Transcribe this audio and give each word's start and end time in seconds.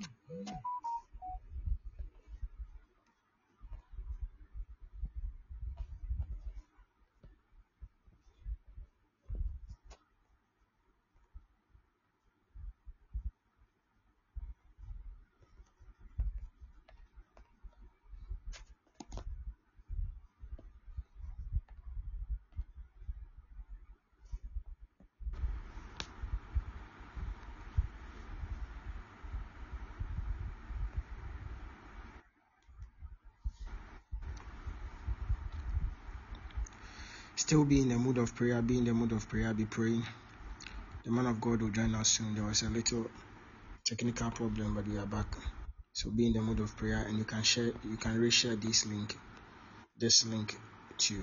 Mm-hmm. 0.00 0.79
Still 37.40 37.64
be 37.64 37.80
in 37.80 37.88
the 37.88 37.96
mood 37.96 38.18
of 38.18 38.34
prayer, 38.34 38.60
be 38.60 38.76
in 38.76 38.84
the 38.84 38.92
mood 38.92 39.12
of 39.12 39.26
prayer, 39.26 39.54
be 39.54 39.64
praying. 39.64 40.04
The 41.06 41.10
man 41.10 41.24
of 41.24 41.40
God 41.40 41.62
will 41.62 41.70
join 41.70 41.94
us 41.94 42.10
soon. 42.10 42.34
There 42.34 42.44
was 42.44 42.60
a 42.62 42.68
little 42.68 43.06
technical 43.86 44.30
problem, 44.30 44.74
but 44.74 44.86
we 44.86 44.98
are 44.98 45.06
back. 45.06 45.34
So 45.94 46.10
be 46.10 46.26
in 46.26 46.34
the 46.34 46.42
mood 46.42 46.60
of 46.60 46.76
prayer 46.76 47.02
and 47.08 47.16
you 47.16 47.24
can 47.24 47.42
share 47.42 47.72
you 47.82 47.96
can 47.96 48.20
reshare 48.20 48.60
this 48.60 48.84
link, 48.84 49.16
this 49.98 50.26
link 50.26 50.54
to 50.98 51.14
you. 51.14 51.22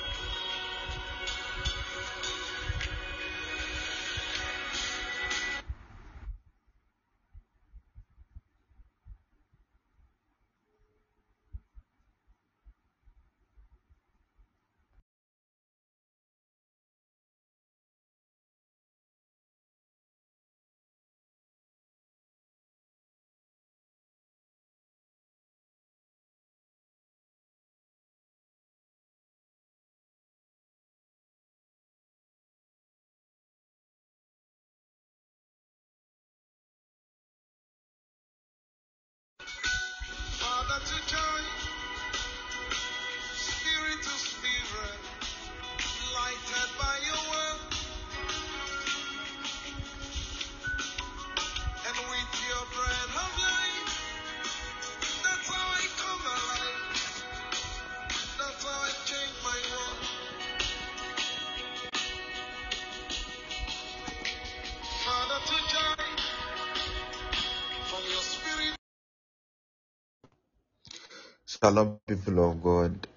Shalom, 71.63 71.99
people 72.07 72.49
of 72.51 72.63
God. 72.63 73.07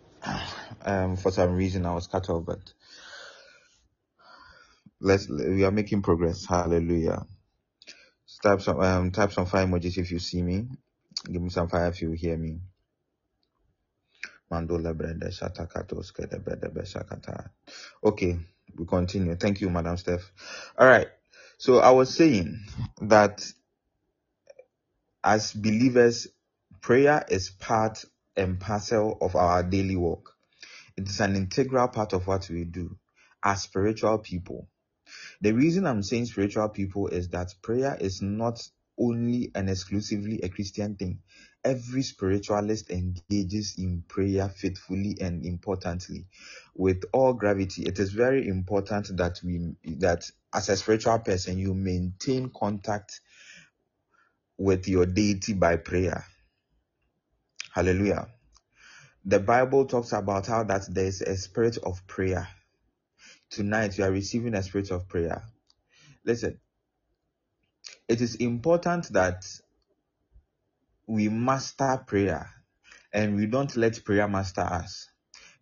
Um, 0.85 1.17
for 1.17 1.31
some 1.31 1.53
reason 1.55 1.87
I 1.87 1.95
was 1.95 2.09
cut 2.09 2.29
off, 2.31 2.47
but 2.47 2.75
let's 5.01 5.29
we 5.29 5.65
are 5.65 5.71
making 5.73 6.03
progress. 6.03 6.47
Hallelujah. 6.47 7.27
Type 8.43 8.63
some 8.63 8.81
um 8.81 9.13
type 9.13 9.33
some 9.33 9.47
fire 9.47 9.67
emojis 9.67 9.99
if 9.99 10.11
you 10.13 10.19
see 10.21 10.43
me. 10.43 10.69
Give 11.31 11.43
me 11.43 11.51
some 11.51 11.69
fire 11.69 11.89
if 11.89 12.03
you 12.03 12.13
hear 12.13 12.37
me. 12.37 12.61
Mandola 14.53 14.97
brenda 14.97 15.31
beshakata. 16.71 17.51
Okay, 18.05 18.39
we 18.79 18.87
continue. 18.87 19.37
Thank 19.37 19.61
you, 19.63 19.71
Madam 19.71 19.97
Steph. 19.99 20.33
All 20.79 20.89
right. 20.89 21.09
So 21.59 21.81
I 21.81 21.91
was 21.91 22.15
saying 22.15 22.61
that 23.03 23.47
as 25.25 25.53
believers, 25.53 26.29
prayer 26.83 27.25
is 27.29 27.51
part 27.51 28.05
and 28.37 28.61
parcel 28.61 29.19
of 29.21 29.37
our 29.37 29.63
daily 29.63 29.97
work. 29.97 30.33
It 30.97 31.09
is 31.09 31.21
an 31.21 31.37
integral 31.37 31.89
part 31.89 32.13
of 32.13 32.27
what 32.27 32.49
we 32.51 32.65
do 32.65 32.97
as 33.45 33.63
spiritual 33.63 34.19
people. 34.19 34.69
The 35.41 35.53
reason 35.53 35.87
I'm 35.87 36.03
saying 36.03 36.27
spiritual 36.27 36.69
people 36.71 37.09
is 37.09 37.29
that 37.31 37.55
prayer 37.63 37.97
is 38.01 38.23
not 38.23 38.67
only 38.99 39.51
and 39.55 39.71
exclusively 39.71 40.41
a 40.43 40.49
Christian 40.49 40.97
thing. 40.97 41.21
Every 41.65 42.03
spiritualist 42.03 42.91
engages 42.91 43.77
in 43.79 44.05
prayer 44.09 44.49
faithfully 44.49 45.17
and 45.21 45.45
importantly 45.45 46.27
with 46.75 47.05
all 47.13 47.35
gravity. 47.35 47.83
It 47.85 47.99
is 47.99 48.13
very 48.13 48.49
important 48.49 49.17
that 49.17 49.41
we 49.45 49.75
that 49.99 50.31
as 50.55 50.69
a 50.69 50.77
spiritual 50.77 51.19
person 51.21 51.59
you 51.59 51.75
maintain 51.75 52.51
contact 52.51 53.21
with 54.59 54.89
your 54.89 55.07
deity 55.07 55.55
by 55.55 55.77
prayer. 55.77 56.25
Hallelujah. 57.75 58.29
The 59.25 59.41
Bible 59.41 59.87
talks 59.87 60.13
about 60.13 60.47
how 60.47 60.63
that 60.65 60.87
there 60.89 61.07
is 61.07 61.23
a 61.23 61.37
spirit 61.37 61.77
of 61.79 62.07
prayer. 62.07 62.49
Tonight 63.51 63.99
you 63.99 64.05
are 64.05 64.13
receiving 64.13 64.55
a 64.55 64.63
spirit 64.63 64.93
of 64.93 65.09
prayer. 65.09 65.43
Listen, 66.25 66.61
it 68.09 68.21
is 68.21 68.37
important 68.37 69.13
that 69.13 69.45
we 71.09 71.29
master 71.29 72.03
prayer 72.07 72.49
and 73.13 73.37
we 73.37 73.47
don't 73.47 73.77
let 73.77 74.05
prayer 74.05 74.29
master 74.29 74.63
us. 74.63 75.11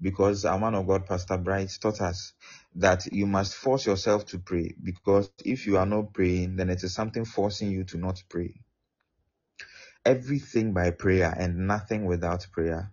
Because 0.00 0.44
our 0.44 0.58
man 0.58 0.74
of 0.74 0.86
God, 0.86 1.06
Pastor 1.06 1.38
Bright, 1.38 1.78
taught 1.80 2.02
us 2.02 2.34
that 2.74 3.06
you 3.06 3.26
must 3.26 3.54
force 3.54 3.86
yourself 3.86 4.26
to 4.26 4.38
pray. 4.38 4.74
Because 4.82 5.30
if 5.44 5.66
you 5.66 5.78
are 5.78 5.86
not 5.86 6.12
praying, 6.12 6.56
then 6.56 6.70
it 6.70 6.84
is 6.84 6.94
something 6.94 7.24
forcing 7.24 7.70
you 7.70 7.84
to 7.84 7.98
not 7.98 8.22
pray. 8.28 8.60
Everything 10.04 10.72
by 10.72 10.90
prayer 10.90 11.32
and 11.36 11.66
nothing 11.66 12.06
without 12.06 12.46
prayer. 12.52 12.92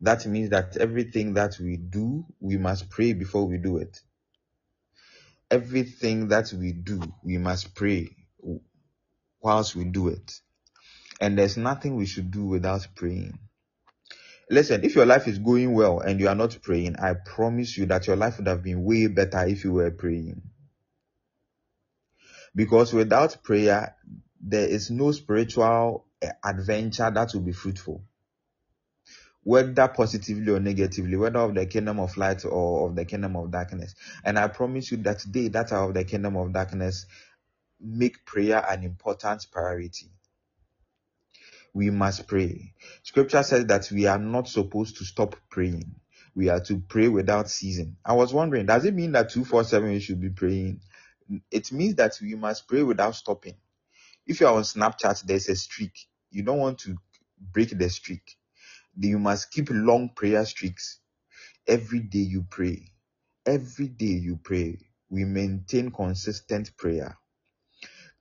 That 0.00 0.26
means 0.26 0.50
that 0.50 0.76
everything 0.76 1.34
that 1.34 1.58
we 1.60 1.76
do, 1.76 2.24
we 2.40 2.56
must 2.56 2.90
pray 2.90 3.12
before 3.12 3.46
we 3.46 3.58
do 3.58 3.78
it. 3.78 4.00
Everything 5.50 6.28
that 6.28 6.52
we 6.52 6.72
do, 6.72 7.00
we 7.24 7.38
must 7.38 7.74
pray 7.74 8.10
whilst 9.40 9.74
we 9.74 9.84
do 9.84 10.08
it. 10.08 10.40
And 11.20 11.36
there's 11.36 11.56
nothing 11.56 11.96
we 11.96 12.06
should 12.06 12.30
do 12.30 12.44
without 12.44 12.86
praying. 12.94 13.38
Listen, 14.50 14.84
if 14.84 14.94
your 14.94 15.06
life 15.06 15.28
is 15.28 15.38
going 15.38 15.74
well 15.74 16.00
and 16.00 16.20
you 16.20 16.28
are 16.28 16.34
not 16.34 16.58
praying, 16.62 16.96
I 16.96 17.14
promise 17.14 17.76
you 17.76 17.86
that 17.86 18.06
your 18.06 18.16
life 18.16 18.38
would 18.38 18.46
have 18.46 18.62
been 18.62 18.84
way 18.84 19.06
better 19.08 19.44
if 19.46 19.64
you 19.64 19.72
were 19.72 19.90
praying. 19.90 20.42
Because 22.54 22.92
without 22.92 23.42
prayer, 23.42 23.94
there 24.40 24.66
is 24.66 24.90
no 24.90 25.12
spiritual 25.12 26.06
eh, 26.22 26.32
adventure 26.44 27.10
that 27.10 27.30
will 27.34 27.42
be 27.42 27.52
fruitful 27.52 28.02
whether 29.48 29.88
positively 29.88 30.52
or 30.52 30.60
negatively, 30.60 31.16
whether 31.16 31.38
of 31.38 31.54
the 31.54 31.64
kingdom 31.64 31.98
of 32.00 32.14
light 32.18 32.44
or 32.44 32.86
of 32.86 32.94
the 32.94 33.06
kingdom 33.06 33.34
of 33.34 33.50
darkness. 33.50 33.94
And 34.22 34.38
I 34.38 34.48
promise 34.48 34.90
you 34.90 34.98
that 34.98 35.24
they 35.26 35.48
that 35.48 35.72
are 35.72 35.88
of 35.88 35.94
the 35.94 36.04
kingdom 36.04 36.36
of 36.36 36.52
darkness 36.52 37.06
make 37.80 38.26
prayer 38.26 38.62
an 38.68 38.82
important 38.82 39.46
priority. 39.50 40.10
We 41.72 41.90
must 41.90 42.26
pray. 42.26 42.74
Scripture 43.02 43.42
says 43.42 43.66
that 43.66 43.90
we 43.90 44.06
are 44.06 44.18
not 44.18 44.48
supposed 44.48 44.98
to 44.98 45.04
stop 45.04 45.36
praying. 45.48 45.94
We 46.34 46.48
are 46.50 46.60
to 46.64 46.80
pray 46.80 47.08
without 47.08 47.48
ceasing. 47.48 47.96
I 48.04 48.14
was 48.14 48.34
wondering, 48.34 48.66
does 48.66 48.84
it 48.84 48.94
mean 48.94 49.12
that 49.12 49.30
247 49.30 49.90
we 49.90 50.00
should 50.00 50.20
be 50.20 50.30
praying? 50.30 50.80
It 51.50 51.72
means 51.72 51.94
that 51.96 52.18
we 52.20 52.34
must 52.34 52.68
pray 52.68 52.82
without 52.82 53.14
stopping. 53.14 53.54
If 54.28 54.40
you 54.40 54.48
are 54.48 54.56
on 54.56 54.64
Snapchat, 54.64 55.24
there's 55.24 55.50
a 55.50 55.56
streak. 55.56 55.94
You 56.32 56.44
don't 56.44 56.60
want 56.60 56.80
to 56.80 56.96
break 57.40 57.78
the 57.78 57.90
streak. 57.90 58.36
You 58.98 59.18
must 59.18 59.52
keep 59.52 59.68
long 59.70 60.10
prayer 60.16 60.44
streaks. 60.46 61.00
Every 61.68 62.00
day 62.00 62.20
you 62.20 62.46
pray. 62.50 62.92
Every 63.46 63.88
day 63.88 64.06
you 64.06 64.38
pray. 64.42 64.78
We 65.10 65.24
maintain 65.24 65.90
consistent 65.90 66.76
prayer. 66.76 67.18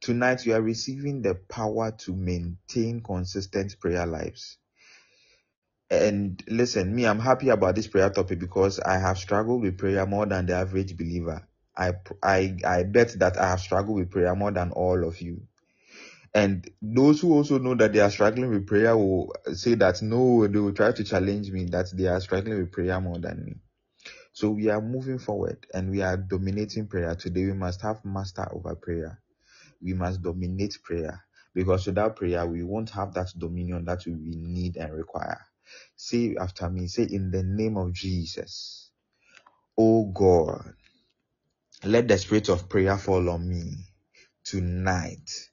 Tonight, 0.01 0.45
you 0.45 0.53
are 0.53 0.61
receiving 0.61 1.21
the 1.23 1.35
power 1.35 1.91
to 1.91 2.15
maintain 2.15 3.01
consistent 3.01 3.79
prayer 3.79 4.05
lives. 4.05 4.57
And 5.89 6.43
listen, 6.49 6.95
me, 6.95 7.05
I'm 7.07 7.19
happy 7.19 7.49
about 7.49 7.75
this 7.75 7.87
prayer 7.87 8.09
topic 8.09 8.39
because 8.39 8.79
I 8.79 8.99
have 8.99 9.17
struggled 9.17 9.61
with 9.63 9.77
prayer 9.77 10.05
more 10.05 10.25
than 10.25 10.45
the 10.47 10.55
average 10.55 10.97
believer. 10.97 11.47
I, 11.77 11.93
I, 12.23 12.57
I 12.65 12.83
bet 12.83 13.19
that 13.19 13.37
I 13.39 13.49
have 13.49 13.61
struggled 13.61 13.97
with 13.97 14.11
prayer 14.11 14.35
more 14.35 14.51
than 14.51 14.71
all 14.71 15.07
of 15.07 15.21
you. 15.21 15.43
And 16.37 16.69
those 16.81 17.21
who 17.21 17.33
also 17.33 17.59
know 17.59 17.75
that 17.75 17.93
they 17.93 18.01
are 18.01 18.11
struggling 18.11 18.51
with 18.51 18.67
prayer 18.67 18.97
will 18.97 19.33
say 19.53 19.75
that 19.75 20.01
no, 20.03 20.47
they 20.47 20.59
will 20.59 20.73
try 20.73 20.93
to 20.93 21.03
challenge 21.05 21.51
me 21.51 21.65
that 21.67 21.91
they 21.95 22.07
are 22.07 22.21
struggling 22.21 22.59
with 22.59 22.73
prayer 22.73 23.01
more 23.01 23.19
than 23.19 23.45
me. 23.45 23.55
So 24.33 24.51
we 24.51 24.69
are 24.69 24.81
moving 24.81 25.19
forward 25.19 25.67
and 25.73 25.91
we 25.91 26.01
are 26.03 26.17
dominating 26.17 26.87
prayer. 26.87 27.15
Today 27.15 27.45
we 27.45 27.53
must 27.53 27.81
have 27.83 28.05
master 28.05 28.47
over 28.53 28.75
prayer. 28.75 29.21
We 29.81 29.93
must 29.93 30.21
dominate 30.23 30.79
prayer 30.83 31.25
because 31.55 31.87
without 31.87 32.17
prayer 32.17 32.45
we 32.47 32.63
won't 32.63 32.91
have 32.91 33.13
that 33.15 33.29
dominion 33.37 33.85
that 33.85 34.03
we 34.07 34.13
need 34.15 34.77
and 34.77 34.93
require. 34.93 35.41
Say 35.97 36.35
after 36.39 36.69
me, 36.69 36.87
say 36.87 37.07
in 37.11 37.31
the 37.31 37.43
name 37.43 37.77
of 37.77 37.93
Jesus. 37.93 38.91
Oh 39.77 40.05
God, 40.05 40.73
let 41.83 42.07
the 42.07 42.17
spirit 42.17 42.49
of 42.49 42.69
prayer 42.69 42.97
fall 42.97 43.29
on 43.29 43.49
me 43.49 43.73
tonight. 44.45 45.46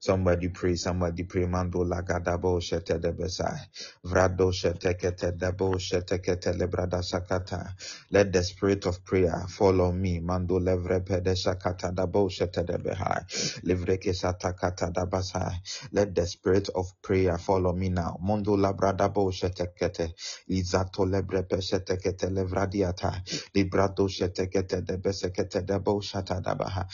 Somebody 0.00 0.50
pray, 0.50 0.76
somebody 0.76 1.24
pray. 1.24 1.46
Mando 1.46 1.84
lagadabo 1.84 2.60
shete 2.62 3.00
de 3.00 3.12
besai. 3.12 3.58
Vrado 4.06 4.52
shete 4.52 4.94
kete 4.98 5.32
debo 5.38 5.74
shete 5.78 6.20
kete 6.22 6.54
lebrada 6.58 7.02
sakata. 7.02 7.74
Let 8.12 8.32
the 8.32 8.44
spirit 8.44 8.86
of 8.86 9.04
prayer 9.04 9.46
fall 9.48 9.82
on 9.82 10.00
me. 10.02 10.20
Mando 10.20 10.60
levre 10.60 11.00
pede 11.02 11.34
sakata 11.36 11.92
dabo 11.94 12.30
shete 12.30 12.66
de 12.66 12.78
behai. 12.78 13.24
Livreke 13.64 14.14
satakata 14.14 14.92
dabasai. 14.92 15.56
Let 15.92 16.14
the 16.14 16.26
spirit 16.26 16.70
of 16.76 16.86
prayer 17.02 17.38
fall 17.38 17.66
on 17.68 17.78
me 17.80 17.90
now. 17.90 18.18
Mondo 18.22 18.56
labrada 18.56 19.12
bo 19.12 19.30
shete 19.30 19.68
kete. 19.80 20.14
Izato 20.50 21.06
lebre 21.06 21.42
peshete 21.48 21.98
kete 22.00 22.30
levradiata. 22.30 23.22
Librado 23.56 24.08
shete 24.08 24.48
kete 24.52 24.82
debe 24.86 25.12
sekete 25.12 25.66
debo 25.66 26.00
shata 26.02 26.42
dabaha. 26.42 26.86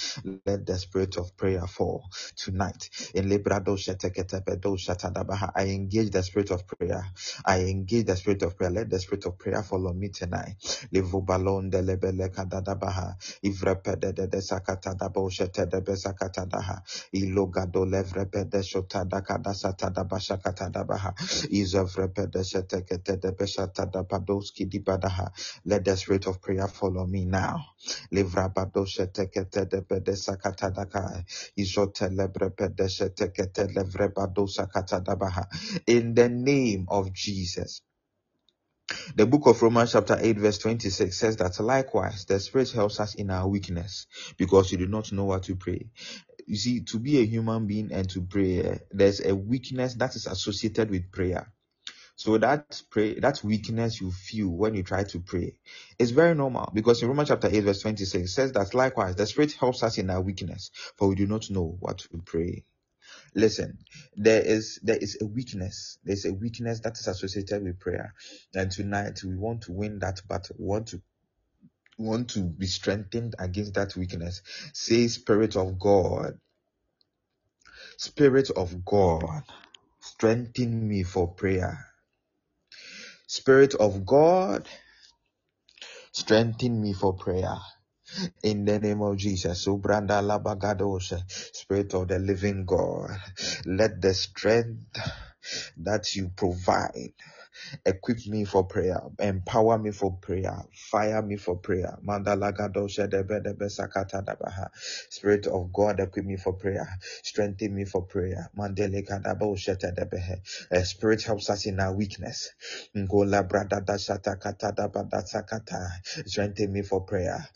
Let 0.47 0.67
the 0.67 0.79
spirit 0.79 1.19
of 1.19 1.37
prayer 1.37 1.67
fall 1.69 2.05
tonight. 2.37 2.91
In 3.15 3.29
Librado 3.29 3.77
Sheteketepedo 3.77 4.77
Shatadabaha, 4.79 5.53
I 5.57 5.67
engage 5.71 6.11
the 6.11 6.23
spirit 6.23 6.51
of 6.53 6.67
prayer. 6.67 7.05
I 7.47 7.61
engage 7.63 8.07
the 8.07 8.17
spirit 8.17 8.43
of 8.43 8.57
prayer. 8.57 8.71
Let 8.71 8.91
the 8.91 9.01
spirit 9.01 9.27
of 9.27 9.39
prayer 9.39 9.63
follow 9.63 9.93
me 9.95 10.11
tonight. 10.11 10.57
Livubalon 10.93 11.71
de 11.71 11.83
lebele 11.83 12.31
kadadabaha. 12.31 13.17
Ivrepede 13.45 14.15
de 14.15 14.39
sakatadabo 14.43 15.31
shetedebe 15.31 15.97
sakatadaha. 15.97 16.83
Ilogado 17.15 17.85
levrepede 17.87 18.63
shotadakada 18.63 19.55
satadabasha 19.55 20.39
katadabaha. 20.43 21.15
Izovrepede 21.51 22.45
sheteketedebe 22.45 23.47
shatadapadoski 23.47 24.67
dibadaha. 24.69 25.31
Let 25.67 25.85
the 25.85 25.97
spirit 25.97 26.27
of 26.29 26.41
prayer 26.43 26.69
follow 26.69 27.07
me 27.07 27.25
now. 27.27 27.65
Livrabado 28.13 28.87
sheteketedebe 28.87 30.17
sakatadaka. 30.17 31.25
In 35.87 36.15
the 36.15 36.29
name 36.31 36.87
of 36.89 37.13
Jesus. 37.13 37.83
The 39.17 39.27
book 39.27 39.47
of 39.47 39.63
Romans, 39.63 39.93
chapter 39.93 40.17
8, 40.21 40.39
verse 40.39 40.59
26 40.59 41.17
says 41.17 41.37
that 41.39 41.61
likewise 41.61 42.25
the 42.27 42.41
Spirit 42.41 42.71
helps 42.73 43.01
us 43.01 43.15
in 43.17 43.31
our 43.31 43.49
weakness 43.49 44.07
because 44.39 44.71
we 44.71 44.79
do 44.79 44.87
not 44.87 45.13
know 45.13 45.25
what 45.25 45.45
to 45.45 45.57
pray. 45.57 45.91
You 46.47 46.57
see, 46.57 46.81
to 46.83 46.99
be 46.99 47.19
a 47.21 47.27
human 47.27 47.67
being 47.67 47.93
and 47.93 48.09
to 48.11 48.23
pray, 48.23 48.81
there's 48.93 49.25
a 49.25 49.35
weakness 49.35 49.95
that 49.97 50.17
is 50.17 50.27
associated 50.27 50.91
with 50.91 51.13
prayer. 51.13 51.53
So 52.17 52.39
that 52.39 52.83
pray, 52.91 53.21
that 53.21 53.45
weakness 53.45 54.01
you 54.01 54.13
feel 54.13 54.49
when 54.49 54.75
you 54.75 54.85
try 54.85 55.05
to 55.05 55.21
pray 55.21 55.59
is 55.99 56.13
very 56.13 56.35
normal 56.35 56.71
because 56.75 57.03
in 57.03 57.09
Romans 57.09 57.29
chapter 57.31 57.49
8 57.53 57.61
verse 57.63 57.83
26 57.83 58.33
says 58.35 58.53
that 58.53 58.75
likewise 58.75 59.17
the 59.17 59.27
Spirit 59.27 59.53
helps 59.55 59.83
us 59.83 59.99
in 59.99 60.11
our 60.11 60.21
weakness, 60.23 60.71
for 60.97 61.09
we 61.09 61.17
do 61.17 61.27
not 61.27 61.51
know 61.51 61.77
what 61.81 61.99
to 61.99 62.23
pray. 62.25 62.65
Listen, 63.37 63.79
there 64.17 64.43
is 64.43 64.81
there 64.85 64.99
is 64.99 65.19
a 65.23 65.27
weakness. 65.27 65.99
There's 66.05 66.27
a 66.27 66.35
weakness 66.35 66.81
that 66.83 66.99
is 66.99 67.09
associated 67.09 67.65
with 67.65 67.81
prayer, 67.81 68.15
and 68.57 68.71
tonight 68.73 69.21
we 69.25 69.37
want 69.37 69.63
to 69.65 69.73
win 69.73 70.01
that 70.01 70.23
battle. 70.29 70.57
We 70.61 70.67
want 70.67 70.89
to 70.89 71.03
want 71.99 72.31
to 72.31 72.41
be 72.41 72.67
strengthened 72.67 73.37
against 73.39 73.75
that 73.75 73.97
weakness. 73.97 74.43
Say, 74.75 75.09
Spirit 75.09 75.57
of 75.57 75.79
God, 75.79 76.39
Spirit 77.99 78.51
of 78.51 78.85
God, 78.85 79.45
strengthen 80.01 80.89
me 80.89 81.05
for 81.05 81.29
prayer 81.29 81.79
Spirit 83.27 83.75
of 83.77 84.05
God, 84.07 84.69
strengthen 86.13 86.83
me 86.83 86.93
for 86.95 87.15
prayer. 87.15 87.57
In 88.45 88.65
the 88.65 88.79
name 88.81 89.03
of 89.03 89.17
Jesus, 89.19 89.67
Subranda 89.67 90.23
Labagadosha, 90.23 91.23
Spirit 91.57 91.95
of 91.95 92.09
the 92.09 92.19
living 92.19 92.65
God, 92.67 93.11
let 93.67 94.01
the 94.03 94.15
strength 94.15 94.99
that 95.79 96.15
you 96.17 96.31
provide 96.37 97.15
Equip 97.87 98.27
me 98.29 98.45
for 98.45 98.65
prayer. 98.65 99.01
Empower 99.21 99.79
me 99.79 99.91
for 99.93 100.13
prayer. 100.19 100.63
Fire 100.73 101.23
me 101.23 101.37
for 101.37 101.57
prayer. 101.59 101.99
Spirit 105.11 105.47
of 105.49 105.73
God, 105.73 106.01
equip 106.01 106.25
me 106.27 106.37
for 106.37 106.53
prayer. 106.55 106.89
Strengthen 107.23 107.75
me 107.75 107.85
for 107.85 108.03
prayer. 108.03 108.51
A 110.73 110.77
eh, 110.77 110.83
spirit 110.85 111.23
helps 111.23 111.51
us 111.51 111.67
in 111.67 111.81
our 111.81 111.95
weakness. 111.95 112.51
Strengthen 116.27 116.73
me 116.73 116.83
for 116.83 117.05
prayer. 117.07 117.47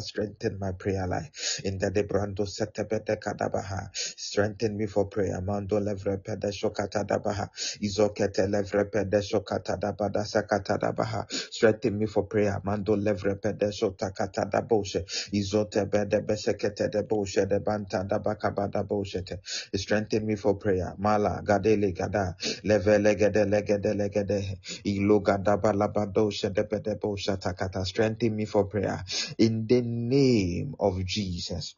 Strengthen 0.00 0.58
my 0.58 0.72
prayer 0.72 1.06
life. 1.06 1.60
In 1.64 1.78
the 1.78 1.90
Debrando 1.90 2.46
Setebete 2.46 3.16
Kadabaha. 3.20 3.90
Strengthen 3.94 4.76
me 4.76 4.86
for 4.86 5.06
prayer. 5.06 5.40
Levre 5.78 6.18
pede 6.18 6.50
shokata 6.52 7.04
dabaha. 7.06 7.48
Izokete 7.80 8.48
levre 8.50 8.84
pede 8.90 9.22
shokata 9.22 9.76
dabada 9.78 10.24
sakata 10.24 10.78
dabaha. 10.78 11.26
Strengthen 11.30 11.98
me 11.98 12.06
for 12.06 12.24
prayer. 12.26 12.60
Mando 12.64 12.96
levre 12.96 13.36
pede 13.36 13.70
shotakata 13.72 14.50
daboshe. 14.50 15.04
Izote 15.32 15.84
bede 15.90 16.20
besekete 16.22 16.90
de 16.90 17.02
boshe 17.02 17.46
de 17.48 17.60
banta 17.60 18.04
dabaka 18.04 18.50
bada 18.54 18.82
boshete. 18.84 19.38
Strengthen 19.76 20.26
me 20.26 20.36
for 20.36 20.56
prayer. 20.56 20.94
Mala 20.98 21.42
gadele 21.44 21.92
gada. 21.94 22.36
Leve 22.64 22.98
legede 22.98 23.44
legede 23.46 23.94
legede. 23.94 24.58
Ilo 24.84 25.20
gada 25.20 25.56
balabadoshe 25.58 26.52
de 26.54 26.64
bede 26.64 26.96
bosha 27.00 27.36
takata. 27.38 27.84
Strengthen 27.84 28.36
me 28.36 28.44
for 28.46 28.64
prayer. 28.66 29.04
In 29.38 29.66
the 29.66 29.82
name 29.82 30.74
of 30.80 31.04
Jesus. 31.06 31.74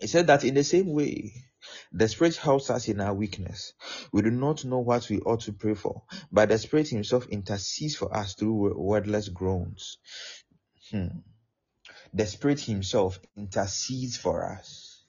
He 0.00 0.06
said 0.08 0.28
that 0.28 0.44
in 0.44 0.54
the 0.54 0.64
same 0.64 0.88
way, 0.92 1.32
the 1.92 2.08
Spirit 2.08 2.36
helps 2.36 2.70
us 2.70 2.88
in 2.88 3.00
our 3.00 3.14
weakness. 3.14 3.72
We 4.12 4.22
do 4.22 4.30
not 4.30 4.64
know 4.64 4.78
what 4.78 5.08
we 5.08 5.20
ought 5.20 5.40
to 5.42 5.52
pray 5.52 5.74
for, 5.74 6.02
but 6.32 6.48
the 6.48 6.58
Spirit 6.58 6.88
Himself 6.88 7.26
intercedes 7.28 7.96
for 7.96 8.14
us 8.14 8.34
through 8.34 8.74
wordless 8.76 9.28
groans. 9.28 9.98
Hmm. 10.90 11.08
The 12.12 12.26
Spirit 12.26 12.60
Himself 12.60 13.18
intercedes 13.36 14.16
for 14.16 14.44
us. 14.44 15.04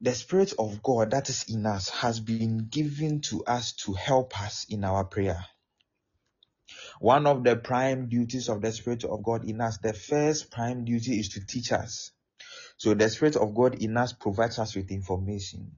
The 0.00 0.14
Spirit 0.14 0.52
of 0.58 0.82
God 0.82 1.12
that 1.12 1.30
is 1.30 1.44
in 1.48 1.64
us 1.64 1.88
has 1.88 2.20
been 2.20 2.68
given 2.68 3.20
to 3.22 3.44
us 3.44 3.72
to 3.84 3.94
help 3.94 4.38
us 4.40 4.66
in 4.68 4.84
our 4.84 5.04
prayer. 5.04 5.44
One 7.00 7.26
of 7.26 7.44
the 7.44 7.56
prime 7.56 8.08
duties 8.08 8.48
of 8.48 8.62
the 8.62 8.72
Spirit 8.72 9.04
of 9.04 9.22
God 9.22 9.44
in 9.44 9.60
us, 9.60 9.78
the 9.78 9.92
first 9.92 10.50
prime 10.50 10.84
duty 10.84 11.18
is 11.18 11.30
to 11.30 11.44
teach 11.44 11.72
us. 11.72 12.10
So 12.78 12.94
the 12.94 13.08
Spirit 13.10 13.36
of 13.36 13.54
God 13.54 13.76
in 13.82 13.96
us 13.96 14.12
provides 14.12 14.58
us 14.58 14.76
with 14.76 14.90
information. 14.90 15.72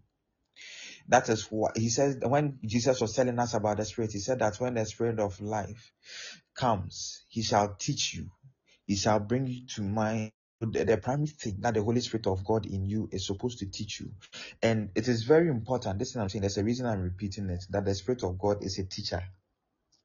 That 1.09 1.29
is 1.29 1.45
what 1.51 1.77
he 1.77 1.91
says 1.91 2.19
when 2.23 2.59
Jesus 2.65 3.01
was 3.01 3.15
telling 3.15 3.39
us 3.39 3.55
about 3.55 3.79
the 3.79 3.85
Spirit, 3.85 4.13
he 4.13 4.21
said 4.21 4.41
that 4.41 4.57
when 4.61 4.75
the 4.75 4.87
Spirit 4.87 5.21
of 5.21 5.41
life 5.41 5.93
comes, 6.57 7.25
he 7.29 7.43
shall 7.43 7.75
teach 7.79 8.15
you, 8.15 8.31
he 8.87 8.97
shall 8.97 9.21
bring 9.21 9.47
you 9.47 9.67
to 9.77 9.83
mind 9.83 10.33
the, 10.61 10.85
the 10.85 10.99
primary 10.99 11.29
thing 11.29 11.57
that 11.61 11.75
the 11.75 11.83
Holy 11.83 12.01
Spirit 12.01 12.27
of 12.27 12.45
God 12.45 12.67
in 12.67 12.87
you 12.87 13.09
is 13.13 13.27
supposed 13.27 13.61
to 13.61 13.67
teach 13.71 14.01
you. 14.01 14.13
And 14.63 14.91
it 14.97 15.09
is 15.09 15.25
very 15.25 15.49
important. 15.49 15.99
This 15.99 16.11
is 16.11 16.17
what 16.17 16.23
I'm 16.23 16.29
saying. 16.31 16.43
There's 16.43 16.59
a 16.59 16.65
reason 16.65 16.87
I'm 16.87 17.03
repeating 17.03 17.51
it 17.51 17.65
that 17.71 17.85
the 17.85 17.95
Spirit 17.95 18.25
of 18.25 18.39
God 18.39 18.65
is 18.65 18.79
a 18.79 18.85
teacher 18.85 19.23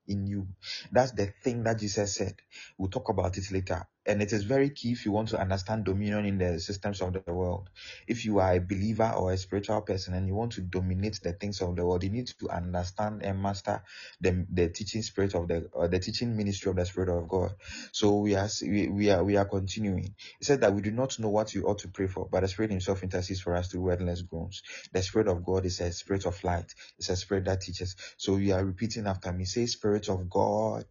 in 0.07 0.27
you. 0.27 0.47
That's 0.91 1.13
the 1.13 1.27
thing 1.43 1.63
that 1.63 1.79
Jesus 1.79 2.15
said. 2.15 2.35
We'll 2.77 2.89
talk 2.89 3.09
about 3.09 3.37
it 3.37 3.51
later. 3.51 3.87
And 4.05 4.21
it 4.21 4.33
is 4.33 4.43
very 4.45 4.69
key 4.71 4.91
if 4.93 5.05
you 5.05 5.11
want 5.13 5.29
to 5.29 5.39
understand 5.39 5.85
dominion 5.85 6.25
in 6.25 6.37
the 6.39 6.59
systems 6.59 7.01
of 7.01 7.13
the 7.13 7.33
world. 7.33 7.69
If 8.07 8.25
you 8.25 8.39
are 8.39 8.53
a 8.55 8.59
believer 8.61 9.13
or 9.17 9.33
a 9.33 9.37
spiritual 9.37 9.81
person 9.81 10.13
and 10.15 10.27
you 10.27 10.35
want 10.35 10.53
to 10.53 10.61
dominate 10.61 11.21
the 11.23 11.33
things 11.33 11.61
of 11.61 11.75
the 11.75 11.85
world, 11.85 12.03
you 12.03 12.11
need 12.11 12.27
to 12.39 12.49
understand 12.49 13.23
and 13.23 13.41
master 13.41 13.83
the, 14.21 14.45
the 14.51 14.69
teaching 14.69 15.03
spirit 15.03 15.35
of 15.35 15.47
the 15.47 15.69
the 15.89 15.99
teaching 15.99 16.35
ministry 16.37 16.69
of 16.71 16.77
the 16.77 16.85
Spirit 16.85 17.09
of 17.09 17.27
God. 17.29 17.53
So 17.93 18.19
we 18.19 18.35
are 18.35 18.49
we, 18.63 18.87
we 18.89 19.11
are 19.11 19.23
we 19.23 19.37
are 19.37 19.45
continuing. 19.45 20.15
He 20.39 20.45
said 20.45 20.61
that 20.61 20.73
we 20.73 20.81
do 20.81 20.91
not 20.91 21.19
know 21.19 21.29
what 21.29 21.53
we 21.55 21.61
ought 21.61 21.79
to 21.79 21.89
pray 21.89 22.07
for, 22.07 22.27
but 22.31 22.41
the 22.41 22.47
Spirit 22.47 22.71
Himself 22.71 23.03
intercedes 23.03 23.41
for 23.41 23.55
us 23.55 23.69
through 23.69 23.81
wordless 23.81 24.21
groans. 24.23 24.63
The 24.93 25.01
Spirit 25.03 25.27
of 25.27 25.45
God 25.45 25.65
is 25.65 25.79
a 25.81 25.91
spirit 25.91 26.25
of 26.25 26.43
light. 26.43 26.73
It's 26.99 27.09
a 27.09 27.15
spirit 27.15 27.45
that 27.45 27.61
teaches. 27.61 27.95
So 28.17 28.35
we 28.35 28.51
are 28.51 28.63
repeating 28.65 29.07
after 29.07 29.31
me. 29.33 29.45
Say, 29.45 29.65
Spirit 29.67 30.09
of 30.09 30.29
God, 30.29 30.85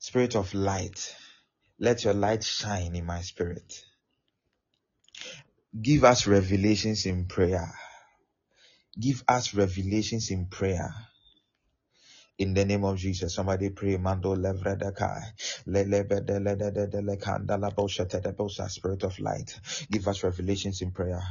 Spirit 0.00 0.36
of 0.36 0.54
light 0.54 1.16
let 1.84 2.04
your 2.04 2.14
light 2.14 2.44
shine 2.44 2.96
in 2.96 3.06
my 3.06 3.22
spirit. 3.22 3.84
Give 5.80 6.04
us 6.04 6.26
revelations 6.26 7.06
in 7.06 7.26
prayer. 7.26 7.72
Give 9.00 9.22
us 9.28 9.54
revelations 9.54 10.30
in 10.30 10.46
prayer 10.46 10.94
in 12.38 12.54
the 12.54 12.64
name 12.64 12.84
of 12.84 12.98
Jesus. 12.98 13.34
Somebody 13.34 13.70
pray, 13.70 13.96
Mando 13.98 14.36
Levredakai. 14.36 15.32
Spirit 18.70 19.04
of 19.04 19.18
light. 19.20 19.60
Give 19.90 20.08
us 20.08 20.24
revelations 20.24 20.82
in 20.82 20.92
prayer. 20.92 21.22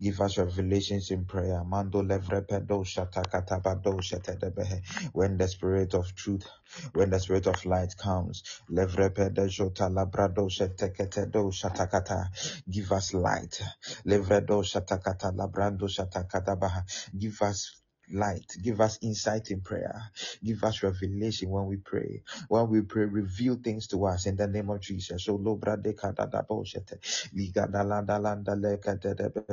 Give 0.00 0.20
us 0.20 0.38
revelations 0.38 1.10
in 1.10 1.26
prayer. 1.26 1.64
Mando 1.64 2.02
Levrepedo 2.02 2.84
Shatakatabado 2.84 4.00
Shatedebehe. 4.02 4.82
When 5.14 5.38
the 5.38 5.48
spirit 5.48 5.94
of 5.94 6.14
truth, 6.14 6.46
when 6.94 7.10
the 7.10 7.20
spirit 7.20 7.46
of 7.48 7.64
light 7.66 7.96
comes, 7.98 8.42
Levrepedo 8.70 9.48
Jota 9.48 9.84
Labrado 9.84 10.48
Shateketedo 10.50 11.52
Shatakata. 11.52 12.28
Give 12.70 12.92
us 12.92 13.14
light. 13.14 13.60
Levredo 14.06 14.62
Shatakata 14.64 15.32
Labrando 15.36 15.88
Shatakatabaha. 15.88 16.84
Give 17.18 17.40
us 17.42 17.81
light. 18.12 18.46
Give 18.62 18.80
us 18.80 18.98
insight 19.02 19.50
in 19.50 19.60
prayer. 19.62 20.02
Give 20.44 20.62
us 20.64 20.82
revelation 20.82 21.50
when 21.50 21.66
we 21.66 21.76
pray. 21.78 22.22
When 22.48 22.70
we 22.70 22.82
pray, 22.82 23.04
reveal 23.06 23.56
things 23.56 23.88
to 23.88 24.06
us 24.06 24.26
in 24.26 24.36
the 24.36 24.48
name 24.48 24.70
of 24.70 24.80
Jesus. 24.80 25.24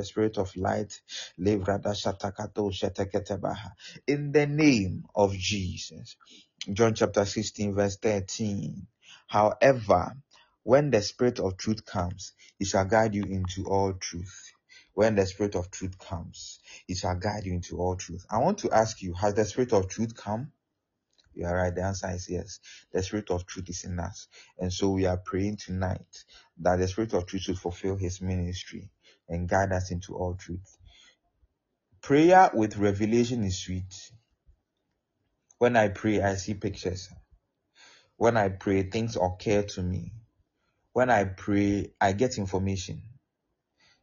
Spirit 0.04 0.38
of 0.38 0.56
light. 0.56 1.00
In 4.08 4.32
the 4.32 4.46
name 4.48 5.04
of 5.14 5.34
Jesus. 5.34 6.16
John 6.72 6.94
chapter 6.94 7.24
16, 7.26 7.74
verse 7.74 7.96
13. 7.98 8.86
However, 9.28 10.16
when 10.64 10.90
the 10.90 11.02
Spirit 11.02 11.40
of 11.40 11.56
truth 11.58 11.84
comes, 11.86 12.32
he 12.58 12.66
shall 12.66 12.86
guide 12.86 13.14
you 13.14 13.24
into 13.24 13.66
all 13.66 13.94
truth. 13.94 14.49
When 14.94 15.14
the 15.14 15.26
Spirit 15.26 15.54
of 15.54 15.70
truth 15.70 15.98
comes, 15.98 16.60
it 16.88 16.98
shall 16.98 17.16
guide 17.16 17.44
you 17.46 17.54
into 17.54 17.78
all 17.78 17.96
truth. 17.96 18.26
I 18.30 18.38
want 18.38 18.58
to 18.58 18.72
ask 18.72 19.02
you, 19.02 19.14
has 19.14 19.34
the 19.34 19.44
Spirit 19.44 19.72
of 19.72 19.88
truth 19.88 20.14
come? 20.16 20.52
You 21.34 21.46
are 21.46 21.56
right. 21.56 21.74
The 21.74 21.82
answer 21.84 22.10
is 22.10 22.28
yes. 22.28 22.60
The 22.92 23.02
Spirit 23.02 23.30
of 23.30 23.46
truth 23.46 23.70
is 23.70 23.84
in 23.84 23.98
us. 24.00 24.28
And 24.58 24.72
so 24.72 24.90
we 24.90 25.06
are 25.06 25.16
praying 25.16 25.56
tonight 25.58 26.24
that 26.58 26.76
the 26.78 26.88
Spirit 26.88 27.14
of 27.14 27.26
truth 27.26 27.42
should 27.42 27.58
fulfill 27.58 27.96
his 27.96 28.20
ministry 28.20 28.90
and 29.28 29.48
guide 29.48 29.72
us 29.72 29.90
into 29.90 30.14
all 30.16 30.34
truth. 30.34 30.76
Prayer 32.02 32.50
with 32.54 32.76
revelation 32.76 33.44
is 33.44 33.58
sweet. 33.58 33.94
When 35.58 35.76
I 35.76 35.88
pray, 35.88 36.20
I 36.20 36.34
see 36.34 36.54
pictures. 36.54 37.08
When 38.16 38.36
I 38.36 38.48
pray, 38.48 38.82
things 38.84 39.16
occur 39.16 39.62
to 39.62 39.82
me. 39.82 40.12
When 40.92 41.10
I 41.10 41.24
pray, 41.24 41.92
I 42.00 42.12
get 42.12 42.38
information. 42.38 43.02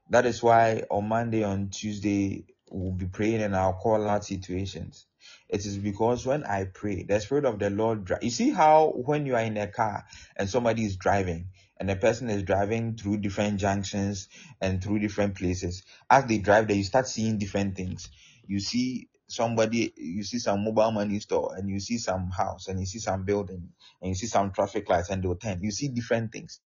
That 0.09 0.25
is 0.27 0.43
why 0.43 0.83
on 0.91 1.09
Monday, 1.09 1.43
on 1.43 1.69
Tuesday, 1.69 2.45
we'll 2.71 2.93
be 2.93 3.07
praying 3.07 3.41
and 3.41 3.55
I'll 3.55 3.73
call 3.73 4.07
out 4.07 4.25
situations. 4.25 5.07
It 5.49 5.65
is 5.65 5.77
because 5.79 6.25
when 6.25 6.45
I 6.45 6.65
pray, 6.65 7.03
the 7.03 7.19
Spirit 7.19 7.45
of 7.45 7.59
the 7.59 7.71
Lord, 7.71 8.05
dri- 8.05 8.17
you 8.21 8.29
see 8.29 8.51
how 8.51 8.89
when 8.95 9.25
you 9.25 9.35
are 9.35 9.41
in 9.43 9.57
a 9.57 9.67
car 9.67 10.05
and 10.37 10.49
somebody 10.49 10.85
is 10.85 10.97
driving 10.97 11.49
and 11.79 11.89
the 11.89 11.95
person 11.97 12.29
is 12.29 12.43
driving 12.43 12.97
through 12.97 13.17
different 13.17 13.59
junctions 13.59 14.29
and 14.61 14.83
through 14.83 14.99
different 14.99 15.35
places, 15.37 15.83
as 16.09 16.25
they 16.27 16.37
drive 16.39 16.67
there, 16.67 16.77
you 16.77 16.85
start 16.85 17.07
seeing 17.07 17.39
different 17.39 17.75
things. 17.75 18.09
You 18.47 18.59
see 18.61 19.09
somebody, 19.27 19.93
you 19.97 20.23
see 20.23 20.39
some 20.39 20.63
mobile 20.63 20.91
money 20.91 21.19
store 21.19 21.55
and 21.57 21.69
you 21.69 21.79
see 21.79 21.97
some 21.97 22.29
house 22.31 22.67
and 22.69 22.79
you 22.79 22.85
see 22.85 22.99
some 22.99 23.25
building 23.25 23.69
and 24.01 24.09
you 24.09 24.15
see 24.15 24.27
some 24.27 24.51
traffic 24.51 24.89
lights 24.89 25.09
and 25.09 25.23
they'll 25.23 25.35
turn. 25.35 25.63
You 25.63 25.71
see 25.71 25.89
different 25.89 26.31
things. 26.31 26.61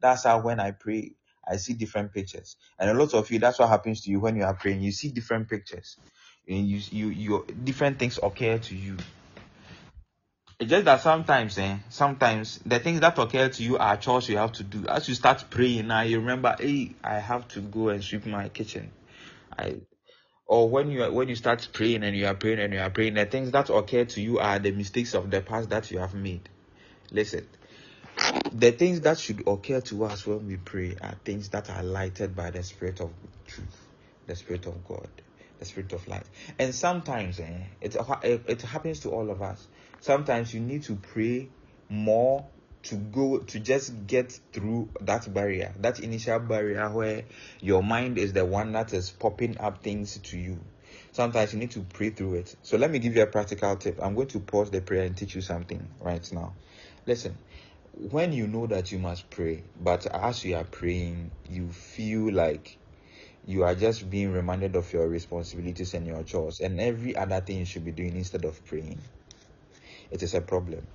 That's 0.00 0.24
how 0.24 0.42
when 0.42 0.60
I 0.60 0.72
pray, 0.72 1.12
I 1.48 1.56
see 1.56 1.74
different 1.74 2.12
pictures. 2.12 2.56
And 2.78 2.90
a 2.90 2.94
lot 2.94 3.14
of 3.14 3.30
you, 3.30 3.38
that's 3.38 3.58
what 3.58 3.68
happens 3.68 4.02
to 4.02 4.10
you 4.10 4.20
when 4.20 4.36
you 4.36 4.44
are 4.44 4.54
praying. 4.54 4.82
You 4.82 4.92
see 4.92 5.10
different 5.10 5.48
pictures. 5.48 5.96
And 6.48 6.68
you 6.68 6.80
you 6.90 7.08
you 7.08 7.46
different 7.64 7.98
things 7.98 8.18
occur 8.22 8.58
to 8.58 8.74
you. 8.76 8.96
It's 10.60 10.70
just 10.70 10.84
that 10.84 11.00
sometimes, 11.00 11.58
eh, 11.58 11.78
sometimes 11.88 12.58
the 12.64 12.78
things 12.78 13.00
that 13.00 13.18
occur 13.18 13.48
to 13.48 13.62
you 13.62 13.76
are 13.78 13.96
chores 13.96 14.28
you 14.28 14.36
have 14.36 14.52
to 14.52 14.62
do. 14.62 14.86
As 14.86 15.08
you 15.08 15.14
start 15.14 15.44
praying 15.50 15.88
now, 15.88 16.02
you 16.02 16.20
remember, 16.20 16.54
hey, 16.58 16.94
I 17.02 17.18
have 17.18 17.48
to 17.48 17.60
go 17.60 17.88
and 17.88 18.02
sweep 18.04 18.24
my 18.26 18.48
kitchen. 18.50 18.90
I 19.58 19.76
or 20.46 20.68
when 20.68 20.90
you 20.90 21.10
when 21.12 21.28
you 21.28 21.34
start 21.36 21.68
praying 21.72 22.04
and 22.04 22.16
you 22.16 22.26
are 22.26 22.34
praying 22.34 22.60
and 22.60 22.72
you 22.72 22.80
are 22.80 22.90
praying, 22.90 23.14
the 23.14 23.26
things 23.26 23.50
that 23.52 23.70
occur 23.70 24.04
to 24.04 24.20
you 24.20 24.38
are 24.38 24.58
the 24.58 24.70
mistakes 24.72 25.14
of 25.14 25.30
the 25.30 25.40
past 25.40 25.70
that 25.70 25.90
you 25.90 25.98
have 25.98 26.14
made. 26.14 26.48
Listen, 27.10 27.48
the 28.52 28.72
things 28.72 29.00
that 29.02 29.18
should 29.18 29.46
occur 29.46 29.80
to 29.82 30.04
us 30.04 30.26
when 30.26 30.46
we 30.46 30.56
pray 30.56 30.96
are 31.00 31.14
things 31.24 31.48
that 31.50 31.70
are 31.70 31.82
lighted 31.82 32.36
by 32.36 32.50
the 32.50 32.62
Spirit 32.62 33.00
of 33.00 33.10
truth, 33.46 33.88
the 34.26 34.36
Spirit 34.36 34.66
of 34.66 34.84
God, 34.84 35.08
the 35.58 35.64
Spirit 35.64 35.92
of 35.92 36.06
light. 36.06 36.24
And 36.58 36.74
sometimes 36.74 37.40
eh, 37.40 37.64
it, 37.80 37.96
it 38.22 38.62
happens 38.62 39.00
to 39.00 39.10
all 39.10 39.30
of 39.30 39.42
us. 39.42 39.66
Sometimes 40.00 40.54
you 40.54 40.60
need 40.60 40.84
to 40.84 40.96
pray 40.96 41.48
more 41.88 42.46
to 42.84 42.96
go 42.96 43.38
to 43.38 43.60
just 43.60 44.06
get 44.06 44.38
through 44.52 44.90
that 45.00 45.32
barrier, 45.32 45.74
that 45.80 46.00
initial 46.00 46.38
barrier 46.38 46.90
where 46.90 47.24
your 47.60 47.82
mind 47.82 48.18
is 48.18 48.32
the 48.32 48.44
one 48.44 48.72
that 48.72 48.92
is 48.92 49.10
popping 49.10 49.58
up 49.58 49.82
things 49.82 50.18
to 50.18 50.38
you. 50.38 50.60
Sometimes 51.12 51.52
you 51.52 51.58
need 51.58 51.70
to 51.72 51.80
pray 51.80 52.10
through 52.10 52.34
it. 52.34 52.54
So 52.62 52.76
let 52.76 52.90
me 52.90 52.98
give 52.98 53.16
you 53.16 53.22
a 53.22 53.26
practical 53.26 53.74
tip. 53.76 53.98
I'm 54.02 54.14
going 54.14 54.28
to 54.28 54.40
pause 54.40 54.70
the 54.70 54.80
prayer 54.80 55.04
and 55.04 55.16
teach 55.16 55.34
you 55.34 55.40
something 55.40 55.88
right 56.00 56.30
now. 56.32 56.54
Listen, 57.06 57.36
when 57.96 58.32
you 58.32 58.46
know 58.48 58.66
that 58.66 58.90
you 58.90 58.98
must 58.98 59.30
pray, 59.30 59.62
but 59.80 60.06
as 60.06 60.44
you 60.44 60.56
are 60.56 60.64
praying, 60.64 61.30
you 61.48 61.70
feel 61.70 62.32
like 62.32 62.76
you 63.46 63.62
are 63.62 63.74
just 63.74 64.10
being 64.10 64.32
reminded 64.32 64.74
of 64.74 64.92
your 64.92 65.06
responsibilities 65.08 65.94
and 65.94 66.06
your 66.06 66.22
chores 66.24 66.60
and 66.60 66.80
every 66.80 67.14
other 67.14 67.40
thing 67.40 67.58
you 67.58 67.64
should 67.64 67.84
be 67.84 67.92
doing 67.92 68.16
instead 68.16 68.44
of 68.44 68.64
praying. 68.64 69.00
It 70.10 70.22
is 70.22 70.34
a 70.34 70.40
problem. 70.40 70.86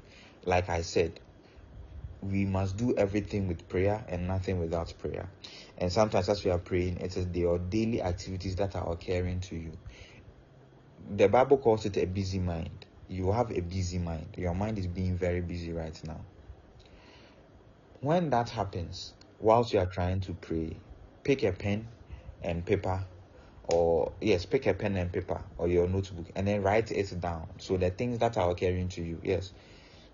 Like 0.45 0.67
I 0.69 0.81
said, 0.81 1.19
we 2.21 2.43
must 2.43 2.75
do 2.75 2.93
everything 2.97 3.47
with 3.47 3.69
prayer 3.69 4.03
and 4.09 4.27
nothing 4.27 4.59
without 4.59 4.93
prayer. 4.99 5.29
And 5.77 5.91
sometimes, 5.91 6.27
as 6.27 6.43
we 6.43 6.51
are 6.51 6.57
praying, 6.57 6.97
it 6.97 7.15
is 7.15 7.31
the 7.31 7.59
daily 7.69 8.01
activities 8.01 8.57
that 8.57 8.75
are 8.75 8.91
occurring 8.91 9.39
to 9.41 9.55
you. 9.55 9.71
The 11.15 11.29
Bible 11.29 11.59
calls 11.59 11.85
it 11.85 11.95
a 11.95 12.05
busy 12.05 12.39
mind. 12.39 12.85
You 13.07 13.31
have 13.31 13.51
a 13.51 13.61
busy 13.61 13.99
mind. 13.99 14.35
Your 14.37 14.53
mind 14.53 14.77
is 14.77 14.87
being 14.87 15.15
very 15.15 15.41
busy 15.41 15.71
right 15.71 15.97
now 16.05 16.25
when 18.01 18.29
that 18.29 18.49
happens, 18.49 19.13
whilst 19.39 19.73
you 19.73 19.79
are 19.79 19.85
trying 19.85 20.21
to 20.21 20.33
pray, 20.33 20.75
pick 21.23 21.43
a 21.43 21.51
pen 21.51 21.87
and 22.41 22.65
paper, 22.65 23.03
or 23.67 24.11
yes, 24.21 24.45
pick 24.45 24.65
a 24.67 24.73
pen 24.73 24.95
and 24.95 25.11
paper 25.11 25.41
or 25.57 25.67
your 25.67 25.87
notebook 25.87 26.25
and 26.35 26.47
then 26.47 26.61
write 26.61 26.91
it 26.91 27.19
down. 27.19 27.47
So 27.59 27.77
the 27.77 27.89
things 27.91 28.17
that 28.19 28.37
are 28.37 28.49
occurring 28.49 28.89
to 28.89 29.01
you, 29.03 29.19
yes, 29.23 29.51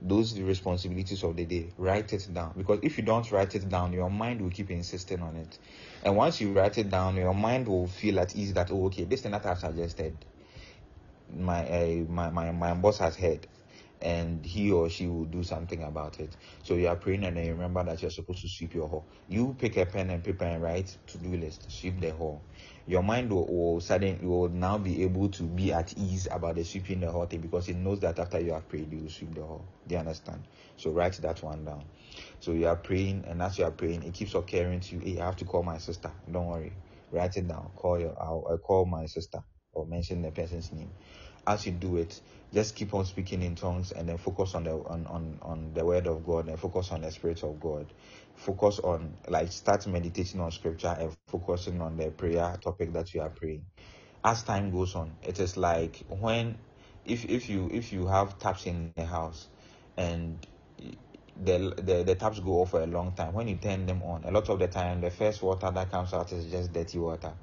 those 0.02 0.34
the 0.34 0.44
responsibilities 0.44 1.24
of 1.24 1.36
the 1.36 1.46
day, 1.46 1.70
write 1.78 2.12
it 2.12 2.28
down. 2.34 2.54
Because 2.58 2.80
if 2.84 2.98
you 2.98 3.04
don't 3.04 3.30
write 3.32 3.56
it 3.56 3.70
down, 3.70 3.94
your 3.94 4.10
mind 4.10 4.42
will 4.42 4.50
keep 4.50 4.72
insisting 4.72 5.22
on 5.22 5.36
it. 5.38 5.58
And 6.04 6.18
once 6.18 6.42
you 6.42 6.52
write 6.52 6.78
it 6.78 6.90
down, 6.90 7.16
your 7.16 7.34
mind 7.34 7.68
will 7.68 7.88
feel 7.88 8.20
at 8.20 8.36
ease 8.36 8.54
that 8.54 8.72
oh, 8.72 8.88
okay, 8.88 9.06
this 9.06 9.22
thing 9.22 9.32
that 9.32 9.46
I've 9.46 9.60
suggested, 9.60 10.18
my 11.34 11.66
uh, 11.68 12.04
my 12.10 12.30
my 12.30 12.52
my 12.52 12.74
boss 12.74 12.98
has 12.98 13.16
heard 13.16 13.48
and 14.02 14.46
he 14.46 14.72
or 14.72 14.90
she 14.90 15.08
will 15.08 15.26
do 15.26 15.44
something 15.44 15.84
about 15.84 16.20
it. 16.20 16.36
So 16.64 16.76
you 16.76 16.88
are 16.88 16.96
praying 16.96 17.24
and 17.26 17.38
then 17.38 17.46
you 17.46 17.54
remember 17.54 17.84
that 17.86 18.02
you're 18.02 18.12
supposed 18.12 18.42
to 18.42 18.50
sweep 18.50 18.74
your 18.76 18.88
hall. 18.90 19.10
You 19.28 19.56
pick 19.60 19.78
a 19.78 19.86
pen 19.86 20.10
and 20.12 20.24
paper 20.24 20.46
and 20.46 20.62
write 20.62 20.98
to 21.08 21.18
do 21.18 21.36
list, 21.38 21.72
sweep 21.72 22.02
the 22.02 22.12
hall. 22.12 22.46
Your 22.88 23.04
mind 23.04 23.32
will, 23.32 23.48
will 23.48 23.82
suddenly 23.82 24.26
will 24.26 24.50
now 24.50 24.78
be 24.78 25.04
able 25.04 25.30
to 25.30 25.44
be 25.44 25.74
at 25.74 25.98
ease 25.98 26.28
about 26.32 26.56
the 26.56 26.64
sweeping 26.64 27.00
the 27.00 27.12
hall 27.12 27.26
thing 27.26 27.42
because 27.42 27.70
it 27.70 27.78
knows 27.78 28.00
that 28.02 28.20
after 28.20 28.40
you 28.40 28.54
have 28.54 28.68
prayed, 28.70 28.92
you 28.92 29.02
will 29.04 29.10
sweep 29.10 29.36
the 29.36 29.42
hall. 29.44 29.74
Do 29.88 29.96
you 29.96 30.00
understand? 30.00 30.48
So 30.78 30.92
write 30.92 31.14
that 31.22 31.42
one 31.44 31.66
down. 31.66 31.86
So 32.40 32.52
you 32.54 32.68
are 32.68 32.76
praying, 32.76 33.26
and 33.28 33.42
as 33.42 33.58
you 33.58 33.66
are 33.66 33.72
praying, 33.72 34.04
it 34.04 34.14
keeps 34.14 34.36
occurring 34.36 34.82
to 34.82 34.96
you. 34.96 35.02
Hey, 35.02 35.20
I 35.22 35.26
have 35.26 35.38
to 35.38 35.46
call 35.46 35.64
my 35.64 35.80
sister. 35.80 36.12
Don't 36.32 36.48
worry, 36.48 36.78
write 37.12 37.38
it 37.38 37.48
down. 37.48 37.72
Call 37.76 38.00
your, 38.00 38.16
I'll, 38.22 38.46
I'll 38.50 38.58
call 38.60 38.86
my 38.86 39.06
sister 39.08 39.40
or 39.74 39.86
mention 39.88 40.22
the 40.22 40.32
person's 40.32 40.72
name. 40.72 40.94
As 41.48 41.66
you 41.66 41.74
do 41.74 41.98
it, 41.98 42.22
just 42.54 42.76
keep 42.76 42.94
on 42.94 43.06
speaking 43.06 43.42
in 43.44 43.56
tongues 43.56 43.92
and 43.92 44.10
then 44.10 44.18
focus 44.18 44.56
on 44.56 44.66
the 44.66 44.72
on, 44.74 45.08
on, 45.08 45.40
on 45.42 45.74
the 45.74 45.86
word 45.86 46.08
of 46.08 46.26
God 46.26 46.50
and 46.50 46.60
focus 46.60 46.92
on 46.92 47.02
the 47.02 47.12
spirit 47.12 47.44
of 47.44 47.60
God. 47.60 47.94
Focus 48.36 48.80
on 48.80 49.18
like 49.30 49.52
start 49.52 49.88
meditating 49.88 50.42
on 50.42 50.52
scripture 50.52 50.96
and 51.00 51.16
focusing 51.28 51.82
on 51.82 51.98
the 51.98 52.12
prayer 52.12 52.58
topic 52.62 52.94
that 52.94 53.14
you 53.14 53.22
are 53.22 53.30
praying. 53.32 53.66
As 54.24 54.44
time 54.44 54.72
goes 54.72 54.96
on, 54.96 55.18
it 55.24 55.40
is 55.40 55.58
like 55.58 55.98
when 56.10 56.58
if 57.06 57.26
if 57.26 57.50
you 57.50 57.70
if 57.72 57.94
you 57.94 58.08
have 58.08 58.40
taps 58.40 58.68
in 58.68 58.94
the 58.96 59.06
house 59.06 59.50
and 59.98 60.46
the, 61.44 61.74
the 61.78 62.04
the 62.06 62.16
taps 62.16 62.40
go 62.40 62.62
off 62.62 62.72
for 62.72 62.82
a 62.84 62.88
long 62.88 63.14
time 63.14 63.34
when 63.34 63.48
you 63.48 63.58
turn 63.58 63.86
them 63.86 64.04
on 64.04 64.24
a 64.26 64.32
lot 64.32 64.50
of 64.50 64.60
the 64.60 64.68
time 64.68 65.02
the 65.02 65.12
first 65.12 65.42
water 65.44 65.72
that 65.72 65.92
comes 65.92 66.14
out 66.14 66.32
is 66.32 66.46
just 66.52 66.74
dirty 66.74 67.00
water 67.00 67.34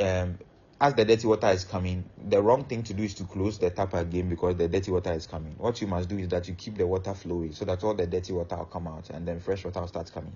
um 0.00 0.38
as 0.80 0.94
the 0.94 1.04
dirty 1.04 1.26
water 1.26 1.48
is 1.48 1.64
coming 1.64 2.08
the 2.28 2.40
wrong 2.40 2.64
thing 2.64 2.82
to 2.82 2.94
do 2.94 3.02
is 3.02 3.14
to 3.14 3.24
close 3.24 3.58
the 3.58 3.70
tap 3.70 3.94
again 3.94 4.28
because 4.28 4.56
the 4.56 4.68
dirty 4.68 4.90
water 4.90 5.12
is 5.12 5.26
coming 5.26 5.54
what 5.58 5.80
you 5.80 5.86
must 5.86 6.08
do 6.08 6.18
is 6.18 6.28
that 6.28 6.48
you 6.48 6.54
keep 6.54 6.76
the 6.78 6.86
water 6.86 7.14
flowing 7.14 7.52
so 7.52 7.64
that 7.64 7.82
all 7.84 7.94
the 7.94 8.06
dirty 8.06 8.32
water 8.32 8.56
will 8.56 8.64
come 8.66 8.86
out 8.88 9.10
and 9.10 9.26
then 9.28 9.40
fresh 9.40 9.64
water 9.64 9.80
will 9.80 9.88
start 9.88 10.10
coming 10.12 10.32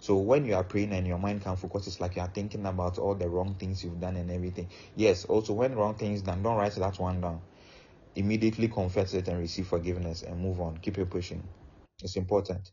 so 0.00 0.16
when 0.16 0.44
you 0.44 0.54
are 0.54 0.64
praying 0.64 0.92
and 0.92 1.06
your 1.06 1.18
mind 1.18 1.42
can 1.42 1.56
focus, 1.56 1.86
it's 1.86 2.00
like 2.00 2.16
you 2.16 2.22
are 2.22 2.28
thinking 2.28 2.66
about 2.66 2.98
all 2.98 3.14
the 3.14 3.28
wrong 3.28 3.54
things 3.56 3.82
you've 3.82 4.00
done 4.00 4.16
and 4.16 4.30
everything. 4.30 4.68
Yes, 4.94 5.24
also 5.24 5.52
when 5.54 5.74
wrong 5.74 5.94
things 5.96 6.22
done, 6.22 6.42
don't 6.42 6.56
write 6.56 6.74
that 6.76 6.98
one 6.98 7.20
down. 7.20 7.40
Immediately 8.14 8.68
confess 8.68 9.14
it 9.14 9.28
and 9.28 9.38
receive 9.40 9.66
forgiveness 9.66 10.22
and 10.22 10.40
move 10.40 10.60
on. 10.60 10.78
Keep 10.78 10.98
it 10.98 11.10
pushing. 11.10 11.42
It's 12.02 12.16
important. 12.16 12.70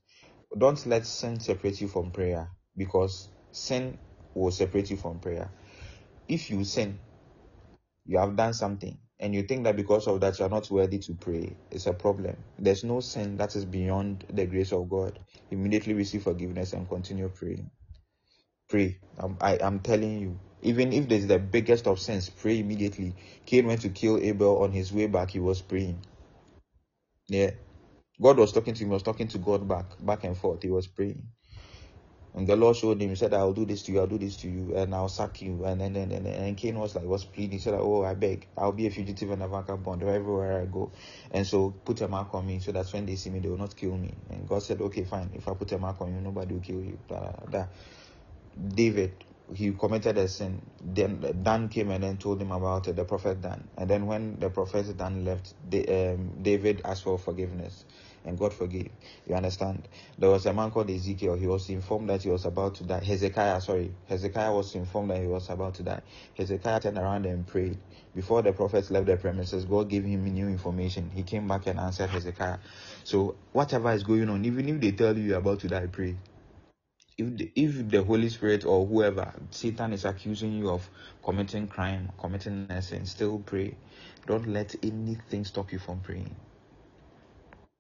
Don't 0.58 0.86
let 0.86 1.06
sin 1.06 1.40
separate 1.40 1.82
you 1.82 1.88
from 1.88 2.12
prayer 2.12 2.50
because 2.78 3.30
sin 3.52 3.98
will 4.36 4.52
separate 4.52 4.92
you 4.92 4.98
from 4.98 5.20
prayer. 5.20 5.50
If 6.28 6.50
you 6.50 6.64
sin, 6.64 7.00
you 8.06 8.18
have 8.18 8.36
done 8.36 8.54
something 8.54 8.98
and 9.20 9.34
you 9.34 9.44
think 9.44 9.64
that 9.64 9.76
because 9.76 10.08
of 10.08 10.20
that 10.22 10.40
you 10.40 10.46
are 10.46 10.50
not 10.50 10.70
worthy 10.70 11.00
to 11.00 11.14
pray, 11.14 11.56
it's 11.72 11.88
a 11.88 11.94
problem. 11.94 12.36
There's 12.60 12.84
no 12.84 13.00
sin 13.00 13.38
that 13.38 13.56
is 13.56 13.66
beyond 13.66 14.26
the 14.32 14.46
grace 14.46 14.74
of 14.74 14.90
God. 14.90 15.20
Immediately 15.52 15.94
receive 15.94 16.24
forgiveness 16.24 16.74
and 16.74 16.90
continue 16.90 17.30
praying. 17.30 17.70
Pray. 18.70 18.98
I'm, 19.18 19.38
I, 19.40 19.58
am 19.62 19.80
telling 19.80 20.20
you. 20.20 20.40
Even 20.62 20.94
if 20.94 21.10
there's 21.10 21.28
the 21.28 21.40
biggest 21.40 21.88
of 21.88 22.00
sins, 22.00 22.30
pray 22.30 22.60
immediately. 22.60 23.16
Cain 23.46 23.68
went 23.68 23.82
to 23.82 23.90
kill 23.90 24.18
Abel 24.18 24.64
on 24.64 24.72
his 24.72 24.92
way 24.94 25.08
back, 25.08 25.30
he 25.30 25.40
was 25.40 25.62
praying. 25.62 26.00
Yeah. 27.28 27.52
God 28.22 28.38
was 28.38 28.52
talking 28.54 28.74
to 28.74 28.84
him, 28.84 28.90
he 28.90 28.94
was 28.94 29.04
talking 29.04 29.28
to 29.30 29.38
God 29.38 29.68
back, 29.68 29.86
back 30.00 30.24
and 30.24 30.38
forth. 30.38 30.64
He 30.64 30.70
was 30.70 30.88
praying. 30.88 31.24
And 32.36 32.48
the 32.48 32.56
Lord 32.56 32.78
showed 32.78 33.02
him, 33.02 33.10
He 33.10 33.16
said, 33.16 33.34
I'll 33.34 33.54
do 33.54 33.66
this 33.66 33.84
to 33.84 33.94
you, 33.94 34.00
I'll 34.02 34.08
do 34.08 34.18
this 34.20 34.38
to 34.38 34.50
you, 34.50 34.76
and 34.78 34.96
I'll 34.96 35.10
sack 35.10 35.42
you. 35.42 35.66
And 35.66 35.82
then 35.82 35.96
and, 35.98 36.12
and, 36.14 36.28
and 36.28 36.58
Cain 36.58 36.80
was 36.80 36.96
like, 36.96 37.06
was 37.06 37.26
pleading. 37.26 37.54
He 37.54 37.60
said, 37.60 37.76
Oh, 37.76 38.04
I 38.06 38.16
beg, 38.16 38.50
I'll 38.58 38.72
be 38.74 38.88
a 38.88 38.92
fugitive 38.92 39.32
and 39.32 39.44
a 39.44 39.50
vagabond 39.50 40.04
everywhere 40.04 40.62
I 40.62 40.66
go. 40.66 40.94
And 41.32 41.48
so 41.48 41.72
put 41.72 42.02
a 42.02 42.08
mark 42.10 42.34
on 42.36 42.48
me 42.48 42.60
so 42.60 42.72
that 42.74 42.88
when 42.94 43.06
they 43.06 43.18
see 43.18 43.32
me, 43.32 43.40
they 43.40 43.50
will 43.50 43.58
not 43.58 43.76
kill 43.76 43.98
me. 43.98 44.14
And 44.30 44.48
God 44.48 44.64
said, 44.64 44.82
Okay, 44.82 45.06
fine. 45.06 45.32
If 45.34 45.48
I 45.48 45.56
put 45.56 45.72
a 45.74 45.80
mark 45.80 46.02
on 46.02 46.14
you, 46.16 46.22
nobody 46.22 46.56
will 46.56 46.62
kill 46.62 46.84
you. 46.84 47.00
David, 48.68 49.26
he 49.54 49.74
committed 49.74 50.18
a 50.18 50.28
sin. 50.28 50.72
Then 50.82 51.22
Dan 51.44 51.70
came 51.70 51.92
and 51.92 52.04
then 52.04 52.18
told 52.18 52.42
him 52.42 52.52
about 52.52 52.88
it, 52.90 52.96
the 52.98 53.06
prophet 53.06 53.42
Dan. 53.42 53.70
And 53.78 53.90
then 53.90 54.08
when 54.08 54.40
the 54.40 54.50
prophet 54.50 54.98
Dan 54.98 55.26
left, 55.26 55.56
um, 55.90 56.42
David 56.44 56.82
asked 56.86 57.04
for 57.04 57.20
forgiveness 57.20 57.86
and 58.26 58.38
God 58.38 58.54
forgave. 58.54 58.92
You 59.28 59.36
understand? 59.36 59.88
There 60.18 60.30
was 60.30 60.46
a 60.46 60.54
man 60.54 60.72
called 60.72 60.90
Ezekiel. 60.90 61.36
He 61.36 61.48
was 61.48 61.70
informed 61.70 62.10
that 62.10 62.24
he 62.24 62.30
was 62.30 62.46
about 62.46 62.76
to 62.76 62.84
die. 62.84 63.04
Hezekiah, 63.04 63.62
sorry. 63.62 63.94
Hezekiah 64.08 64.54
was 64.54 64.76
informed 64.76 65.12
that 65.12 65.22
he 65.22 65.28
was 65.28 65.50
about 65.50 65.76
to 65.76 65.84
die. 65.84 66.02
Hezekiah 66.36 66.80
turned 66.80 66.98
around 66.98 67.26
and 67.26 67.46
prayed. 67.46 67.78
Before 68.16 68.42
the 68.42 68.54
prophets 68.54 68.92
left 68.92 69.08
the 69.08 69.18
premises, 69.18 69.66
God 69.66 69.90
gave 69.90 70.04
him 70.04 70.24
new 70.26 70.48
information. 70.48 71.10
He 71.14 71.24
came 71.24 71.48
back 71.48 71.68
and 71.68 71.80
answered 71.80 72.10
Hezekiah. 72.10 72.60
So, 73.04 73.36
whatever 73.52 73.92
is 73.92 74.04
going 74.04 74.30
on, 74.30 74.46
even 74.46 74.70
if 74.70 74.80
they 74.82 74.92
tell 74.92 75.18
you 75.18 75.24
you're 75.24 75.40
about 75.40 75.60
to 75.62 75.68
die, 75.68 75.88
pray. 75.88 76.16
If 77.18 77.38
the, 77.38 77.52
if 77.56 77.90
the 77.90 78.04
Holy 78.04 78.30
Spirit 78.30 78.66
or 78.66 78.86
whoever, 78.86 79.32
Satan 79.52 79.94
is 79.94 80.04
accusing 80.06 80.54
you 80.54 80.70
of 80.72 80.90
committing 81.24 81.68
crime, 81.68 82.12
committing 82.20 82.68
sin, 82.82 83.06
still 83.06 83.40
pray. 83.40 83.76
Don't 84.26 84.48
let 84.48 84.76
anything 84.84 85.46
stop 85.46 85.72
you 85.72 85.80
from 85.80 86.00
praying 86.00 86.36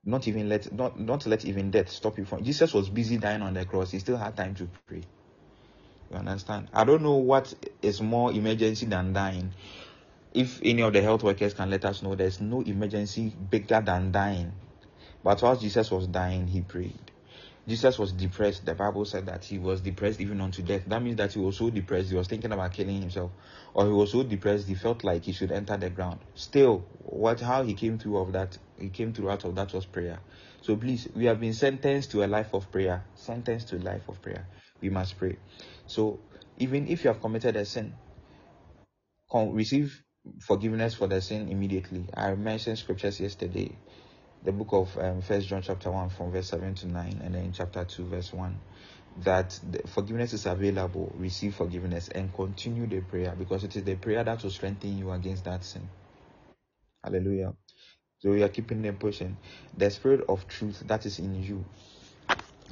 not 0.06 0.28
even 0.28 0.50
let 0.50 0.72
not 0.74 1.00
not 1.00 1.26
let 1.26 1.46
even 1.46 1.72
death 1.72 1.89
stop 1.89 2.18
you 2.18 2.26
from 2.26 2.44
jesus 2.44 2.74
was 2.74 2.89
busy 2.89 3.18
dying 3.18 3.42
on 3.42 3.54
the 3.54 3.66
cross. 3.66 3.92
He 3.92 4.00
still 4.00 4.18
had 4.18 4.36
time 4.36 4.56
to 4.56 4.68
pray. 4.88 5.02
You 6.12 6.18
understand? 6.18 6.68
I 6.74 6.84
don't 6.84 7.02
know 7.02 7.16
what 7.16 7.54
is 7.82 8.02
more 8.02 8.32
emergency 8.32 8.86
than 8.86 9.13
dying. 9.13 9.52
If 10.34 10.60
any 10.63 10.82
of 10.82 10.94
the 10.94 11.02
health 11.02 11.24
workers 11.24 11.54
can 11.54 11.70
let 11.70 11.86
us 11.86 12.02
know 12.02 12.16
there's 12.16 12.42
no 12.42 12.62
emergency 12.62 13.30
bigger 13.50 13.82
than 13.82 14.12
dying. 14.12 14.52
But 15.24 15.42
while 15.42 15.56
jesus 15.56 15.89
was 15.89 16.08
dying 16.08 16.48
he 16.48 16.62
prayed 16.62 17.12
Jesus 17.67 17.97
was 17.99 18.12
depressed. 18.13 18.65
The 18.65 18.76
Bible 18.76 19.06
said 19.06 19.26
that 19.28 19.45
he 19.45 19.60
was 19.60 19.82
depressed 19.82 20.19
even 20.21 20.41
unto 20.41 20.62
death. 20.63 20.84
That 20.88 21.02
means 21.02 21.17
that 21.17 21.34
he 21.34 21.39
was 21.39 21.58
so 21.58 21.69
depressed, 21.69 22.10
he 22.10 22.15
was 22.15 22.28
thinking 22.28 22.52
about 22.52 22.73
killing 22.73 23.02
himself. 23.02 23.32
Or 23.73 23.86
he 23.86 23.91
was 23.91 24.12
so 24.12 24.23
depressed, 24.23 24.67
he 24.67 24.76
felt 24.76 25.04
like 25.04 25.23
he 25.26 25.32
should 25.32 25.52
enter 25.52 25.78
the 25.78 25.89
ground. 25.89 26.19
Still, 26.36 26.80
what 26.99 27.39
how 27.39 27.63
he 27.63 27.73
came 27.73 27.97
through 27.99 28.17
of 28.17 28.34
that, 28.34 28.58
he 28.78 28.89
came 28.89 29.13
through 29.13 29.32
out 29.32 29.45
of 29.45 29.56
that 29.56 29.73
was 29.73 29.86
prayer. 29.86 30.19
So 30.62 30.76
please, 30.76 31.08
we 31.15 31.26
have 31.26 31.39
been 31.39 31.54
sentenced 31.54 32.12
to 32.12 32.23
a 32.23 32.28
life 32.28 32.54
of 32.54 32.71
prayer. 32.71 33.06
Sentenced 33.15 33.69
to 33.69 33.78
a 33.78 33.80
life 33.80 34.10
of 34.10 34.21
prayer. 34.21 34.45
We 34.82 34.89
must 34.89 35.17
pray. 35.17 35.38
So 35.88 36.19
even 36.58 36.88
if 36.88 37.04
you 37.04 37.10
have 37.10 37.21
committed 37.21 37.56
a 37.56 37.65
sin, 37.65 37.93
receive 39.34 40.04
forgiveness 40.41 40.95
for 40.95 41.08
the 41.08 41.21
sin 41.21 41.49
immediately. 41.49 42.06
I 42.15 42.36
mentioned 42.36 42.80
scriptures 42.80 43.19
yesterday 43.19 43.78
the 44.43 44.51
book 44.51 44.69
of 44.73 44.97
um, 44.97 45.21
First 45.21 45.47
John 45.47 45.62
chapter 45.62 45.89
one 45.91 46.10
from 46.10 46.32
verse 46.32 46.49
seven 46.49 46.75
to 46.75 46.88
nine, 46.88 47.21
and 47.23 47.36
then 47.36 47.53
chapter 47.53 47.86
two 47.86 48.06
verse 48.06 48.34
one, 48.34 48.60
that 49.17 49.60
forgiveness 49.88 50.34
is 50.34 50.45
available. 50.45 51.12
Receive 51.15 51.56
forgiveness 51.56 52.10
and 52.10 52.34
continue 52.34 52.88
the 52.88 53.01
prayer 53.01 53.36
because 53.38 53.63
it 53.63 53.75
is 53.75 53.84
the 53.84 53.95
prayer 53.95 54.23
that 54.23 54.43
will 54.43 54.49
strengthen 54.49 54.97
you 54.97 55.12
against 55.12 55.45
that 55.45 55.63
sin. 55.63 55.89
Hallelujah. 57.03 57.53
So 58.19 58.32
we 58.32 58.43
are 58.43 58.49
keeping 58.49 58.82
them 58.82 58.97
pushing. 58.97 59.38
The 59.75 59.89
spirit 59.91 60.25
of 60.29 60.47
truth 60.47 60.82
that 60.86 61.06
is 61.06 61.19
in 61.19 61.36
you 61.43 61.65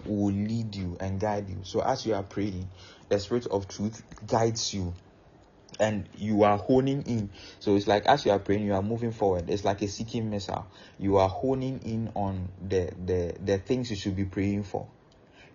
will 0.05 0.33
lead 0.33 0.75
you 0.75 0.97
and 0.99 1.19
guide 1.19 1.49
you. 1.49 1.63
So 1.63 1.81
as 1.81 2.05
you 2.05 2.15
are 2.15 2.23
praying, 2.23 2.69
the 3.09 3.19
spirit 3.19 3.47
of 3.47 3.67
truth 3.67 4.03
guides 4.25 4.73
you 4.73 4.93
and 5.79 6.07
you 6.17 6.43
are 6.43 6.57
honing 6.57 7.03
in. 7.03 7.29
So 7.59 7.75
it's 7.75 7.87
like 7.87 8.05
as 8.05 8.25
you 8.25 8.31
are 8.31 8.39
praying, 8.39 8.65
you 8.65 8.73
are 8.73 8.81
moving 8.81 9.11
forward. 9.11 9.49
It's 9.49 9.63
like 9.63 9.81
a 9.81 9.87
seeking 9.87 10.29
missile. 10.29 10.67
You 10.99 11.17
are 11.17 11.29
honing 11.29 11.79
in 11.83 12.11
on 12.15 12.49
the 12.61 12.91
the 13.05 13.35
the 13.43 13.57
things 13.57 13.89
you 13.89 13.95
should 13.95 14.15
be 14.15 14.25
praying 14.25 14.63
for. 14.63 14.87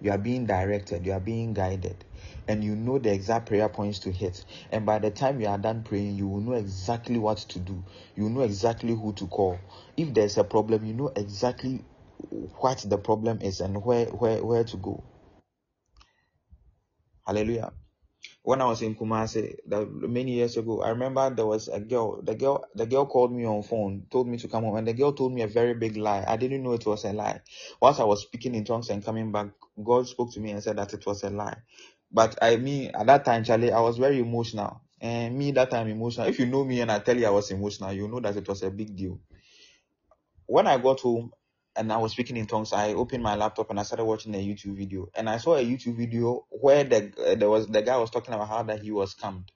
You 0.00 0.10
are 0.10 0.18
being 0.18 0.44
directed. 0.46 1.06
You 1.06 1.12
are 1.12 1.20
being 1.20 1.54
guided, 1.54 2.04
and 2.48 2.62
you 2.62 2.76
know 2.76 2.98
the 2.98 3.12
exact 3.12 3.46
prayer 3.46 3.68
points 3.68 3.98
to 4.00 4.10
hit. 4.12 4.44
And 4.70 4.84
by 4.84 4.98
the 4.98 5.10
time 5.10 5.40
you 5.40 5.46
are 5.48 5.58
done 5.58 5.82
praying, 5.82 6.16
you 6.16 6.28
will 6.28 6.40
know 6.40 6.52
exactly 6.52 7.18
what 7.18 7.38
to 7.38 7.58
do. 7.58 7.82
You 8.14 8.28
know 8.28 8.42
exactly 8.42 8.94
who 8.94 9.12
to 9.14 9.26
call. 9.26 9.58
If 9.96 10.12
there's 10.12 10.36
a 10.36 10.44
problem, 10.44 10.84
you 10.84 10.92
know 10.94 11.12
exactly 11.16 11.82
what 12.58 12.84
the 12.86 12.98
problem 12.98 13.40
is 13.40 13.60
and 13.60 13.82
where 13.84 14.06
where 14.06 14.44
where 14.44 14.64
to 14.64 14.76
go. 14.76 15.02
Hallelujah 17.26 17.72
when 18.46 18.62
I 18.62 18.66
was 18.66 18.80
in 18.80 18.94
Kumasi 18.94 19.56
the, 19.66 19.84
many 19.86 20.34
years 20.34 20.56
ago, 20.56 20.80
I 20.80 20.90
remember 20.90 21.28
there 21.30 21.46
was 21.46 21.66
a 21.66 21.80
girl. 21.80 22.22
The 22.22 22.36
girl, 22.36 22.64
the 22.76 22.86
girl 22.86 23.04
called 23.04 23.32
me 23.32 23.44
on 23.44 23.64
phone, 23.64 24.06
told 24.08 24.28
me 24.28 24.38
to 24.38 24.46
come 24.46 24.62
home, 24.62 24.76
and 24.76 24.86
the 24.86 24.92
girl 24.92 25.12
told 25.12 25.34
me 25.34 25.42
a 25.42 25.48
very 25.48 25.74
big 25.74 25.96
lie. 25.96 26.24
I 26.28 26.36
didn't 26.36 26.62
know 26.62 26.74
it 26.74 26.86
was 26.86 27.04
a 27.04 27.12
lie. 27.12 27.40
Once 27.82 27.98
I 27.98 28.04
was 28.04 28.22
speaking 28.22 28.54
in 28.54 28.64
tongues 28.64 28.88
and 28.88 29.04
coming 29.04 29.32
back, 29.32 29.48
God 29.82 30.06
spoke 30.06 30.32
to 30.34 30.40
me 30.40 30.52
and 30.52 30.62
said 30.62 30.76
that 30.78 30.94
it 30.94 31.04
was 31.04 31.24
a 31.24 31.30
lie. 31.30 31.56
But 32.12 32.38
I 32.40 32.54
mean, 32.54 32.92
at 32.94 33.06
that 33.08 33.24
time, 33.24 33.42
Charlie, 33.42 33.72
I 33.72 33.80
was 33.80 33.98
very 33.98 34.20
emotional. 34.20 34.80
And 35.00 35.36
me, 35.36 35.50
that 35.50 35.72
time, 35.72 35.88
emotional. 35.88 36.28
If 36.28 36.38
you 36.38 36.46
know 36.46 36.64
me 36.64 36.80
and 36.82 36.92
I 36.92 37.00
tell 37.00 37.18
you 37.18 37.26
I 37.26 37.30
was 37.30 37.50
emotional, 37.50 37.92
you 37.94 38.06
know 38.06 38.20
that 38.20 38.36
it 38.36 38.46
was 38.46 38.62
a 38.62 38.70
big 38.70 38.94
deal. 38.94 39.18
When 40.46 40.68
I 40.68 40.78
got 40.78 41.00
home, 41.00 41.32
and 41.76 41.92
I 41.92 41.98
was 41.98 42.12
speaking 42.12 42.36
in 42.36 42.46
tongues, 42.46 42.72
I 42.72 42.94
opened 42.94 43.22
my 43.22 43.36
laptop 43.36 43.70
and 43.70 43.78
I 43.78 43.82
started 43.82 44.04
watching 44.04 44.34
a 44.34 44.38
YouTube 44.38 44.76
video. 44.76 45.08
And 45.14 45.28
I 45.28 45.38
saw 45.38 45.56
a 45.56 45.64
YouTube 45.64 45.96
video 45.96 46.46
where 46.48 46.84
the 46.84 47.12
uh, 47.18 47.34
there 47.34 47.50
was 47.50 47.66
the 47.66 47.82
guy 47.82 47.96
was 47.96 48.10
talking 48.10 48.34
about 48.34 48.48
how 48.48 48.62
that 48.64 48.82
he 48.82 48.90
was 48.90 49.14
scammed. 49.14 49.48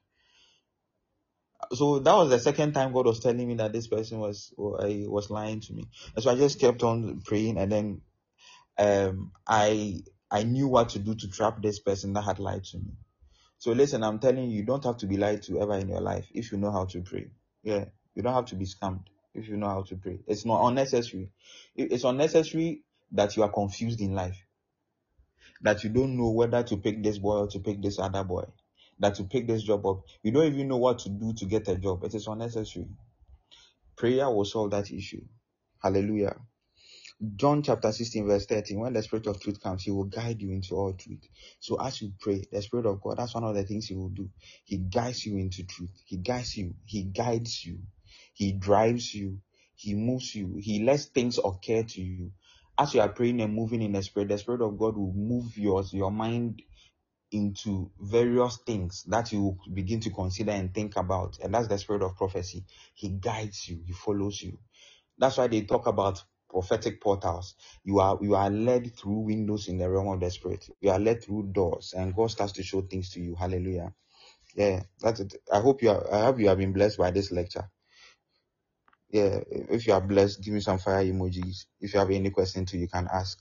So 1.73 1.99
that 1.99 2.13
was 2.13 2.29
the 2.29 2.39
second 2.39 2.73
time 2.73 2.93
God 2.93 3.05
was 3.05 3.19
telling 3.19 3.47
me 3.47 3.55
that 3.55 3.73
this 3.73 3.87
person 3.87 4.19
was 4.19 4.53
uh, 4.57 4.87
was 5.09 5.29
lying 5.29 5.61
to 5.61 5.73
me. 5.73 5.85
And 6.15 6.23
so 6.23 6.31
I 6.31 6.35
just 6.35 6.59
kept 6.59 6.83
on 6.83 7.21
praying, 7.25 7.57
and 7.57 7.71
then 7.71 8.01
um, 8.77 9.31
I 9.47 10.01
I 10.29 10.43
knew 10.43 10.67
what 10.67 10.89
to 10.89 10.99
do 10.99 11.15
to 11.15 11.27
trap 11.29 11.61
this 11.61 11.79
person 11.79 12.13
that 12.13 12.23
had 12.23 12.39
lied 12.39 12.63
to 12.65 12.77
me. 12.77 12.93
So 13.57 13.71
listen, 13.73 14.03
I'm 14.03 14.19
telling 14.19 14.49
you, 14.49 14.57
you 14.57 14.63
don't 14.63 14.83
have 14.83 14.97
to 14.97 15.07
be 15.07 15.17
lied 15.17 15.43
to 15.43 15.61
ever 15.61 15.75
in 15.75 15.89
your 15.89 16.01
life 16.01 16.27
if 16.33 16.51
you 16.51 16.57
know 16.57 16.71
how 16.71 16.85
to 16.85 17.01
pray. 17.01 17.29
Yeah, 17.63 17.85
you 18.15 18.23
don't 18.23 18.33
have 18.33 18.45
to 18.45 18.55
be 18.55 18.65
scammed 18.65 19.05
if 19.35 19.47
you 19.49 19.57
know 19.57 19.69
how 19.69 19.83
to 19.83 19.95
pray. 19.97 20.19
It's 20.27 20.45
not 20.45 20.67
unnecessary. 20.67 21.31
It's 21.75 22.03
unnecessary 22.05 22.83
that 23.13 23.37
you 23.37 23.43
are 23.43 23.51
confused 23.51 24.01
in 24.01 24.13
life. 24.15 24.37
That 25.61 25.83
you 25.83 25.91
don't 25.91 26.17
know 26.17 26.31
whether 26.31 26.63
to 26.63 26.77
pick 26.77 27.03
this 27.03 27.19
boy 27.19 27.39
or 27.39 27.47
to 27.49 27.59
pick 27.59 27.81
this 27.81 27.99
other 27.99 28.23
boy. 28.23 28.45
that 28.99 29.15
to 29.15 29.25
pick 29.25 29.47
this 29.47 29.63
job 29.63 29.85
up, 29.85 30.03
you 30.23 30.31
don't 30.31 30.47
even 30.53 30.67
know 30.69 30.77
what 30.77 30.99
to 31.01 31.09
do 31.09 31.33
to 31.33 31.45
get 31.45 31.67
a 31.67 31.77
job. 31.77 32.03
It 32.05 32.15
is 32.15 32.27
unnecessary. 32.27 32.87
Prayer 33.97 34.29
will 34.29 34.45
solve 34.45 34.71
that 34.71 34.91
issue. 34.91 35.23
Hallelujah. 35.81 36.35
John 37.37 37.63
chapter 37.63 37.91
16, 37.91 38.27
verse 38.27 38.45
13. 38.47 38.79
When 38.79 38.93
the 38.93 39.03
Spirit 39.03 39.27
of 39.27 39.41
truth 39.41 39.61
comes, 39.61 39.83
He 39.83 39.91
will 39.91 40.05
guide 40.05 40.41
you 40.41 40.51
into 40.51 40.75
all 40.75 40.93
truth. 40.93 41.27
So 41.59 41.81
as 41.81 42.01
you 42.01 42.13
pray, 42.19 42.45
the 42.51 42.61
Spirit 42.61 42.87
of 42.87 43.01
God, 43.01 43.17
that's 43.19 43.35
one 43.35 43.45
of 43.45 43.55
the 43.55 43.63
things 43.63 43.87
He 43.87 43.95
will 43.95 44.09
do. 44.09 44.29
He 44.65 44.77
guides 44.77 45.25
you 45.25 45.37
into 45.37 45.63
truth. 45.65 45.91
He 46.05 46.17
guides 46.17 46.57
you. 46.57 46.75
He 46.85 47.03
guides 47.05 47.65
you. 47.65 47.79
He 48.33 48.53
drives 48.53 49.13
you. 49.15 49.39
He 49.75 49.95
moves 49.95 50.35
you. 50.35 50.57
He 50.59 50.83
lets 50.83 51.05
things 51.05 51.39
occur 51.39 51.83
to 51.83 52.01
you. 52.01 52.31
As 52.77 52.93
you 52.95 53.01
are 53.01 53.09
praying 53.09 53.41
and 53.41 53.53
moving 53.53 53.81
in 53.81 53.93
the 53.93 54.03
Spirit, 54.03 54.29
the 54.29 54.37
Spirit 54.39 54.61
of 54.61 54.77
God 54.77 54.97
will 54.97 55.13
move 55.13 55.57
yours, 55.57 55.93
your 55.93 56.11
mind 56.11 56.61
into 57.31 57.91
various 58.01 58.57
things 58.67 59.05
that 59.09 59.33
you 59.33 59.43
will 59.43 59.59
begin 59.73 60.01
to 60.01 60.11
consider 60.11 60.51
and 60.53 60.73
think 60.73 60.97
about. 60.97 61.39
And 61.43 61.53
that's 61.55 61.69
the 61.69 61.79
spirit 61.79 62.03
of 62.03 62.17
prophecy. 62.17 62.65
He 62.95 63.09
guides 63.11 63.69
you, 63.69 63.83
he 63.85 63.93
follows 63.93 64.41
you. 64.43 64.59
That's 65.17 65.37
why 65.37 65.47
they 65.47 65.63
talk 65.63 65.87
about 65.87 66.23
prophetic 66.49 67.01
portals. 67.01 67.55
You 67.83 67.99
are 67.99 68.17
you 68.21 68.35
are 68.35 68.49
led 68.51 68.95
through 68.97 69.19
windows 69.27 69.69
in 69.69 69.77
the 69.79 69.89
realm 69.89 70.09
of 70.09 70.21
the 70.21 70.31
spirit. 70.31 70.67
You 70.81 70.91
are 70.91 70.99
led 70.99 71.23
through 71.23 71.51
doors, 71.53 71.93
and 71.97 72.15
God 72.15 72.31
starts 72.31 72.53
to 72.53 72.63
show 72.63 72.81
things 72.81 73.11
to 73.11 73.21
you. 73.21 73.35
Hallelujah. 73.35 73.93
Yeah, 74.55 74.83
that's 75.01 75.21
it. 75.21 75.35
I 75.53 75.61
hope 75.61 75.83
you 75.83 75.91
are 75.91 76.13
I 76.13 76.25
hope 76.25 76.39
you 76.39 76.49
have 76.49 76.59
been 76.59 76.73
blessed 76.73 76.97
by 76.99 77.11
this 77.11 77.31
lecture. 77.31 77.69
Yeah, 79.11 79.39
if 79.49 79.87
you 79.87 79.93
are 79.95 80.01
blessed, 80.01 80.43
give 80.43 80.53
me 80.55 80.61
some 80.61 80.79
fire 80.79 81.03
emojis. 81.05 81.65
If 81.81 81.95
you 81.95 81.99
have 82.01 82.11
any 82.11 82.31
question 82.31 82.67
too, 82.67 82.79
you 82.79 82.89
can 82.89 83.09
ask. 83.13 83.39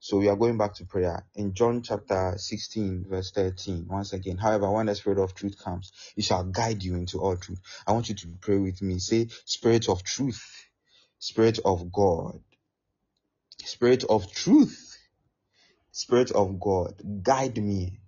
So 0.00 0.18
we 0.18 0.30
are 0.30 0.36
going 0.36 0.58
back 0.58 0.74
to 0.76 0.86
prayer 0.86 1.26
in 1.36 1.54
John 1.54 1.82
chapter 1.82 2.34
16, 2.38 3.06
verse 3.10 3.32
13. 3.32 3.86
Once 3.90 4.14
again, 4.14 4.38
however, 4.38 4.70
when 4.72 4.86
the 4.86 4.96
Spirit 4.96 5.20
of 5.20 5.34
truth 5.34 5.58
comes, 5.62 5.92
He 6.16 6.22
shall 6.22 6.44
guide 6.44 6.82
you 6.84 6.96
into 6.96 7.20
all 7.20 7.36
truth. 7.36 7.60
I 7.86 7.92
want 7.92 8.08
you 8.08 8.16
to 8.16 8.28
pray 8.40 8.58
with 8.58 8.82
me. 8.82 9.00
Say, 9.00 9.28
Spirit 9.46 9.90
of 9.90 10.04
truth, 10.04 10.42
Spirit 11.20 11.60
of 11.64 11.92
God, 11.92 12.40
Spirit 13.58 14.04
of 14.04 14.32
truth, 14.32 14.98
Spirit 15.92 16.32
of 16.32 16.60
God, 16.60 16.94
guide 17.22 17.58
me 17.62 18.00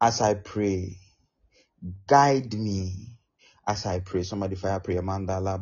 as 0.00 0.20
I 0.20 0.34
pray. 0.34 0.98
Guide 2.08 2.54
me 2.54 3.18
as 3.70 3.86
I 3.86 4.00
pray. 4.00 4.24
Somebody 4.24 4.56
fire 4.56 4.80
prayer. 4.80 5.02
Mandala 5.02 5.60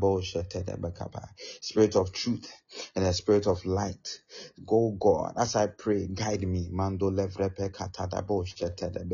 Spirit 1.63 1.97
of 1.97 2.13
truth 2.13 2.53
and 2.97 3.07
the 3.07 3.13
spirit 3.15 3.47
of 3.49 3.65
light. 3.67 4.21
Go 4.67 4.93
God. 5.01 5.35
As 5.39 5.57
I 5.57 5.69
pray, 5.69 6.09
guide 6.09 6.49
me. 6.49 6.69
Mando 6.73 7.11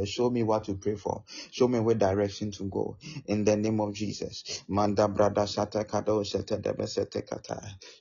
Show 0.06 0.30
me 0.30 0.42
what 0.44 0.64
to 0.64 0.74
pray 0.76 0.96
for. 0.96 1.24
Show 1.52 1.68
me 1.68 1.80
where 1.80 1.96
direction 1.96 2.52
to 2.52 2.64
go. 2.70 2.98
In 3.26 3.44
the 3.44 3.56
name 3.56 3.80
of 3.80 3.94
Jesus. 3.94 4.64
Manda 4.68 5.08
brada 5.08 5.46
shata 5.46 5.84
kado. 5.86 6.24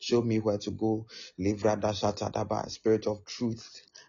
Show 0.01 0.21
me 0.23 0.39
where 0.39 0.59
to 0.59 0.71
go. 0.71 1.07
Livrada 1.39 1.93
shata. 1.93 2.71
Spirit 2.71 3.07
of 3.07 3.25
truth. 3.25 3.83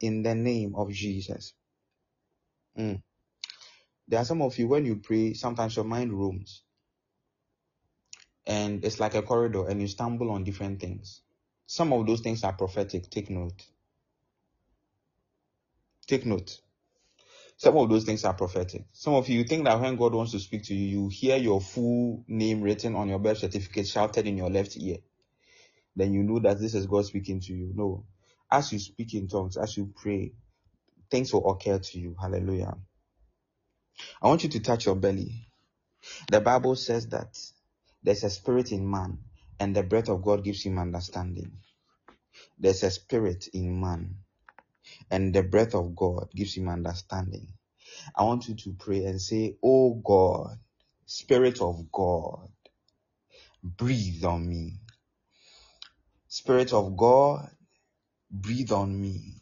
In 0.00 0.22
the 0.22 0.34
name 0.34 0.74
of 0.76 0.90
Jesus. 0.92 1.54
Mm. 2.78 3.02
There 4.08 4.20
are 4.20 4.24
some 4.24 4.42
of 4.42 4.58
you, 4.58 4.68
when 4.68 4.86
you 4.86 4.96
pray, 4.96 5.34
sometimes 5.34 5.76
your 5.76 5.84
mind 5.86 6.12
roams 6.12 6.62
and 8.46 8.84
it's 8.84 9.00
like 9.00 9.14
a 9.16 9.22
corridor 9.22 9.68
and 9.68 9.80
you 9.80 9.88
stumble 9.88 10.30
on 10.32 10.44
different 10.44 10.80
things. 10.80 11.22
Some 11.66 11.92
of 11.94 12.06
those 12.06 12.20
things 12.22 12.44
are 12.44 12.54
prophetic. 12.54 13.10
Take 13.10 13.30
note. 13.30 13.66
Take 16.06 16.26
note. 16.26 16.60
Some 17.56 17.76
of 17.76 17.88
those 17.90 18.04
things 18.04 18.24
are 18.24 18.34
prophetic. 18.34 18.86
Some 18.92 19.14
of 19.14 19.28
you 19.28 19.44
think 19.44 19.64
that 19.64 19.80
when 19.80 19.96
God 19.96 20.14
wants 20.14 20.32
to 20.32 20.40
speak 20.40 20.64
to 20.64 20.74
you, 20.74 21.02
you 21.02 21.08
hear 21.08 21.36
your 21.36 21.60
full 21.60 22.24
name 22.28 22.62
written 22.62 22.96
on 22.96 23.08
your 23.08 23.20
birth 23.20 23.38
certificate 23.38 23.86
shouted 23.88 24.26
in 24.26 24.36
your 24.36 24.50
left 24.50 24.76
ear. 24.78 24.98
Then 25.96 26.14
you 26.14 26.22
know 26.22 26.40
that 26.40 26.60
this 26.60 26.74
is 26.74 26.86
God 26.86 27.06
speaking 27.06 27.40
to 27.40 27.54
you. 27.54 27.72
No. 27.74 28.06
As 28.52 28.72
you 28.72 28.80
speak 28.80 29.14
in 29.14 29.28
tongues, 29.28 29.58
as 29.58 29.78
you 29.78 29.92
pray, 29.96 30.34
things 31.10 31.32
will 31.32 31.50
occur 31.50 31.78
to 31.80 31.98
you. 31.98 32.16
Hallelujah. 32.20 32.76
I 34.22 34.28
want 34.28 34.44
you 34.44 34.50
to 34.50 34.60
touch 34.60 34.86
your 34.86 34.96
belly. 34.96 35.48
The 36.30 36.40
Bible 36.40 36.76
says 36.76 37.08
that 37.08 37.38
there's 38.02 38.24
a 38.24 38.30
spirit 38.30 38.72
in 38.72 38.90
man, 38.90 39.20
and 39.60 39.76
the 39.76 39.82
breath 39.84 40.10
of 40.10 40.22
God 40.22 40.44
gives 40.44 40.64
him 40.64 40.78
understanding. 40.78 41.52
There's 42.58 42.82
a 42.84 42.90
spirit 42.90 43.48
in 43.54 43.80
man, 43.80 44.16
and 45.10 45.34
the 45.34 45.42
breath 45.42 45.74
of 45.74 45.96
God 45.96 46.30
gives 46.34 46.56
him 46.56 46.68
understanding. 46.68 47.48
I 48.16 48.24
want 48.24 48.48
you 48.48 48.56
to 48.56 48.74
pray 48.78 49.04
and 49.06 49.20
say, 49.20 49.56
Oh 49.62 49.94
God, 49.94 50.58
Spirit 51.06 51.60
of 51.60 51.90
God, 51.92 52.48
breathe 53.62 54.24
on 54.24 54.48
me. 54.48 54.80
Spirit 56.28 56.72
of 56.72 56.96
God, 56.96 57.50
breathe 58.32 58.72
on 58.72 59.00
me 59.00 59.41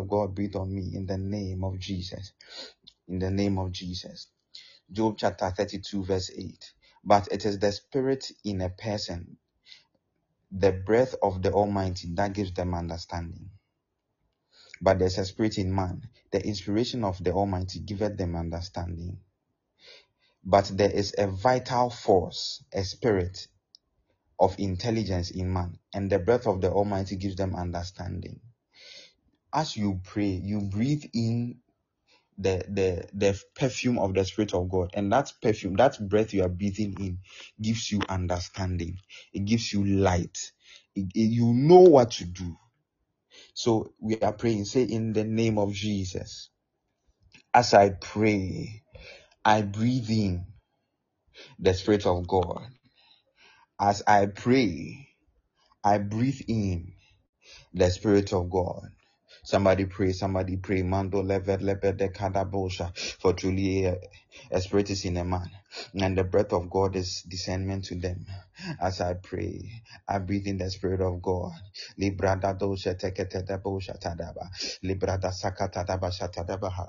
of 0.00 0.08
God 0.08 0.34
breathe 0.34 0.56
on 0.56 0.74
me 0.74 0.92
in 0.96 1.06
the 1.06 1.18
name 1.18 1.64
of 1.64 1.78
Jesus. 1.78 2.32
In 3.08 3.20
the 3.20 3.30
name 3.30 3.58
of 3.58 3.72
Jesus. 3.72 4.28
Job 4.92 5.16
chapter 5.18 5.50
32, 5.50 6.04
verse 6.04 6.30
8. 6.36 6.72
But 7.04 7.28
it 7.32 7.46
is 7.46 7.58
the 7.58 7.72
spirit 7.72 8.30
in 8.44 8.60
a 8.62 8.70
person, 8.70 9.38
the 10.52 10.72
breath 10.72 11.14
of 11.22 11.42
the 11.42 11.52
Almighty, 11.52 12.08
that 12.14 12.34
gives 12.34 12.52
them 12.52 12.74
understanding. 12.74 13.50
But 14.82 14.98
there's 15.00 15.18
a 15.18 15.24
spirit 15.26 15.58
in 15.58 15.74
man, 15.74 16.08
the 16.32 16.44
inspiration 16.46 17.04
of 17.04 17.22
the 17.24 17.32
Almighty 17.32 17.80
giveth 17.80 18.18
them 18.18 18.36
understanding. 18.36 19.18
But 20.44 20.72
there 20.74 20.90
is 20.92 21.14
a 21.18 21.28
vital 21.28 21.90
force, 21.90 22.64
a 22.72 22.84
spirit 22.84 23.48
of 24.40 24.58
intelligence 24.58 25.30
in 25.32 25.52
man, 25.52 25.78
and 25.94 26.10
the 26.10 26.18
breath 26.18 26.46
of 26.46 26.60
the 26.62 26.70
Almighty 26.72 27.16
gives 27.16 27.36
them 27.36 27.56
understanding 27.56 28.40
as 29.54 29.76
you 29.76 30.00
pray, 30.04 30.40
you 30.42 30.60
breathe 30.62 31.04
in 31.14 31.60
the 32.38 32.64
the 32.68 33.08
the 33.14 33.40
perfume 33.56 33.98
of 33.98 34.14
the 34.14 34.24
spirit 34.24 34.54
of 34.54 34.70
god. 34.70 34.90
And 34.94 35.12
that 35.12 35.32
perfume 35.42 35.74
that 35.76 35.98
breath 36.08 36.34
you 36.34 36.42
are 36.44 36.48
breathing 36.48 36.94
in 37.00 37.18
gives 37.60 37.90
you 37.92 38.00
understanding. 38.08 38.98
It 39.32 39.44
gives 39.46 39.72
you 39.72 39.84
light. 39.84 40.52
It, 40.96 41.06
it, 41.14 41.20
you 41.30 41.52
know 41.54 41.80
what 41.80 42.12
to 42.12 42.24
do. 42.26 42.56
So 43.54 43.94
we 44.00 44.18
are 44.20 44.32
praying. 44.34 44.66
Say 44.66 44.84
in 44.84 45.12
the 45.14 45.24
name 45.24 45.58
of 45.58 45.72
jesus 45.72 46.50
as 47.54 47.74
i 47.74 47.90
pray 47.90 48.82
i 49.44 49.62
breathe 49.62 50.10
in 50.10 50.46
the 51.58 51.74
spirit 51.74 52.06
of 52.06 52.26
god. 52.28 52.66
As 53.80 54.02
i 54.06 54.26
pray 54.26 55.08
i 55.84 55.98
breathe 55.98 56.42
in 56.48 56.94
the 57.74 57.90
spirit 57.90 58.32
of 58.32 58.50
god 58.50 58.90
Somebody 59.50 59.86
pray, 59.86 60.12
somebody 60.12 60.56
pray. 60.58 60.82
Mando 60.82 61.22
levet 61.22 61.60
lebede 61.62 62.12
kadabosha. 62.14 62.92
For 63.20 63.34
truly 63.34 63.86
a, 63.86 63.98
a 64.52 64.60
spirit 64.62 64.90
is 64.90 65.04
in 65.06 65.18
a 65.18 65.24
man, 65.24 65.50
and 65.94 66.18
the 66.18 66.24
breath 66.24 66.52
of 66.52 66.70
God 66.70 66.96
is 66.96 67.22
discernment 67.22 67.86
to 67.86 67.96
them. 67.96 68.26
As 68.80 69.00
I 69.02 69.14
pray, 69.14 69.82
I 70.08 70.20
breathe 70.20 70.46
in 70.48 70.58
the 70.58 70.70
spirit 70.70 71.02
of 71.02 71.22
God. 71.22 71.52
Librada 72.00 72.58
dosha 72.58 72.94
tekete 72.94 73.46
debosha 73.46 73.98
tadaba. 74.00 74.50
Librada 74.84 75.32
sakata 75.32 75.86
daba 75.86 76.10
shatadabaha. 76.12 76.88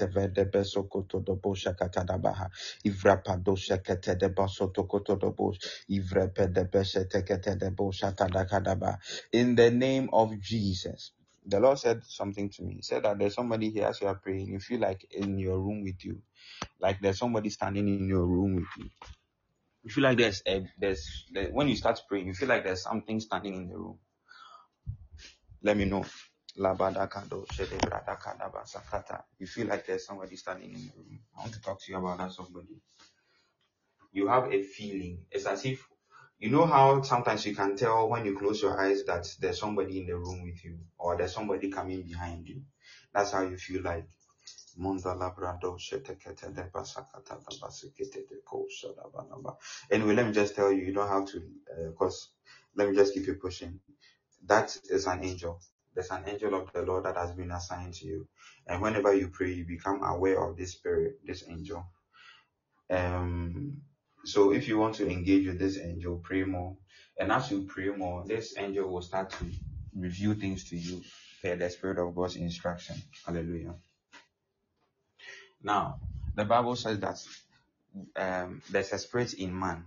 Ivrapado 2.85 3.55
shekete 3.57 4.17
de 4.19 4.29
dobo. 5.17 5.55
Ivrepede 5.89 6.65
beshetekete 6.71 7.57
debo 7.59 7.91
shatadakadaba. 7.93 8.99
In 9.33 9.55
the 9.55 9.71
name 9.71 10.09
of 10.13 10.39
Jesus. 10.41 11.13
The 11.45 11.59
Lord 11.59 11.79
said 11.79 12.03
something 12.05 12.49
to 12.51 12.63
me. 12.63 12.75
He 12.75 12.81
said 12.83 13.03
that 13.03 13.19
there's 13.19 13.35
somebody 13.35 13.71
here 13.71 13.87
as 13.87 14.01
you 14.01 14.07
are 14.07 14.15
praying, 14.15 14.49
you 14.49 14.59
feel 14.59 14.81
like 14.81 15.05
in 15.11 15.39
your 15.39 15.59
room 15.59 15.83
with 15.83 16.05
you. 16.05 16.21
Like 16.79 17.01
there's 17.01 17.19
somebody 17.19 17.49
standing 17.51 17.87
in 17.87 18.07
your 18.07 18.25
room 18.25 18.55
with 18.57 18.67
you. 18.77 18.89
You 19.83 19.91
feel 19.91 20.03
like 20.05 20.17
there's 20.19 20.43
a 20.47 20.67
there's 20.79 21.25
there, 21.33 21.49
when 21.51 21.67
you 21.69 21.75
start 21.77 22.01
praying, 22.09 22.27
you 22.27 22.33
feel 22.35 22.49
like 22.49 22.63
there's 22.65 22.83
something 22.83 23.19
standing 23.19 23.55
in 23.55 23.69
the 23.69 23.77
room. 23.77 23.99
Let 25.63 25.77
me 25.77 25.85
know. 25.85 26.05
Labadakado 26.57 27.45
shedebradakadaba 27.47 28.65
sakata. 28.67 29.23
You 29.39 29.47
feel 29.47 29.67
like 29.67 29.85
there's 29.87 30.05
somebody 30.05 30.35
standing 30.37 30.73
in 30.73 30.81
the 30.87 30.93
room. 30.97 31.19
I 31.37 31.41
want 31.41 31.53
to 31.53 31.61
talk 31.61 31.81
to 31.81 31.91
you 31.91 31.97
about 31.97 32.19
that 32.19 32.33
somebody. 32.33 32.81
You 34.13 34.27
have 34.29 34.51
a 34.53 34.63
feeling. 34.63 35.25
It's 35.31 35.45
as 35.45 35.65
if 35.65 35.87
you 36.39 36.49
know 36.49 36.65
how 36.65 37.01
sometimes 37.03 37.45
you 37.45 37.55
can 37.55 37.75
tell 37.77 38.09
when 38.09 38.25
you 38.25 38.37
close 38.37 38.61
your 38.61 38.79
eyes 38.81 39.03
that 39.05 39.27
there's 39.39 39.59
somebody 39.59 40.01
in 40.01 40.07
the 40.07 40.17
room 40.17 40.43
with 40.43 40.63
you 40.65 40.79
or 40.97 41.17
there's 41.17 41.33
somebody 41.33 41.69
coming 41.71 42.03
behind 42.03 42.47
you. 42.47 42.63
That's 43.13 43.31
how 43.31 43.43
you 43.43 43.57
feel 43.57 43.83
like. 43.83 44.05
Anyway, 49.91 50.15
let 50.15 50.27
me 50.27 50.31
just 50.33 50.55
tell 50.55 50.71
you, 50.71 50.85
you 50.85 50.93
don't 50.93 51.09
have 51.09 51.25
to, 51.27 51.37
uh, 51.39 51.89
because 51.91 52.31
let 52.75 52.89
me 52.89 52.95
just 52.95 53.13
keep 53.13 53.27
you 53.27 53.35
pushing. 53.35 53.79
That 54.45 54.77
is 54.89 55.07
an 55.07 55.23
angel. 55.25 55.59
There's 55.93 56.09
an 56.11 56.23
angel 56.27 56.55
of 56.55 56.71
the 56.73 56.83
Lord 56.83 57.05
that 57.05 57.17
has 57.17 57.31
been 57.31 57.51
assigned 57.51 57.93
to 57.95 58.05
you. 58.05 58.27
And 58.67 58.81
whenever 58.81 59.13
you 59.13 59.27
pray, 59.27 59.53
you 59.53 59.65
become 59.65 60.03
aware 60.03 60.41
of 60.43 60.57
this 60.57 60.71
spirit, 60.73 61.19
this 61.25 61.43
angel. 61.49 61.85
Um, 62.89 63.81
so 64.23 64.53
if 64.53 64.67
you 64.67 64.77
want 64.77 64.95
to 64.95 65.09
engage 65.09 65.47
with 65.47 65.59
this 65.59 65.77
angel, 65.79 66.21
pray 66.23 66.43
more. 66.43 66.77
And 67.19 67.31
as 67.31 67.51
you 67.51 67.63
pray 67.63 67.89
more, 67.89 68.23
this 68.25 68.55
angel 68.57 68.89
will 68.89 69.01
start 69.01 69.31
to 69.31 69.45
reveal 69.95 70.33
things 70.33 70.69
to 70.69 70.77
you 70.77 71.01
per 71.41 71.55
the 71.55 71.69
Spirit 71.69 71.97
of 71.97 72.15
God's 72.15 72.35
instruction. 72.35 72.95
Hallelujah. 73.25 73.75
Now, 75.63 75.99
the 76.35 76.45
Bible 76.45 76.75
says 76.75 76.99
that 76.99 77.17
um, 78.15 78.61
there's 78.69 78.93
a 78.93 78.97
spirit 78.97 79.33
in 79.33 79.57
man. 79.57 79.85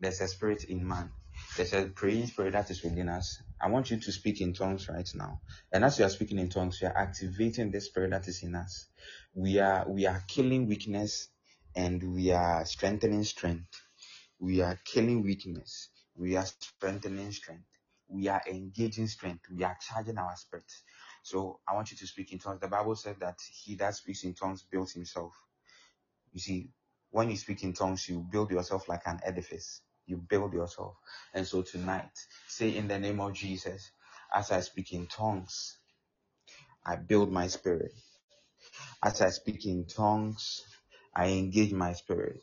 There's 0.00 0.20
a 0.20 0.28
spirit 0.28 0.64
in 0.64 0.86
man. 0.86 1.10
There's 1.56 1.72
a 1.72 1.84
praying 1.84 2.26
spirit 2.26 2.52
that 2.52 2.70
is 2.70 2.82
within 2.82 3.08
us. 3.08 3.42
I 3.60 3.68
want 3.68 3.90
you 3.90 3.98
to 3.98 4.12
speak 4.12 4.40
in 4.40 4.54
tongues 4.54 4.88
right 4.88 5.08
now. 5.14 5.40
And 5.72 5.84
as 5.84 5.98
you 5.98 6.04
are 6.04 6.10
speaking 6.10 6.38
in 6.38 6.48
tongues, 6.50 6.80
you 6.80 6.88
are 6.88 6.96
activating 6.96 7.70
the 7.70 7.80
spirit 7.80 8.10
that 8.10 8.28
is 8.28 8.42
in 8.42 8.54
us. 8.54 8.86
We 9.34 9.58
are 9.60 9.86
we 9.88 10.06
are 10.06 10.22
killing 10.28 10.66
weakness 10.68 11.28
and 11.76 12.14
we 12.14 12.32
are 12.32 12.64
strengthening 12.64 13.24
strength. 13.24 13.80
We 14.38 14.62
are 14.62 14.78
killing 14.84 15.22
weakness. 15.22 15.90
We 16.16 16.36
are 16.36 16.46
strengthening 16.46 17.32
strength. 17.32 17.66
We 18.08 18.28
are 18.28 18.42
engaging 18.50 19.06
strength. 19.08 19.44
We 19.54 19.64
are 19.64 19.76
charging 19.80 20.18
our 20.18 20.36
spirit. 20.36 20.70
So 21.22 21.60
I 21.68 21.74
want 21.74 21.90
you 21.92 21.96
to 21.98 22.06
speak 22.06 22.32
in 22.32 22.38
tongues. 22.38 22.60
The 22.60 22.68
Bible 22.68 22.96
says 22.96 23.16
that 23.20 23.38
he 23.52 23.76
that 23.76 23.94
speaks 23.96 24.24
in 24.24 24.34
tongues 24.34 24.64
builds 24.70 24.92
himself. 24.92 25.34
You 26.32 26.40
see, 26.40 26.70
when 27.10 27.30
you 27.30 27.36
speak 27.36 27.62
in 27.64 27.72
tongues, 27.72 28.08
you 28.08 28.26
build 28.30 28.50
yourself 28.50 28.88
like 28.88 29.02
an 29.06 29.20
edifice. 29.24 29.82
You 30.10 30.18
build 30.18 30.54
yourself. 30.54 30.96
And 31.34 31.46
so 31.46 31.62
tonight, 31.62 32.12
say 32.48 32.76
in 32.76 32.88
the 32.88 33.00
name 33.00 33.20
of 33.20 33.34
Jesus, 33.34 33.92
as 34.34 34.52
I 34.52 34.60
speak 34.62 34.92
in 34.94 35.08
tongues, 35.08 35.78
I 36.86 36.96
build 36.96 37.32
my 37.32 37.48
spirit. 37.48 37.92
As 39.04 39.22
I 39.22 39.30
speak 39.30 39.66
in 39.66 39.86
tongues, 39.86 40.62
I 41.16 41.28
engage 41.28 41.72
my 41.72 41.94
spirit. 41.94 42.42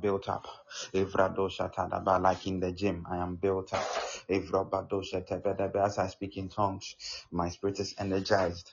built 0.00 0.28
up. 0.28 0.46
Evrado 0.94 1.48
shatadaba 1.50 2.20
like 2.22 2.46
in 2.46 2.60
the 2.60 2.72
gym. 2.72 3.06
I 3.10 3.18
am 3.18 3.36
built 3.36 3.74
up. 3.74 3.84
Evrabado 4.28 5.02
shatebedebe 5.02 5.76
as 5.76 5.98
I 5.98 6.08
speak 6.08 6.36
in 6.36 6.48
tongues. 6.48 6.96
My 7.32 7.50
spirit 7.50 7.80
is 7.80 7.94
energized 7.98 8.72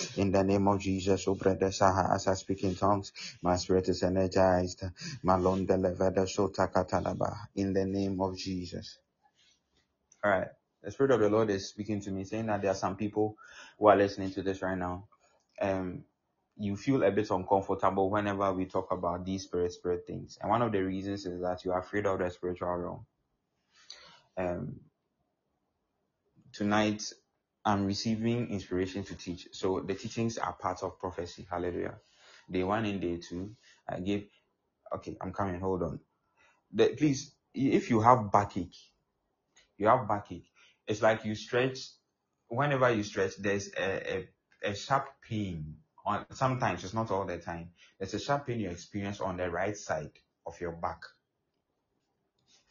In 0.18 0.30
the 0.32 0.44
name 0.44 0.68
of 0.68 0.80
Jesus, 0.80 1.24
Ubredesaha, 1.26 2.14
as 2.14 2.26
I 2.28 2.34
speak 2.34 2.62
in 2.64 2.74
tongues, 2.76 3.12
my 3.42 3.56
spirit 3.56 3.88
is 3.88 4.02
energized. 4.02 4.82
In 5.24 5.66
the 7.74 7.86
name 7.86 8.20
of 8.20 8.36
Jesus. 8.36 8.98
All 10.24 10.30
right. 10.30 10.48
The 10.82 10.90
Spirit 10.90 11.12
of 11.12 11.20
the 11.20 11.28
Lord 11.30 11.50
is 11.50 11.68
speaking 11.68 12.00
to 12.02 12.10
me, 12.10 12.24
saying 12.24 12.46
that 12.46 12.62
there 12.62 12.70
are 12.70 12.74
some 12.76 12.96
people 12.96 13.36
who 13.78 13.88
are 13.88 13.96
listening 13.96 14.30
to 14.32 14.42
this 14.42 14.62
right 14.62 14.76
now. 14.78 15.08
Um, 15.60 16.04
you 16.56 16.76
feel 16.76 17.02
a 17.04 17.10
bit 17.10 17.30
uncomfortable 17.30 18.10
whenever 18.10 18.52
we 18.52 18.64
talk 18.66 18.90
about 18.92 19.24
these 19.26 19.44
spirit 19.44 19.72
spirit 19.72 20.04
things. 20.06 20.38
And 20.40 20.50
one 20.50 20.62
of 20.62 20.72
the 20.72 20.80
reasons 20.82 21.26
is 21.26 21.40
that 21.42 21.64
you 21.64 21.72
are 21.72 21.80
afraid 21.80 22.06
of 22.06 22.18
the 22.18 22.30
spiritual 22.30 22.68
realm. 22.76 23.06
Um, 24.38 24.80
tonight 26.52 27.02
I'm 27.64 27.84
receiving 27.86 28.48
inspiration 28.50 29.04
to 29.04 29.14
teach. 29.14 29.48
So 29.52 29.80
the 29.80 29.94
teachings 29.94 30.38
are 30.38 30.54
part 30.54 30.82
of 30.82 30.98
prophecy. 30.98 31.46
Hallelujah. 31.50 31.94
Day 32.50 32.64
one 32.64 32.84
and 32.86 33.00
day 33.00 33.18
two, 33.18 33.54
I 33.88 34.00
gave. 34.00 34.28
Okay, 34.94 35.16
I'm 35.20 35.32
coming. 35.32 35.60
Hold 35.60 35.82
on. 35.82 36.00
The, 36.72 36.88
please, 36.96 37.32
if 37.54 37.90
you 37.90 38.00
have 38.00 38.32
backache, 38.32 38.76
you 39.76 39.88
have 39.88 40.08
backache. 40.08 40.50
It's 40.86 41.02
like 41.02 41.24
you 41.24 41.34
stretch. 41.34 41.78
Whenever 42.48 42.90
you 42.92 43.02
stretch, 43.02 43.36
there's 43.38 43.70
a, 43.78 44.16
a, 44.16 44.28
a 44.70 44.74
sharp 44.74 45.08
pain. 45.28 45.76
On 46.06 46.24
sometimes 46.32 46.82
it's 46.82 46.94
not 46.94 47.10
all 47.10 47.26
the 47.26 47.38
time. 47.38 47.70
There's 47.98 48.14
a 48.14 48.18
sharp 48.18 48.46
pain 48.46 48.60
you 48.60 48.70
experience 48.70 49.20
on 49.20 49.36
the 49.36 49.50
right 49.50 49.76
side 49.76 50.12
of 50.46 50.60
your 50.60 50.72
back. 50.72 51.02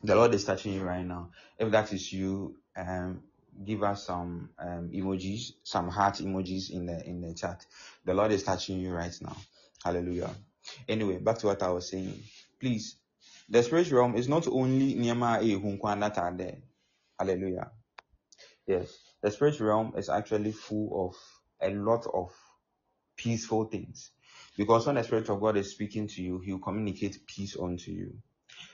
The 0.01 0.15
Lord 0.15 0.33
is 0.33 0.45
touching 0.45 0.73
you 0.73 0.83
right 0.83 1.05
now. 1.05 1.31
If 1.57 1.71
that 1.71 1.93
is 1.93 2.11
you, 2.11 2.55
um, 2.75 3.21
give 3.63 3.83
us 3.83 4.05
some 4.05 4.49
um, 4.59 4.89
emojis, 4.93 5.53
some 5.63 5.89
heart 5.89 6.15
emojis 6.15 6.71
in 6.71 6.85
the 6.85 7.05
in 7.05 7.21
the 7.21 7.33
chat. 7.33 7.65
The 8.05 8.13
Lord 8.13 8.31
is 8.31 8.43
touching 8.43 8.79
you 8.79 8.91
right 8.93 9.15
now. 9.21 9.35
Hallelujah. 9.83 10.31
Anyway, 10.87 11.17
back 11.17 11.37
to 11.39 11.47
what 11.47 11.63
I 11.63 11.69
was 11.71 11.89
saying. 11.89 12.13
Please, 12.59 12.97
the 13.49 13.63
spiritual 13.63 13.99
realm 13.99 14.15
is 14.15 14.27
not 14.29 14.47
only 14.47 14.95
Nyama 14.95 15.39
Ehunkwan 15.41 16.01
that 16.01 16.17
are 16.17 16.33
there. 16.35 16.57
Hallelujah. 17.19 17.71
Yes, 18.67 18.97
the 19.21 19.31
spiritual 19.31 19.67
realm 19.67 19.93
is 19.97 20.09
actually 20.09 20.51
full 20.51 21.09
of 21.09 21.15
a 21.61 21.73
lot 21.73 22.05
of 22.13 22.31
peaceful 23.17 23.65
things. 23.65 24.11
Because 24.57 24.85
when 24.85 24.95
the 24.95 25.03
Spirit 25.03 25.29
of 25.29 25.39
God 25.41 25.57
is 25.57 25.71
speaking 25.71 26.07
to 26.07 26.21
you, 26.21 26.39
He 26.39 26.53
will 26.53 26.59
communicate 26.59 27.25
peace 27.25 27.57
unto 27.61 27.91
you. 27.91 28.13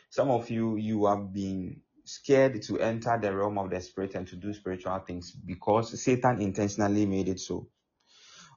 Some 0.09 0.29
of 0.29 0.49
you, 0.49 0.77
you 0.77 1.05
have 1.05 1.33
been 1.33 1.81
scared 2.05 2.61
to 2.63 2.79
enter 2.79 3.19
the 3.21 3.35
realm 3.35 3.57
of 3.57 3.69
the 3.69 3.81
Spirit 3.81 4.15
and 4.15 4.27
to 4.27 4.35
do 4.35 4.53
spiritual 4.53 4.97
things 4.99 5.31
because 5.31 6.01
Satan 6.01 6.41
intentionally 6.41 7.05
made 7.05 7.27
it 7.27 7.39
so. 7.39 7.67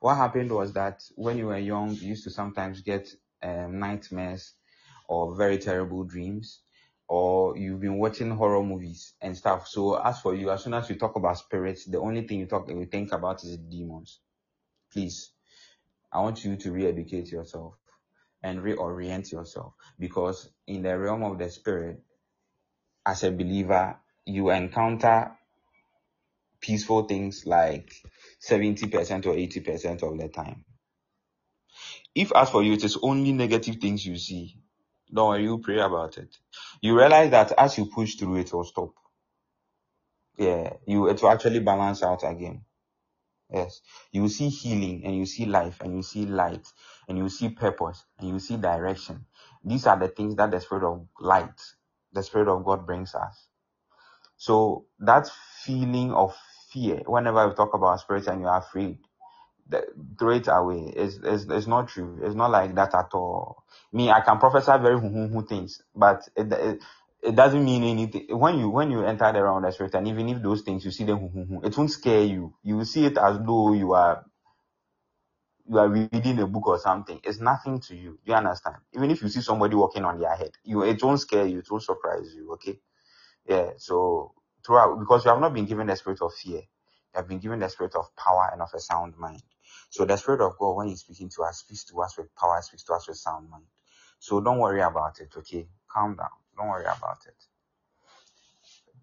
What 0.01 0.17
happened 0.17 0.53
was 0.53 0.73
that 0.75 1.03
when 1.17 1.39
you 1.39 1.47
were 1.47 1.59
young, 1.59 1.91
you 1.95 2.09
used 2.09 2.25
to 2.25 2.31
sometimes 2.31 2.83
get 2.83 3.09
um, 3.43 3.79
nightmares 3.81 4.55
or 5.09 5.35
very 5.37 5.59
terrible 5.59 6.05
dreams, 6.05 6.63
or 7.09 7.57
you've 7.57 7.81
been 7.81 7.99
watching 7.99 8.31
horror 8.31 8.63
movies 8.63 9.15
and 9.21 9.37
stuff. 9.37 9.67
So 9.67 9.97
as 9.97 10.21
for 10.21 10.35
you, 10.35 10.51
as 10.51 10.65
soon 10.65 10.75
as 10.75 10.89
you 10.91 10.97
talk 10.97 11.17
about 11.17 11.39
spirits, 11.39 11.87
the 11.87 11.99
only 11.99 12.27
thing 12.27 12.41
you 12.41 12.47
talk 12.47 12.69
you 12.69 12.87
think 12.87 13.13
about 13.13 13.43
is 13.45 13.57
demons. 13.57 14.21
Please, 14.93 15.33
I 16.13 16.21
want 16.21 16.45
you 16.45 16.57
to 16.57 16.73
re-educate 16.73 17.31
yourself 17.33 17.75
and 18.43 18.61
reorient 18.61 19.33
yourself 19.33 19.75
because 19.99 20.51
in 20.67 20.83
the 20.83 20.97
realm 20.99 21.23
of 21.25 21.39
the 21.39 21.51
spirit, 21.51 22.03
as 23.09 23.25
a 23.25 23.33
believer, 23.33 23.97
you 24.27 24.51
encounter 24.51 25.33
peaceful 26.61 27.05
things 27.05 27.47
like 27.47 27.93
70% 28.43 29.27
or 29.27 29.35
80% 29.35 30.03
of 30.05 30.19
the 30.19 30.29
time. 30.29 30.65
If 32.15 32.33
as 32.35 32.51
for 32.51 32.63
you, 32.63 32.75
it 32.75 32.85
is 32.85 32.99
only 33.03 33.33
negative 33.33 33.77
things 33.77 34.07
you 34.07 34.17
see, 34.19 34.59
don't 35.13 35.29
worry, 35.31 35.45
you 35.45 35.59
pray 35.59 35.81
about 35.81 36.19
it. 36.19 36.37
You 36.83 36.99
realize 36.99 37.31
that 37.31 37.53
as 37.59 37.79
you 37.79 37.87
push 37.87 38.17
through, 38.17 38.39
it 38.39 38.53
will 38.53 38.65
stop. 38.65 38.91
Yeah, 40.39 40.75
you 40.87 41.09
it 41.09 41.23
will 41.23 41.31
actually 41.31 41.61
balance 41.61 42.03
out 42.03 42.23
again. 42.25 42.65
Yes, 43.53 43.81
you 44.13 44.23
will 44.23 44.29
see 44.31 44.51
healing 44.51 45.05
and 45.05 45.17
you 45.17 45.27
see 45.27 45.47
life 45.47 45.81
and 45.81 45.95
you 45.97 46.03
see 46.03 46.27
light 46.27 46.67
and 47.09 47.19
you 47.19 47.29
see 47.31 47.49
purpose 47.51 48.05
and 48.19 48.29
you 48.29 48.41
see 48.41 48.57
direction. 48.59 49.27
These 49.65 49.87
are 49.87 49.99
the 49.99 50.09
things 50.09 50.37
that 50.37 50.51
the 50.51 50.61
Spirit 50.61 50.85
of 50.85 51.09
light, 51.21 51.61
the 52.13 52.23
Spirit 52.23 52.49
of 52.49 52.65
God 52.65 52.87
brings 52.87 53.15
us. 53.15 53.49
So 54.39 54.87
that 55.01 55.31
feeling 55.65 56.13
of 56.13 56.37
fear, 56.73 57.03
whenever 57.07 57.49
we 57.49 57.55
talk 57.55 57.75
about 57.75 58.01
spirits 58.01 58.29
and 58.29 58.43
you're 58.43 58.57
afraid, 58.57 58.99
throw 60.19 60.31
it 60.31 60.49
away. 60.49 60.93
It's, 60.97 61.19
it's, 61.23 61.47
it's 61.51 61.67
not 61.67 61.89
true. 61.89 62.21
It's 62.23 62.35
not 62.35 62.51
like 62.51 62.75
that 62.77 62.95
at 62.95 63.11
all. 63.15 63.65
Me, 63.93 64.11
I 64.11 64.21
can 64.23 64.39
prophesy 64.39 64.73
very 64.83 65.01
who 65.01 65.47
things, 65.47 65.83
but 65.95 66.29
it, 66.37 66.53
it, 66.53 66.83
it 67.23 67.37
doesn't 67.37 67.65
mean 67.65 67.85
anything. 67.85 68.27
When 68.39 68.59
you 68.59 68.71
when 68.71 68.91
you 68.91 69.05
enter 69.05 69.33
the 69.33 69.43
realm 69.43 69.59
of 69.59 69.65
the 69.65 69.73
spirit, 69.73 69.95
and 69.95 70.09
even 70.09 70.29
if 70.29 70.43
those 70.43 70.63
things 70.63 70.85
you 70.85 70.91
see 70.93 71.05
them, 71.05 71.61
it 71.65 71.77
won't 71.79 71.91
scare 71.91 72.23
you. 72.25 72.55
You 72.63 72.79
will 72.79 72.85
see 72.87 73.07
it 73.07 73.19
as 73.19 73.39
though 73.47 73.73
you 73.75 73.95
are 73.95 74.25
you 75.69 75.79
are 75.79 75.89
reading 75.89 76.41
a 76.41 76.47
book 76.49 76.69
or 76.69 76.79
something. 76.81 77.21
It's 77.25 77.41
nothing 77.41 77.81
to 77.83 77.97
you. 77.97 78.19
You 78.25 78.35
understand? 78.35 78.77
Even 78.95 79.11
if 79.11 79.23
you 79.23 79.29
see 79.31 79.43
somebody 79.43 79.77
walking 79.77 80.05
on 80.05 80.21
their 80.21 80.37
head, 80.37 80.53
you 80.65 80.83
it 80.85 81.03
won't 81.03 81.21
scare 81.21 81.47
you. 81.47 81.61
It 81.61 81.71
won't 81.71 81.85
surprise 81.85 82.35
you. 82.37 82.53
Okay? 82.55 82.79
Yeah. 83.47 83.73
So 83.79 84.35
throughout, 84.67 84.99
because 85.01 85.25
you 85.25 85.33
have 85.33 85.41
not 85.41 85.55
been 85.55 85.67
given 85.67 85.89
the 85.89 85.97
spirit 85.97 86.23
of 86.23 86.35
fear, 86.35 86.61
you 86.61 87.17
have 87.17 87.29
been 87.29 87.41
given 87.41 87.61
the 87.61 87.69
spirit 87.69 87.95
of 87.97 88.07
power 88.17 88.51
and 88.53 88.63
of 88.63 88.71
a 88.75 88.81
sound 88.81 89.17
mind. 89.19 89.43
So 89.91 90.05
the 90.07 90.17
Spirit 90.17 90.41
of 90.41 90.59
God, 90.59 90.77
when 90.77 90.89
He's 90.89 91.01
speaking 91.01 91.31
to 91.37 91.43
us, 91.45 91.61
speaks 91.61 91.85
to 91.87 92.01
us 92.03 92.19
with 92.19 92.35
power, 92.37 92.61
speaks 92.63 92.85
to 92.85 92.95
us 92.95 93.09
with 93.09 93.19
sound 93.19 93.51
mind. 93.51 93.65
So 94.21 94.41
don't 94.41 94.59
worry 94.59 94.83
about 94.83 95.21
it, 95.21 95.31
okay? 95.37 95.69
Calm 95.91 96.17
down. 96.17 96.29
Don't 96.57 96.69
worry 96.69 96.85
about 96.85 97.19
it. 97.27 97.35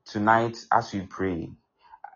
Tonight, 0.06 0.58
as 0.71 0.93
we 0.93 1.01
pray, 1.01 1.49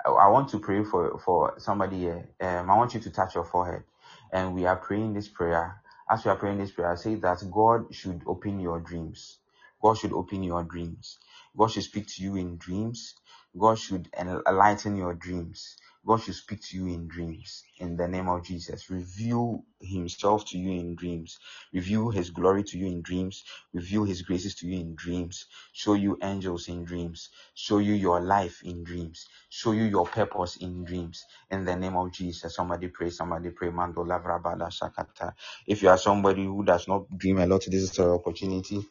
I 0.06 0.30
want 0.30 0.50
to 0.52 0.60
pray 0.60 0.84
for, 0.84 1.20
for 1.20 1.56
somebody 1.60 2.00
here. 2.00 2.30
Um, 2.42 2.70
I 2.72 2.78
want 2.78 2.94
you 2.96 3.02
to 3.02 3.12
touch 3.12 3.36
your 3.36 3.46
forehead. 3.46 3.84
And 4.32 4.56
we 4.56 4.66
are 4.66 4.78
praying 4.78 5.14
this 5.14 5.30
prayer. 5.30 5.82
As 6.10 6.26
we 6.26 6.32
are 6.32 6.38
praying 6.38 6.60
this 6.60 6.72
prayer, 6.72 6.96
say 6.98 7.16
that 7.16 7.44
God 7.52 7.94
should 7.96 8.24
open 8.28 8.60
your 8.60 8.80
dreams. 8.80 9.40
God 9.82 9.98
should 9.98 10.14
open 10.14 10.44
your 10.44 10.64
dreams. 10.64 11.20
God 11.58 11.72
should 11.72 11.84
speak 11.84 12.08
to 12.10 12.24
you 12.24 12.36
in 12.38 12.58
dreams. 12.58 13.16
God 13.58 13.80
should 13.80 14.10
enlighten 14.20 14.98
your 14.98 15.14
dreams. 15.16 15.78
God 16.08 16.22
should 16.24 16.36
speak 16.36 16.62
to 16.70 16.78
you 16.78 16.88
in 16.88 17.08
dreams 17.08 17.64
in 17.80 17.98
the 17.98 18.08
name 18.08 18.30
of 18.30 18.46
Jesus. 18.46 18.90
Reveal 18.90 19.64
Himself 19.82 20.46
to 20.48 20.58
you 20.58 20.72
in 20.80 20.96
dreams. 20.96 21.40
Reveal 21.74 22.10
His 22.12 22.32
glory 22.32 22.64
to 22.66 22.78
you 22.78 22.88
in 22.88 23.02
dreams. 23.04 23.44
Reveal 23.74 24.06
His 24.06 24.24
graces 24.24 24.56
to 24.56 24.68
you 24.68 24.80
in 24.82 24.96
dreams. 24.96 25.46
Show 25.74 25.94
you 25.96 26.18
angels 26.24 26.70
in 26.70 26.86
dreams. 26.86 27.30
Show 27.56 27.80
you 27.80 27.94
your 27.94 28.22
life 28.22 28.62
in 28.64 28.84
dreams. 28.84 29.28
Show 29.50 29.74
you 29.74 29.84
your 29.86 30.06
purpose 30.06 30.58
in 30.58 30.86
dreams 30.86 31.24
in 31.52 31.66
the 31.66 31.76
name 31.76 31.98
of 31.98 32.12
Jesus. 32.14 32.56
Somebody 32.56 32.90
pray, 32.90 33.12
somebody 33.12 33.52
pray. 33.52 33.70
Mando 33.72 34.04
Lavrabada 34.06 34.70
Shakata. 34.72 35.34
If 35.68 35.84
you 35.84 35.90
are 35.90 35.98
somebody 36.00 36.46
who 36.46 36.64
does 36.66 36.88
not 36.88 37.06
dream 37.18 37.40
a 37.40 37.48
lot, 37.48 37.66
this 37.68 37.84
is 37.84 38.00
an 38.00 38.10
opportunity. 38.10 38.86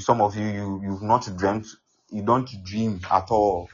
Some 0.00 0.22
of 0.22 0.36
you, 0.36 0.46
you, 0.46 0.80
you've 0.84 1.02
not 1.02 1.28
dreamt 1.36 1.66
you 2.10 2.22
don't 2.22 2.48
dream 2.64 3.00
at 3.10 3.30
all. 3.30 3.68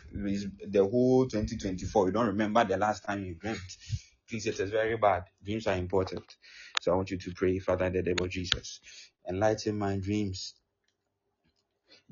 the 0.69 0.89
whole 0.91 1.27
2024, 1.27 2.07
you 2.09 2.13
don't 2.13 2.27
remember 2.27 2.65
the 2.65 2.77
last 2.79 3.05
time 3.05 3.25
you 3.25 3.35
dreamt. 3.35 3.61
Please, 4.29 4.47
it 4.47 4.61
is 4.61 4.71
very 4.71 4.97
bad. 4.97 5.25
Dreams 5.45 5.67
are 5.69 5.77
important. 5.77 6.25
So 6.81 6.93
I 6.93 6.97
want 6.97 7.11
you 7.11 7.19
to 7.19 7.33
pray, 7.35 7.59
Father, 7.61 7.87
in 7.87 7.95
the 7.95 8.03
name 8.03 8.21
of 8.21 8.31
Jesus. 8.31 8.81
Enlighten 9.29 9.79
my 9.79 9.99
dreams. 9.99 10.55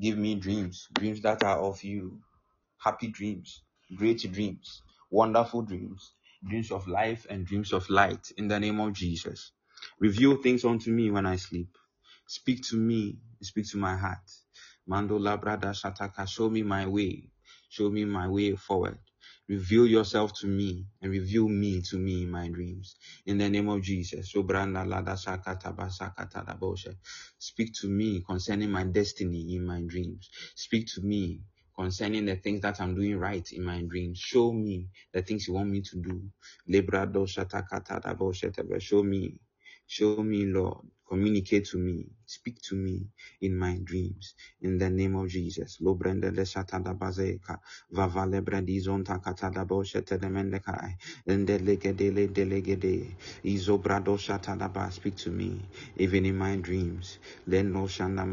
Give 0.01 0.19
me 0.19 0.37
dreams, 0.37 0.89
dreams 0.95 1.21
that 1.23 1.43
are 1.43 1.59
of 1.61 1.83
you. 1.85 2.21
Happy 2.79 3.09
dreams, 3.09 3.63
great 3.97 4.21
dreams, 4.33 4.83
wonderful 5.11 5.63
dreams, 5.63 6.15
dreams 6.49 6.71
of 6.73 6.87
life 6.89 7.27
and 7.31 7.47
dreams 7.47 7.73
of 7.73 7.89
light 7.91 8.33
in 8.39 8.49
the 8.49 8.61
name 8.61 8.81
of 8.81 8.93
Jesus. 8.95 9.53
Reveal 10.01 10.37
things 10.39 10.65
unto 10.65 10.91
me 10.93 11.11
when 11.11 11.27
I 11.27 11.37
sleep. 11.37 11.77
Speak 12.29 12.63
to 12.69 12.77
me, 12.77 13.19
speak 13.43 13.69
to 13.71 13.79
my 13.79 13.97
heart 13.97 14.42
Mando 14.87 15.19
Labrada 15.19 15.73
Shataka, 15.75 16.29
show 16.29 16.51
me 16.51 16.63
my 16.63 16.87
way. 16.87 17.31
Show 17.71 17.91
me 17.91 18.05
my 18.05 18.29
way 18.29 18.57
forward. 18.57 18.99
Reveal 19.49 19.87
yourself 19.89 20.33
to 20.41 20.49
me 20.49 20.87
and 21.03 21.13
reveal 21.13 21.49
me 21.49 21.83
to 21.83 21.99
me 21.99 22.25
in 22.25 22.31
my 22.31 22.49
dreams. 22.49 22.97
In 23.27 23.39
the 23.39 23.49
name 23.51 23.69
of 23.71 23.83
Jesus. 23.83 24.33
Speak 27.39 27.75
to 27.81 27.89
me 27.89 28.23
concerning 28.29 28.71
my 28.73 28.85
destiny 28.85 29.57
in 29.57 29.67
my 29.67 29.83
dreams. 29.87 30.31
Speak 30.57 30.87
to 30.95 31.03
me 31.03 31.43
concerning 31.79 32.27
the 32.27 32.37
things 32.37 32.63
that 32.63 32.81
I'm 32.81 32.95
doing 32.97 33.19
right 33.19 33.49
in 33.53 33.65
my 33.65 33.83
dreams. 33.83 34.19
Show 34.19 34.53
me 34.53 34.89
the 35.15 35.23
things 35.23 35.49
you 35.49 35.55
want 35.55 35.71
me 35.71 35.83
to 35.83 35.97
do. 36.03 36.23
Show 38.81 39.03
me. 39.05 39.37
Show 39.87 40.23
me, 40.25 40.47
Lord. 40.47 40.87
Communicate 41.09 41.67
to 41.67 41.79
me. 41.79 42.07
Speak 42.27 42.61
to 42.63 42.77
me 42.77 43.07
in 43.43 43.57
my 43.59 43.79
dreams. 43.85 44.35
In 44.63 44.79
the 44.79 44.91
name 44.91 45.17
of 45.17 45.29
Jesus. 45.29 45.79
Lo 45.81 45.95
shatada 46.45 46.99
bazeka. 46.99 47.59
Vavale 47.95 48.43
brandizonta 48.43 49.21
katada 49.23 49.67
de. 50.61 50.97
Ende 51.29 51.59
legede 51.61 52.13
le 52.15 52.29
delegede. 52.29 53.17
Izobrado 53.45 54.17
shatada 54.19 54.73
ba. 54.73 54.91
Speak 54.91 55.17
to 55.19 55.31
me. 55.31 55.69
Even 55.97 56.27
in 56.27 56.39
my 56.39 56.57
dreams. 56.57 57.21
Len 57.47 57.73
shanda 57.89 58.25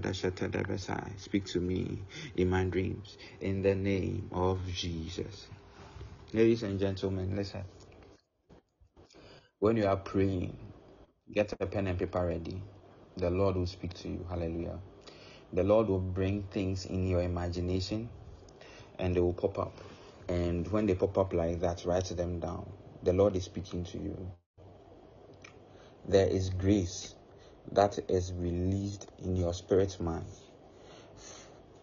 de 0.00 0.14
shete 0.14 0.50
de 0.50 0.64
besai. 0.64 1.20
Speak 1.20 1.46
to 1.46 1.60
me 1.60 2.06
in 2.36 2.50
my 2.50 2.64
dreams. 2.64 3.18
In 3.40 3.62
the 3.62 3.76
name 3.76 4.28
of 4.32 4.66
Jesus. 4.66 5.50
Ladies 6.32 6.62
and 6.62 6.78
gentlemen, 6.80 7.36
listen. 7.36 7.64
When 9.60 9.76
you 9.76 9.86
are 9.86 9.96
praying, 9.96 10.56
get 11.32 11.52
a 11.60 11.66
pen 11.66 11.88
and 11.88 11.98
paper 11.98 12.26
ready. 12.26 12.62
The 13.16 13.30
Lord 13.30 13.56
will 13.56 13.66
speak 13.66 13.94
to 13.94 14.08
you. 14.08 14.26
Hallelujah. 14.28 14.78
The 15.52 15.64
Lord 15.64 15.88
will 15.88 16.00
bring 16.00 16.44
things 16.44 16.86
in 16.86 17.08
your 17.08 17.22
imagination 17.22 18.08
and 18.98 19.16
they 19.16 19.20
will 19.20 19.34
pop 19.34 19.58
up. 19.58 19.74
And 20.28 20.68
when 20.68 20.86
they 20.86 20.94
pop 20.94 21.18
up 21.18 21.32
like 21.34 21.60
that, 21.60 21.84
write 21.86 22.06
them 22.06 22.40
down. 22.40 22.72
The 23.02 23.12
Lord 23.14 23.36
is 23.36 23.44
speaking 23.44 23.84
to 23.84 23.98
you. 23.98 24.32
There 26.06 26.28
is 26.28 26.50
grace 26.50 27.14
that 27.72 27.98
is 28.10 28.32
released 28.34 29.10
in 29.18 29.36
your 29.36 29.54
spirit 29.54 30.00
mind 30.00 30.26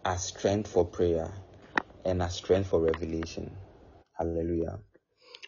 as 0.04 0.24
strength 0.24 0.70
for 0.70 0.84
prayer 0.86 1.32
and 2.04 2.22
as 2.22 2.36
strength 2.36 2.70
for 2.70 2.80
revelation. 2.80 3.56
Hallelujah. 4.20 4.78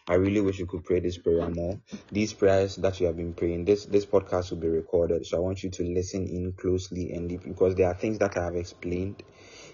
I 0.07 0.15
really 0.15 0.41
wish 0.41 0.57
you 0.57 0.65
could 0.65 0.83
pray 0.83 0.99
this 0.99 1.19
prayer 1.19 1.47
more. 1.47 1.79
These 2.11 2.33
prayers 2.33 2.75
that 2.77 2.99
you 2.99 3.05
have 3.05 3.15
been 3.15 3.35
praying, 3.35 3.65
this 3.65 3.85
this 3.85 4.03
podcast 4.03 4.49
will 4.49 4.57
be 4.57 4.67
recorded. 4.67 5.27
So 5.27 5.37
I 5.37 5.41
want 5.41 5.61
you 5.63 5.69
to 5.69 5.83
listen 5.83 6.27
in 6.27 6.53
closely 6.53 7.11
and 7.11 7.29
deep 7.29 7.43
because 7.43 7.75
there 7.75 7.87
are 7.87 7.93
things 7.93 8.17
that 8.17 8.35
I 8.35 8.45
have 8.45 8.55
explained 8.55 9.21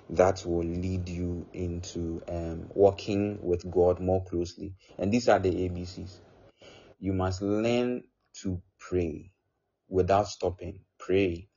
that 0.10 0.46
will 0.46 0.66
lead 0.66 1.08
you 1.08 1.48
into 1.54 2.22
um, 2.28 2.70
working 2.76 3.40
with 3.42 3.72
God 3.72 4.02
more 4.02 4.22
closely. 4.26 4.74
And 4.98 5.14
these 5.14 5.30
are 5.30 5.40
the 5.40 5.50
ABCs. 5.50 6.18
You 7.00 7.14
must 7.14 7.42
learn 7.42 8.04
to 8.42 8.62
pray 8.80 9.32
without 9.88 10.28
stopping. 10.28 10.82
Pray. 11.00 11.48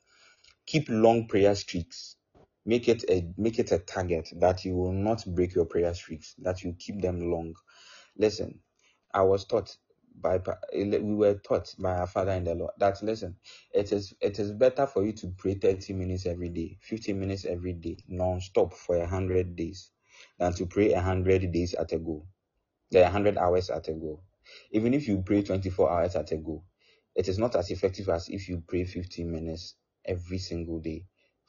Keep 0.66 0.88
long 0.90 1.26
prayer 1.26 1.56
streaks. 1.56 2.14
Make 2.66 2.88
it 2.88 3.04
a 3.10 3.26
make 3.38 3.58
it 3.58 3.72
a 3.72 3.78
target 3.78 4.30
that 4.40 4.64
you 4.64 4.76
will 4.76 4.92
not 4.92 5.24
break 5.26 5.54
your 5.54 5.66
prayer 5.66 5.94
streaks, 5.94 6.34
that 6.40 6.62
you 6.64 6.74
keep 6.78 7.00
them 7.02 7.30
long 7.30 7.54
Listen, 8.16 8.60
I 9.12 9.22
was 9.24 9.46
taught 9.46 9.76
by 10.16 10.38
we 10.82 11.16
were 11.16 11.34
taught 11.34 11.74
by 11.80 11.96
our 11.98 12.06
father 12.06 12.32
in 12.32 12.44
the 12.44 12.54
Lord 12.54 12.72
that 12.78 13.02
listen, 13.02 13.36
it 13.74 13.92
is 13.92 14.14
it 14.22 14.38
is 14.38 14.52
better 14.52 14.86
for 14.86 15.04
you 15.04 15.12
to 15.14 15.28
pray 15.38 15.56
30 15.56 15.94
minutes 15.94 16.26
every 16.28 16.50
day, 16.50 16.78
15 16.82 17.20
minutes 17.20 17.46
every 17.46 17.74
day, 17.74 17.98
non-stop 18.08 18.74
for 18.74 18.96
a 18.98 19.08
hundred 19.08 19.56
days, 19.56 19.90
than 20.38 20.54
to 20.54 20.66
pray 20.68 20.92
a 20.94 21.02
hundred 21.02 21.52
days 21.52 21.74
at 21.74 21.92
a 21.92 21.98
go, 21.98 22.26
a 22.94 23.10
hundred 23.10 23.38
hours 23.38 23.70
at 23.70 23.88
a 23.88 23.94
go. 23.94 24.22
Even 24.72 24.94
if 24.94 25.08
you 25.08 25.22
pray 25.26 25.42
24 25.42 25.90
hours 25.90 26.16
at 26.16 26.32
a 26.32 26.38
go, 26.38 26.64
it 27.16 27.28
is 27.28 27.38
not 27.38 27.56
as 27.56 27.70
effective 27.70 28.08
as 28.10 28.28
if 28.30 28.48
you 28.48 28.62
pray 28.68 28.84
15 28.84 29.30
minutes 29.32 29.76
every 30.06 30.38
single 30.38 30.80
day 30.80 31.04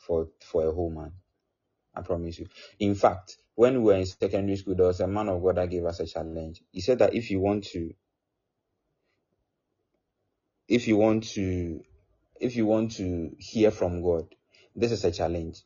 for 0.07 0.29
for 0.41 0.67
a 0.67 0.71
whole 0.73 0.91
month. 0.91 1.13
I 1.95 2.01
promise 2.01 2.39
you. 2.39 2.47
In 2.79 2.95
fact, 2.95 3.37
when 3.55 3.75
we 3.75 3.93
were 3.93 3.95
in 3.99 4.05
secondary 4.05 4.57
school, 4.57 4.75
there 4.75 4.87
was 4.87 4.99
a 4.99 5.07
man 5.07 5.29
of 5.29 5.43
God 5.43 5.57
that 5.57 5.69
gave 5.69 5.85
us 5.85 5.99
a 5.99 6.07
challenge. 6.07 6.63
He 6.71 6.81
said 6.81 6.99
that 6.99 7.13
if 7.13 7.29
you 7.29 7.39
want 7.39 7.65
to, 7.65 7.93
if 10.67 10.87
you 10.87 10.97
want 10.97 11.23
to, 11.35 11.83
if 12.39 12.55
you 12.55 12.65
want 12.65 12.91
to 12.97 13.35
hear 13.37 13.71
from 13.71 14.01
God, 14.01 14.25
this 14.75 14.91
is 14.91 15.03
a 15.05 15.11
challenge. 15.11 15.61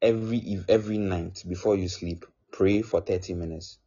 Every 0.00 0.38
eve- 0.38 0.66
every 0.68 0.98
night 0.98 1.44
before 1.48 1.76
you 1.76 1.88
sleep, 1.88 2.24
pray 2.50 2.82
for 2.82 3.00
30 3.00 3.34
minutes. 3.34 3.78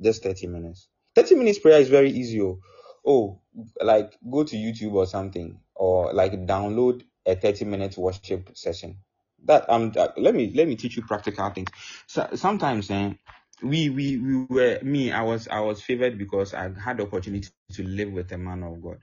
Just 0.00 0.22
30 0.22 0.48
minutes. 0.48 0.88
30 1.14 1.36
minutes 1.36 1.58
prayer 1.58 1.80
is 1.80 1.88
very 1.88 2.10
easy. 2.10 2.40
Oh, 2.42 2.60
oh 3.06 3.40
like 3.82 4.18
go 4.30 4.44
to 4.44 4.56
YouTube 4.56 4.92
or 4.94 5.06
something, 5.06 5.60
or 5.74 6.12
like 6.12 6.32
download 6.46 7.02
a 7.26 7.36
30 7.36 7.64
minute 7.64 7.96
worship 7.96 8.50
session. 8.56 8.98
That 9.44 9.68
um, 9.70 9.92
uh, 9.96 10.08
let 10.16 10.34
me 10.34 10.52
let 10.54 10.66
me 10.68 10.76
teach 10.76 10.96
you 10.96 11.02
practical 11.02 11.48
things. 11.50 11.70
So, 12.06 12.28
sometimes, 12.34 12.90
eh, 12.90 13.14
we 13.62 13.90
we 13.90 14.16
we 14.18 14.44
were 14.48 14.80
me. 14.82 15.12
I 15.12 15.22
was 15.22 15.48
I 15.48 15.60
was 15.60 15.82
favored 15.82 16.18
because 16.18 16.54
I 16.54 16.70
had 16.78 16.98
the 16.98 17.04
opportunity 17.04 17.48
to 17.72 17.82
live 17.84 18.12
with 18.12 18.32
a 18.32 18.38
man 18.38 18.62
of 18.64 18.80
God, 18.82 18.98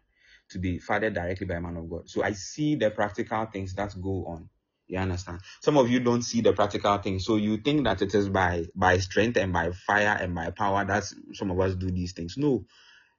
to 0.51 0.59
be 0.59 0.79
fathered 0.79 1.13
directly 1.13 1.47
by 1.47 1.55
a 1.55 1.61
man 1.61 1.77
of 1.77 1.89
God. 1.89 2.09
So 2.09 2.23
I 2.23 2.33
see 2.33 2.75
the 2.75 2.91
practical 2.91 3.45
things 3.45 3.75
that 3.75 3.95
go 4.01 4.25
on. 4.27 4.49
You 4.87 4.99
understand? 4.99 5.39
Some 5.61 5.77
of 5.77 5.89
you 5.89 5.99
don't 6.01 6.21
see 6.23 6.41
the 6.41 6.53
practical 6.53 6.97
things, 6.99 7.25
so 7.25 7.37
you 7.37 7.57
think 7.57 7.85
that 7.85 8.01
it 8.01 8.13
is 8.15 8.29
by 8.29 8.65
by 8.75 8.97
strength 8.99 9.37
and 9.37 9.53
by 9.53 9.71
fire 9.71 10.17
and 10.19 10.35
by 10.35 10.51
power 10.51 10.85
that 10.85 11.05
some 11.33 11.51
of 11.51 11.59
us 11.59 11.75
do 11.75 11.91
these 11.91 12.13
things. 12.13 12.35
No, 12.37 12.65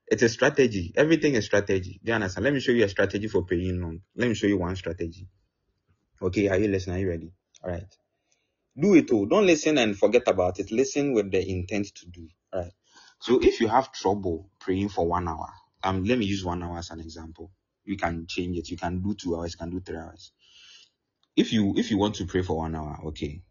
it's 0.09 0.23
a 0.23 0.29
strategy. 0.29 0.93
Everything 0.97 1.35
is 1.35 1.47
strategy. 1.47 2.01
Do 2.05 2.11
you 2.13 2.15
understand? 2.17 2.45
Let 2.45 2.55
me 2.55 2.61
show 2.61 2.73
you 2.73 2.85
a 2.85 2.89
strategy 2.89 3.29
for 3.29 3.45
paying 3.45 3.81
long. 3.83 4.01
Let 4.17 4.29
me 4.29 4.35
show 4.35 4.47
you 4.49 4.59
one 4.59 4.77
strategy. 4.77 5.29
Okay, 6.23 6.49
are 6.49 6.59
you 6.59 6.69
listening? 6.69 6.97
Are 6.97 7.01
you 7.01 7.09
ready? 7.09 7.33
All 7.63 7.71
right. 7.71 7.97
Do 8.77 8.95
it 8.95 9.11
all. 9.11 9.27
Don't 9.27 9.47
listen 9.47 9.79
and 9.79 9.97
forget 9.97 10.27
about 10.27 10.59
it. 10.59 10.73
Listen 10.73 11.13
with 11.13 11.31
the 11.31 11.49
intent 11.49 11.95
to 11.97 12.07
do. 12.07 12.29
All 12.53 12.63
right. 12.63 12.73
So 13.21 13.41
if 13.43 13.61
you 13.61 13.69
have 13.69 13.93
trouble 13.93 14.51
praying 14.59 14.89
for 14.89 15.07
one 15.07 15.29
hour, 15.29 15.49
um, 15.83 16.05
let 16.05 16.19
me 16.19 16.27
use 16.27 16.45
one 16.45 16.63
hour 16.63 16.79
as 16.79 16.91
an 16.91 17.01
example. 17.01 17.51
You 17.85 17.97
can 17.97 18.27
change 18.27 18.59
it. 18.59 18.71
You 18.71 18.77
can 18.77 19.01
do 19.03 19.15
two 19.15 19.37
hours. 19.37 19.55
You 19.55 19.59
can 19.59 19.71
do 19.71 19.81
three 19.81 19.99
hours. 19.99 20.33
If 21.37 21.53
you 21.53 21.75
if 21.77 21.91
you 21.91 21.99
want 21.99 22.17
to 22.17 22.27
pray 22.27 22.43
for 22.43 22.59
one 22.59 22.75
hour, 22.75 22.99
okay. 23.07 23.43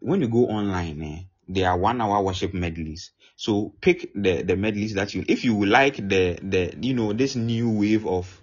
When 0.00 0.20
you 0.20 0.28
go 0.28 0.46
online, 0.46 1.02
eh, 1.02 1.22
there 1.48 1.68
are 1.70 1.78
one 1.78 2.00
hour 2.00 2.22
worship 2.22 2.54
medleys. 2.54 3.10
So 3.36 3.74
pick 3.80 4.12
the 4.14 4.42
the 4.42 4.56
medleys 4.56 4.94
that 4.94 5.14
you. 5.14 5.24
If 5.28 5.44
you 5.44 5.64
like 5.64 5.96
the 5.96 6.38
the 6.42 6.74
you 6.80 6.94
know 6.94 7.12
this 7.12 7.36
new 7.36 7.70
wave 7.70 8.06
of 8.06 8.40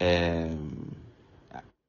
um 0.00 0.96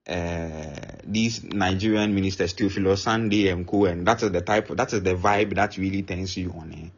uh, 0.09 0.97
these 1.03 1.43
Nigerian 1.43 2.13
ministers, 2.15 2.53
Theophilus 2.53 3.03
Sunday 3.03 3.49
and 3.49 3.67
co, 3.67 3.85
and 3.85 4.05
that 4.07 4.23
is 4.23 4.31
the 4.31 4.41
type, 4.41 4.67
that 4.69 4.91
is 4.91 5.03
the 5.03 5.13
vibe 5.15 5.55
that 5.55 5.77
really 5.77 6.01
turns 6.01 6.35
you 6.35 6.51
on. 6.51 6.73
Eh? 6.73 6.89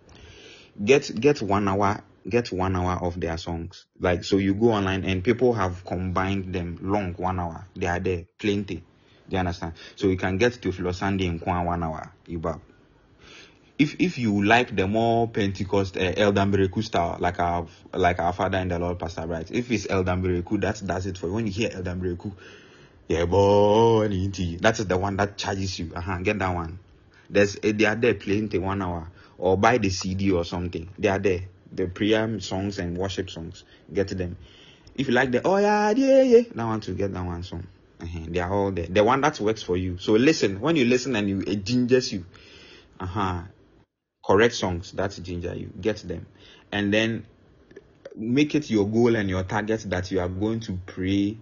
Get 0.83 1.19
get 1.19 1.41
one 1.41 1.67
hour, 1.67 2.01
get 2.27 2.51
one 2.51 2.75
hour 2.75 3.03
of 3.03 3.19
their 3.19 3.37
songs. 3.37 3.85
Like 3.99 4.23
so, 4.23 4.37
you 4.37 4.53
go 4.53 4.71
online 4.71 5.03
and 5.03 5.23
people 5.23 5.53
have 5.53 5.83
combined 5.85 6.53
them 6.53 6.77
long 6.81 7.13
one 7.13 7.39
hour. 7.39 7.67
They 7.75 7.87
are 7.87 7.99
there, 7.99 8.25
plenty. 8.39 8.75
Do 8.75 8.83
you 9.35 9.39
understand? 9.39 9.73
So 9.95 10.07
you 10.07 10.17
can 10.17 10.37
get 10.37 10.55
Theophilus 10.55 10.97
Sunday 10.97 11.27
and 11.27 11.41
co 11.41 11.51
one 11.61 11.83
hour. 11.83 12.13
You. 12.27 12.41
If 13.81 13.95
if 13.99 14.19
you 14.19 14.43
like 14.45 14.75
the 14.75 14.87
more 14.87 15.27
Pentecost 15.27 15.97
uh, 15.97 16.13
Elder 16.15 16.45
style, 16.83 17.17
like 17.19 17.39
our 17.39 17.65
like 17.93 18.19
our 18.19 18.31
father 18.31 18.59
in 18.59 18.67
the 18.67 18.77
Lord, 18.77 18.99
Pastor 18.99 19.25
Bright, 19.25 19.49
if 19.49 19.71
it's 19.71 19.87
Elder 19.89 20.15
Miracle, 20.15 20.59
that 20.59 20.81
does 20.85 21.07
it 21.07 21.17
for 21.17 21.27
you. 21.27 21.33
When 21.33 21.47
you 21.47 21.51
hear 21.51 21.71
Elder 21.73 21.95
Miracle, 21.95 22.37
yeah, 23.07 23.25
boy, 23.25 24.07
that 24.07 24.79
is 24.79 24.87
the 24.87 24.97
one 24.97 25.17
that 25.17 25.37
charges 25.37 25.77
you. 25.79 25.91
Uh-huh, 25.95 26.19
get 26.19 26.39
that 26.39 26.53
one. 26.53 26.79
There's 27.29 27.57
eh, 27.63 27.71
they 27.73 27.85
are 27.85 27.95
there 27.95 28.13
playing 28.13 28.49
the 28.49 28.59
one 28.59 28.81
hour 28.81 29.07
or 29.37 29.57
buy 29.57 29.77
the 29.77 29.89
CD 29.89 30.31
or 30.31 30.45
something. 30.45 30.89
They 30.97 31.07
are 31.07 31.19
there. 31.19 31.41
The 31.73 31.87
prayer 31.87 32.39
songs 32.39 32.79
and 32.79 32.97
worship 32.97 33.29
songs. 33.29 33.63
Get 33.91 34.09
them. 34.09 34.37
If 34.95 35.07
you 35.07 35.13
like 35.13 35.31
the 35.31 35.41
oh 35.45 35.57
yeah 35.57 35.91
yeah 35.91 36.21
yeah, 36.21 36.41
that 36.53 36.65
one 36.65 36.81
to 36.81 36.91
get 36.91 37.13
that 37.13 37.25
one 37.25 37.43
song. 37.43 37.67
Uh-huh, 38.01 38.19
they 38.27 38.39
are 38.39 38.53
all 38.53 38.71
there. 38.71 38.87
The 38.87 39.03
one 39.03 39.21
that 39.21 39.39
works 39.39 39.63
for 39.63 39.77
you. 39.77 39.97
So 39.97 40.13
listen. 40.13 40.59
When 40.59 40.75
you 40.75 40.85
listen 40.85 41.15
and 41.15 41.29
you 41.29 41.39
it 41.41 41.63
gingers 41.63 42.11
you. 42.11 42.25
Uh 42.99 43.05
huh. 43.05 43.41
Correct 44.25 44.53
songs 44.53 44.91
that 44.93 45.17
ginger 45.21 45.55
you. 45.55 45.71
Get 45.79 45.97
them, 45.97 46.27
and 46.71 46.93
then 46.93 47.25
make 48.15 48.55
it 48.55 48.69
your 48.69 48.87
goal 48.87 49.15
and 49.15 49.29
your 49.29 49.43
target 49.43 49.81
that 49.89 50.11
you 50.11 50.19
are 50.19 50.29
going 50.29 50.59
to 50.61 50.77
pray 50.85 51.37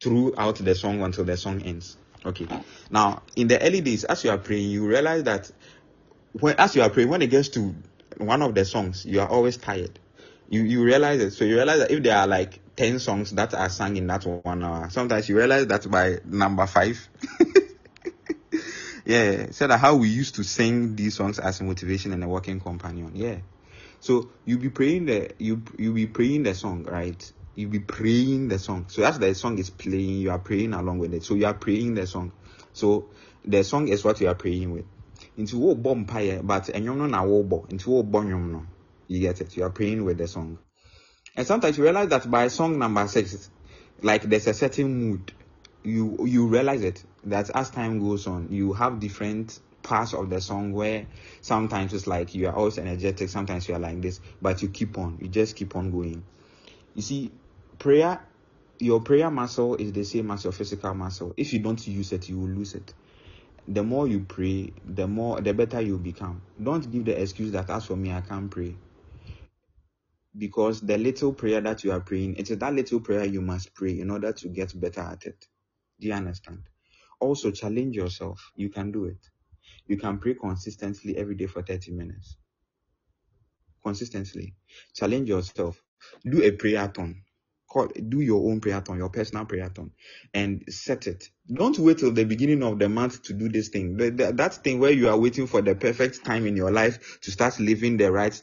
throughout 0.00 0.56
the 0.56 0.74
song 0.74 1.02
until 1.02 1.24
the 1.24 1.36
song 1.36 1.62
ends. 1.62 1.96
Okay. 2.24 2.46
Now, 2.90 3.22
in 3.36 3.48
the 3.48 3.60
early 3.62 3.80
days, 3.80 4.04
as 4.04 4.24
you 4.24 4.30
are 4.30 4.38
praying, 4.38 4.70
you 4.70 4.86
realize 4.86 5.24
that 5.24 5.50
when 6.32 6.56
as 6.58 6.74
you 6.76 6.82
are 6.82 6.90
praying, 6.90 7.08
when 7.08 7.22
it 7.22 7.28
gets 7.28 7.48
to 7.50 7.74
one 8.18 8.42
of 8.42 8.54
the 8.54 8.64
songs, 8.64 9.06
you 9.06 9.20
are 9.20 9.28
always 9.28 9.56
tired. 9.56 9.98
You 10.48 10.62
you 10.62 10.84
realize 10.84 11.20
it. 11.20 11.32
So 11.32 11.44
you 11.44 11.56
realize 11.56 11.80
that 11.80 11.90
if 11.90 12.02
there 12.02 12.16
are 12.16 12.26
like 12.26 12.60
ten 12.76 12.98
songs 12.98 13.32
that 13.32 13.54
are 13.54 13.68
sung 13.68 13.96
in 13.96 14.06
that 14.08 14.24
one 14.24 14.62
hour, 14.62 14.90
sometimes 14.90 15.28
you 15.28 15.36
realize 15.36 15.66
that 15.68 15.90
by 15.90 16.18
number 16.24 16.66
five. 16.66 17.08
yeah, 19.04 19.50
so 19.50 19.66
that 19.66 19.78
how 19.78 19.96
we 19.96 20.08
used 20.08 20.34
to 20.36 20.44
sing 20.44 20.94
these 20.96 21.14
songs 21.14 21.38
as 21.38 21.60
motivation 21.60 22.12
and 22.12 22.22
a 22.22 22.28
working 22.28 22.60
companion. 22.60 23.12
Yeah. 23.14 23.38
So 24.00 24.30
you 24.44 24.58
be 24.58 24.68
praying 24.68 25.06
the 25.06 25.30
you 25.38 25.62
you 25.78 25.92
be 25.92 26.06
praying 26.06 26.42
the 26.42 26.54
song, 26.54 26.84
right? 26.84 27.32
You 27.56 27.68
be 27.68 27.80
praying 27.80 28.48
the 28.48 28.58
song. 28.58 28.84
So 28.88 29.02
as 29.02 29.18
the 29.18 29.34
song 29.34 29.58
is 29.58 29.70
playing, 29.70 30.20
you 30.20 30.30
are 30.30 30.38
praying 30.38 30.74
along 30.74 30.98
with 30.98 31.14
it. 31.14 31.24
So 31.24 31.34
you 31.34 31.46
are 31.46 31.54
praying 31.54 31.94
the 31.94 32.06
song. 32.06 32.32
So 32.74 33.08
the 33.44 33.64
song 33.64 33.88
is 33.88 34.04
what 34.04 34.20
you 34.20 34.28
are 34.28 34.34
praying 34.34 34.72
with. 34.72 34.84
Into 35.38 35.58
wo 35.58 35.74
bomb 35.74 36.04
but 36.04 36.64
enyom 36.66 36.98
no 36.98 37.06
na 37.06 37.24
wo 37.24 37.42
bo. 37.42 37.66
Into 37.70 37.90
wo 37.90 38.02
bo 38.02 38.20
no. 38.20 38.66
You 39.08 39.20
get 39.20 39.40
it. 39.40 39.56
You 39.56 39.64
are 39.64 39.70
praying 39.70 40.04
with 40.04 40.18
the 40.18 40.28
song. 40.28 40.58
And 41.34 41.46
sometimes 41.46 41.78
you 41.78 41.84
realize 41.84 42.08
that 42.08 42.30
by 42.30 42.48
song 42.48 42.78
number 42.78 43.08
six, 43.08 43.50
like 44.02 44.22
there's 44.22 44.46
a 44.46 44.54
certain 44.54 44.94
mood. 45.00 45.32
You 45.82 46.26
you 46.26 46.48
realize 46.48 46.82
it 46.82 47.02
that 47.24 47.50
as 47.54 47.70
time 47.70 48.00
goes 48.00 48.26
on, 48.26 48.48
you 48.50 48.74
have 48.74 49.00
different 49.00 49.58
parts 49.82 50.14
of 50.14 50.28
the 50.28 50.40
song 50.40 50.72
where 50.72 51.06
sometimes 51.40 51.94
it's 51.94 52.06
like 52.06 52.34
you 52.34 52.48
are 52.48 52.54
always 52.54 52.76
energetic, 52.78 53.28
sometimes 53.28 53.68
you 53.68 53.74
are 53.74 53.78
like 53.78 54.02
this, 54.02 54.20
but 54.42 54.60
you 54.60 54.68
keep 54.68 54.98
on, 54.98 55.18
you 55.20 55.28
just 55.28 55.56
keep 55.56 55.76
on 55.76 55.90
going. 55.90 56.24
You 56.94 57.02
see, 57.02 57.30
prayer, 57.86 58.20
your 58.80 59.00
prayer 59.00 59.30
muscle 59.30 59.76
is 59.76 59.92
the 59.92 60.02
same 60.02 60.32
as 60.32 60.42
your 60.42 60.52
physical 60.52 60.92
muscle. 60.92 61.32
If 61.36 61.52
you 61.52 61.60
don't 61.60 61.86
use 61.86 62.10
it, 62.10 62.28
you 62.28 62.36
will 62.36 62.48
lose 62.48 62.74
it. 62.74 62.92
The 63.68 63.84
more 63.84 64.08
you 64.08 64.26
pray, 64.28 64.72
the 64.84 65.06
more 65.06 65.40
the 65.40 65.54
better 65.54 65.80
you 65.80 65.96
become. 65.96 66.42
Don't 66.60 66.90
give 66.90 67.04
the 67.04 67.22
excuse 67.22 67.52
that 67.52 67.70
as 67.70 67.84
for 67.86 67.94
me, 67.94 68.10
I 68.10 68.22
can't 68.22 68.50
pray. 68.50 68.74
Because 70.36 70.80
the 70.80 70.98
little 70.98 71.32
prayer 71.32 71.60
that 71.60 71.84
you 71.84 71.92
are 71.92 72.00
praying, 72.00 72.34
it 72.38 72.50
is 72.50 72.58
that 72.58 72.74
little 72.74 72.98
prayer 72.98 73.24
you 73.24 73.40
must 73.40 73.72
pray 73.72 74.00
in 74.00 74.10
order 74.10 74.32
to 74.32 74.48
get 74.48 74.78
better 74.80 75.02
at 75.02 75.24
it. 75.24 75.46
Do 76.00 76.08
you 76.08 76.12
understand? 76.12 76.64
Also, 77.20 77.52
challenge 77.52 77.94
yourself. 77.94 78.50
You 78.56 78.68
can 78.68 78.90
do 78.90 79.04
it. 79.04 79.30
You 79.86 79.96
can 79.96 80.18
pray 80.18 80.34
consistently 80.34 81.16
every 81.16 81.36
day 81.36 81.46
for 81.46 81.62
30 81.62 81.92
minutes. 81.92 82.36
Consistently. 83.80 84.56
Challenge 84.92 85.28
yourself. 85.28 85.80
Do 86.28 86.42
a 86.42 86.50
prayer-thon. 86.50 87.22
Call, 87.68 87.88
do 87.88 88.20
your 88.20 88.50
own 88.50 88.60
prayer-thon, 88.60 88.98
your 88.98 89.10
personal 89.10 89.44
prayer-thon, 89.44 89.90
and 90.34 90.64
set 90.68 91.06
it. 91.06 91.30
Don't 91.52 91.78
wait 91.78 91.98
till 91.98 92.12
the 92.12 92.24
beginning 92.24 92.62
of 92.62 92.78
the 92.78 92.88
month 92.88 93.22
to 93.24 93.32
do 93.32 93.48
this 93.48 93.68
thing. 93.68 93.96
The, 93.96 94.10
the, 94.10 94.32
that 94.32 94.54
thing 94.54 94.78
where 94.80 94.92
you 94.92 95.08
are 95.08 95.18
waiting 95.18 95.46
for 95.46 95.62
the 95.62 95.74
perfect 95.74 96.24
time 96.24 96.46
in 96.46 96.56
your 96.56 96.70
life 96.70 97.20
to 97.22 97.30
start 97.30 97.58
living 97.60 97.96
the 97.96 98.12
right, 98.12 98.40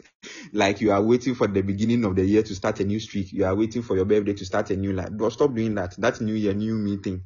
like 0.52 0.82
you 0.82 0.92
are 0.92 1.02
waiting 1.02 1.36
for 1.36 1.48
the 1.48 1.62
beginning 1.62 2.06
of 2.06 2.16
the 2.16 2.26
year 2.26 2.44
to 2.44 2.56
start 2.56 2.80
a 2.82 2.86
new 2.86 3.00
streak. 3.00 3.32
You 3.32 3.46
are 3.46 3.56
waiting 3.56 3.82
for 3.82 3.96
your 3.96 4.06
birthday 4.06 4.34
to 4.34 4.46
start 4.46 4.70
a 4.72 4.76
new 4.76 4.94
life. 4.94 5.10
Don't 5.16 5.32
stop 5.32 5.54
doing 5.54 5.76
that. 5.76 5.96
That's 5.98 6.22
new 6.22 6.36
year, 6.36 6.54
new 6.54 6.76
me 6.76 6.98
thing. 6.98 7.24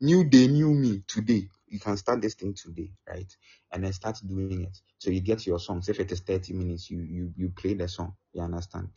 New 0.00 0.24
day, 0.24 0.48
new 0.48 0.74
me 0.74 1.02
today 1.06 1.48
you 1.72 1.80
can 1.80 1.96
start 1.96 2.20
this 2.20 2.34
thing 2.34 2.54
today, 2.54 2.90
right? 3.08 3.34
And 3.72 3.82
then 3.82 3.92
start 3.94 4.18
doing 4.26 4.60
it. 4.62 4.78
So 4.98 5.10
you 5.10 5.20
get 5.20 5.46
your 5.46 5.58
songs. 5.58 5.88
If 5.88 6.00
it 6.00 6.12
is 6.12 6.20
30 6.20 6.52
minutes, 6.52 6.90
you 6.90 7.00
you 7.00 7.32
you 7.34 7.48
play 7.48 7.72
the 7.72 7.88
song. 7.88 8.14
You 8.34 8.42
understand? 8.42 8.90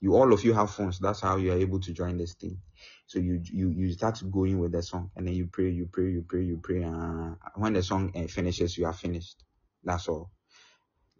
You 0.00 0.16
all 0.16 0.32
of 0.32 0.44
you 0.44 0.54
have 0.54 0.70
phones. 0.72 0.98
That's 1.00 1.20
how 1.22 1.36
you 1.38 1.52
are 1.52 1.58
able 1.58 1.80
to 1.80 1.92
join 1.92 2.18
this 2.18 2.34
thing. 2.34 2.58
So 3.06 3.18
you 3.20 3.40
you 3.44 3.70
you 3.70 3.92
start 3.92 4.22
going 4.30 4.58
with 4.60 4.72
the 4.72 4.82
song, 4.82 5.10
and 5.16 5.26
then 5.26 5.34
you 5.34 5.48
pray, 5.48 5.70
you 5.70 5.88
pray, 5.92 6.10
you 6.12 6.24
pray, 6.28 6.44
you 6.44 6.58
pray. 6.62 6.84
Uh, 6.84 7.36
when 7.56 7.74
the 7.74 7.82
song 7.82 8.12
uh, 8.16 8.28
finishes, 8.28 8.78
you 8.78 8.86
are 8.86 8.94
finished. 8.94 9.44
That's 9.84 10.08
all. 10.08 10.28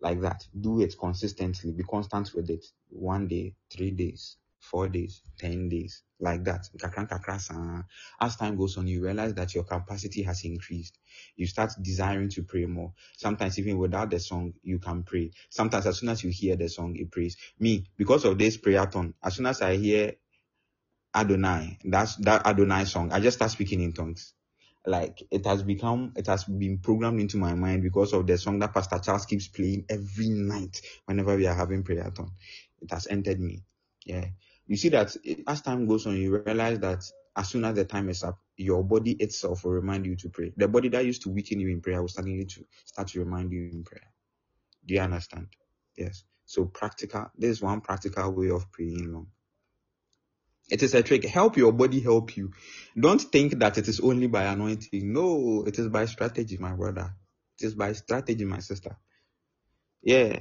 like 0.01 0.21
that. 0.23 0.47
Do 0.61 0.81
it 0.83 0.95
consistently. 0.99 1.73
Be 1.73 1.85
constant 1.85 2.33
with 2.35 2.51
it. 2.51 2.65
One 2.91 3.29
day, 3.29 3.55
three 3.73 3.91
days, 3.93 4.39
four 4.61 4.89
days, 4.89 5.23
ten 5.39 5.69
days, 5.69 6.03
like 6.21 6.45
that. 6.45 6.67
As 8.21 8.37
time 8.37 8.57
goes 8.57 8.77
on, 8.77 8.87
you 8.87 9.03
realize 9.03 9.35
that 9.35 9.55
your 9.55 9.65
capacity 9.65 10.23
has 10.23 10.45
increased. 10.45 10.99
You 11.37 11.47
start 11.47 11.73
desiring 11.83 12.29
to 12.31 12.43
pray 12.43 12.67
more. 12.67 12.93
Sometimes 13.17 13.59
even 13.59 13.79
without 13.79 14.11
the 14.11 14.21
song, 14.21 14.55
you 14.63 14.79
can 14.79 15.03
pray. 15.03 15.33
Sometimes 15.49 15.87
as 15.87 15.99
soon 15.99 16.11
as 16.11 16.23
you 16.23 16.31
hear 16.31 16.57
the 16.57 16.69
song, 16.69 16.97
it 16.97 17.11
prays. 17.11 17.37
Me, 17.59 17.87
because 17.97 18.25
of 18.25 18.39
this 18.39 18.57
prayer-thon, 18.57 19.15
as 19.23 19.37
soon 19.37 19.47
as 19.47 19.63
I 19.63 19.77
hear 19.77 20.15
Adonai, 21.15 21.79
that's 21.85 22.17
that 22.17 22.47
Adonai 22.47 22.85
song, 22.85 23.13
I 23.13 23.21
just 23.21 23.39
start 23.39 23.51
speaking 23.51 23.81
in 23.81 23.93
tongues 23.93 24.35
like 24.87 25.23
it 25.31 25.45
has 25.47 25.63
become 25.63 26.13
it 26.17 26.27
has 26.27 26.45
been 26.45 26.79
programmed 26.79 27.21
into 27.21 27.37
my 27.37 27.55
mind 27.55 27.83
because 27.83 28.13
of 28.13 28.27
the 28.27 28.39
song 28.39 28.59
that 28.59 28.73
pastor 28.73 28.99
charles 28.99 29.27
keeps 29.27 29.49
playing 29.49 29.85
every 29.89 30.29
night 30.31 30.81
whenever 31.05 31.37
we 31.37 31.47
are 31.47 31.55
having 31.55 31.83
prayer 31.83 32.11
time 32.11 32.31
it 32.81 32.91
has 32.91 33.07
entered 33.09 33.39
me 33.39 33.63
yeah 34.07 34.25
you 34.71 34.79
see 34.79 34.91
that 34.91 35.17
as 35.49 35.63
time 35.63 35.87
goes 35.87 36.07
on 36.07 36.17
you 36.17 36.39
realize 36.39 36.81
that 36.81 37.05
as 37.37 37.49
soon 37.51 37.67
as 37.67 37.75
the 37.77 37.85
time 37.85 38.09
is 38.11 38.25
up 38.25 38.39
your 38.57 38.85
body 38.85 39.13
itself 39.13 39.65
will 39.65 39.73
remind 39.73 40.07
you 40.07 40.17
to 40.17 40.31
pray 40.31 40.53
the 40.57 40.69
body 40.69 40.89
that 40.89 41.05
used 41.05 41.23
to 41.23 41.31
weaken 41.31 41.61
you 41.61 41.69
in 41.69 41.83
prayer 41.83 42.01
will 42.01 42.09
suddenly 42.09 42.47
to 42.47 42.65
start 42.87 43.09
to 43.09 43.21
remind 43.21 43.53
you 43.53 43.65
in 43.73 43.85
prayer 43.85 44.13
do 44.87 44.95
you 44.95 45.01
understand 45.01 45.49
yes 45.99 46.25
so 46.47 46.67
practical 46.67 47.31
this 47.39 47.51
is 47.51 47.63
one 47.63 47.83
practical 47.83 48.33
way 48.33 48.51
of 48.51 48.73
praying 48.73 49.13
long 49.13 49.29
it 50.71 50.83
is 50.83 50.95
a 50.95 51.03
trick. 51.03 51.25
Help 51.25 51.57
your 51.57 51.73
body 51.73 52.01
help 52.01 52.37
you. 52.37 52.53
Don't 52.99 53.21
think 53.21 53.59
that 53.61 53.79
it 53.79 53.89
is 53.89 54.01
only 54.01 54.29
by 54.29 54.45
anointing. 54.45 55.13
No, 55.13 55.65
it 55.67 55.79
is 55.79 55.89
by 55.89 56.07
strategy, 56.07 56.59
my 56.59 56.73
brother. 56.75 57.15
It 57.61 57.67
is 57.67 57.75
by 57.75 57.93
strategy, 57.93 58.45
my 58.45 58.61
sister. 58.61 58.97
Yeah. 60.03 60.41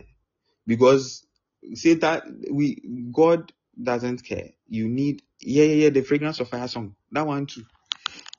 Because 0.68 1.26
Satan, 1.74 2.44
we 2.52 2.82
God 3.12 3.52
doesn't 3.82 4.24
care. 4.24 4.50
You 4.68 4.90
need 4.90 5.24
yeah, 5.42 5.64
yeah, 5.64 5.84
yeah, 5.84 5.90
the 5.90 6.02
fragrance 6.02 6.40
of 6.40 6.50
fire 6.50 6.68
song. 6.68 6.96
That 7.12 7.26
one 7.26 7.46
too. 7.46 7.64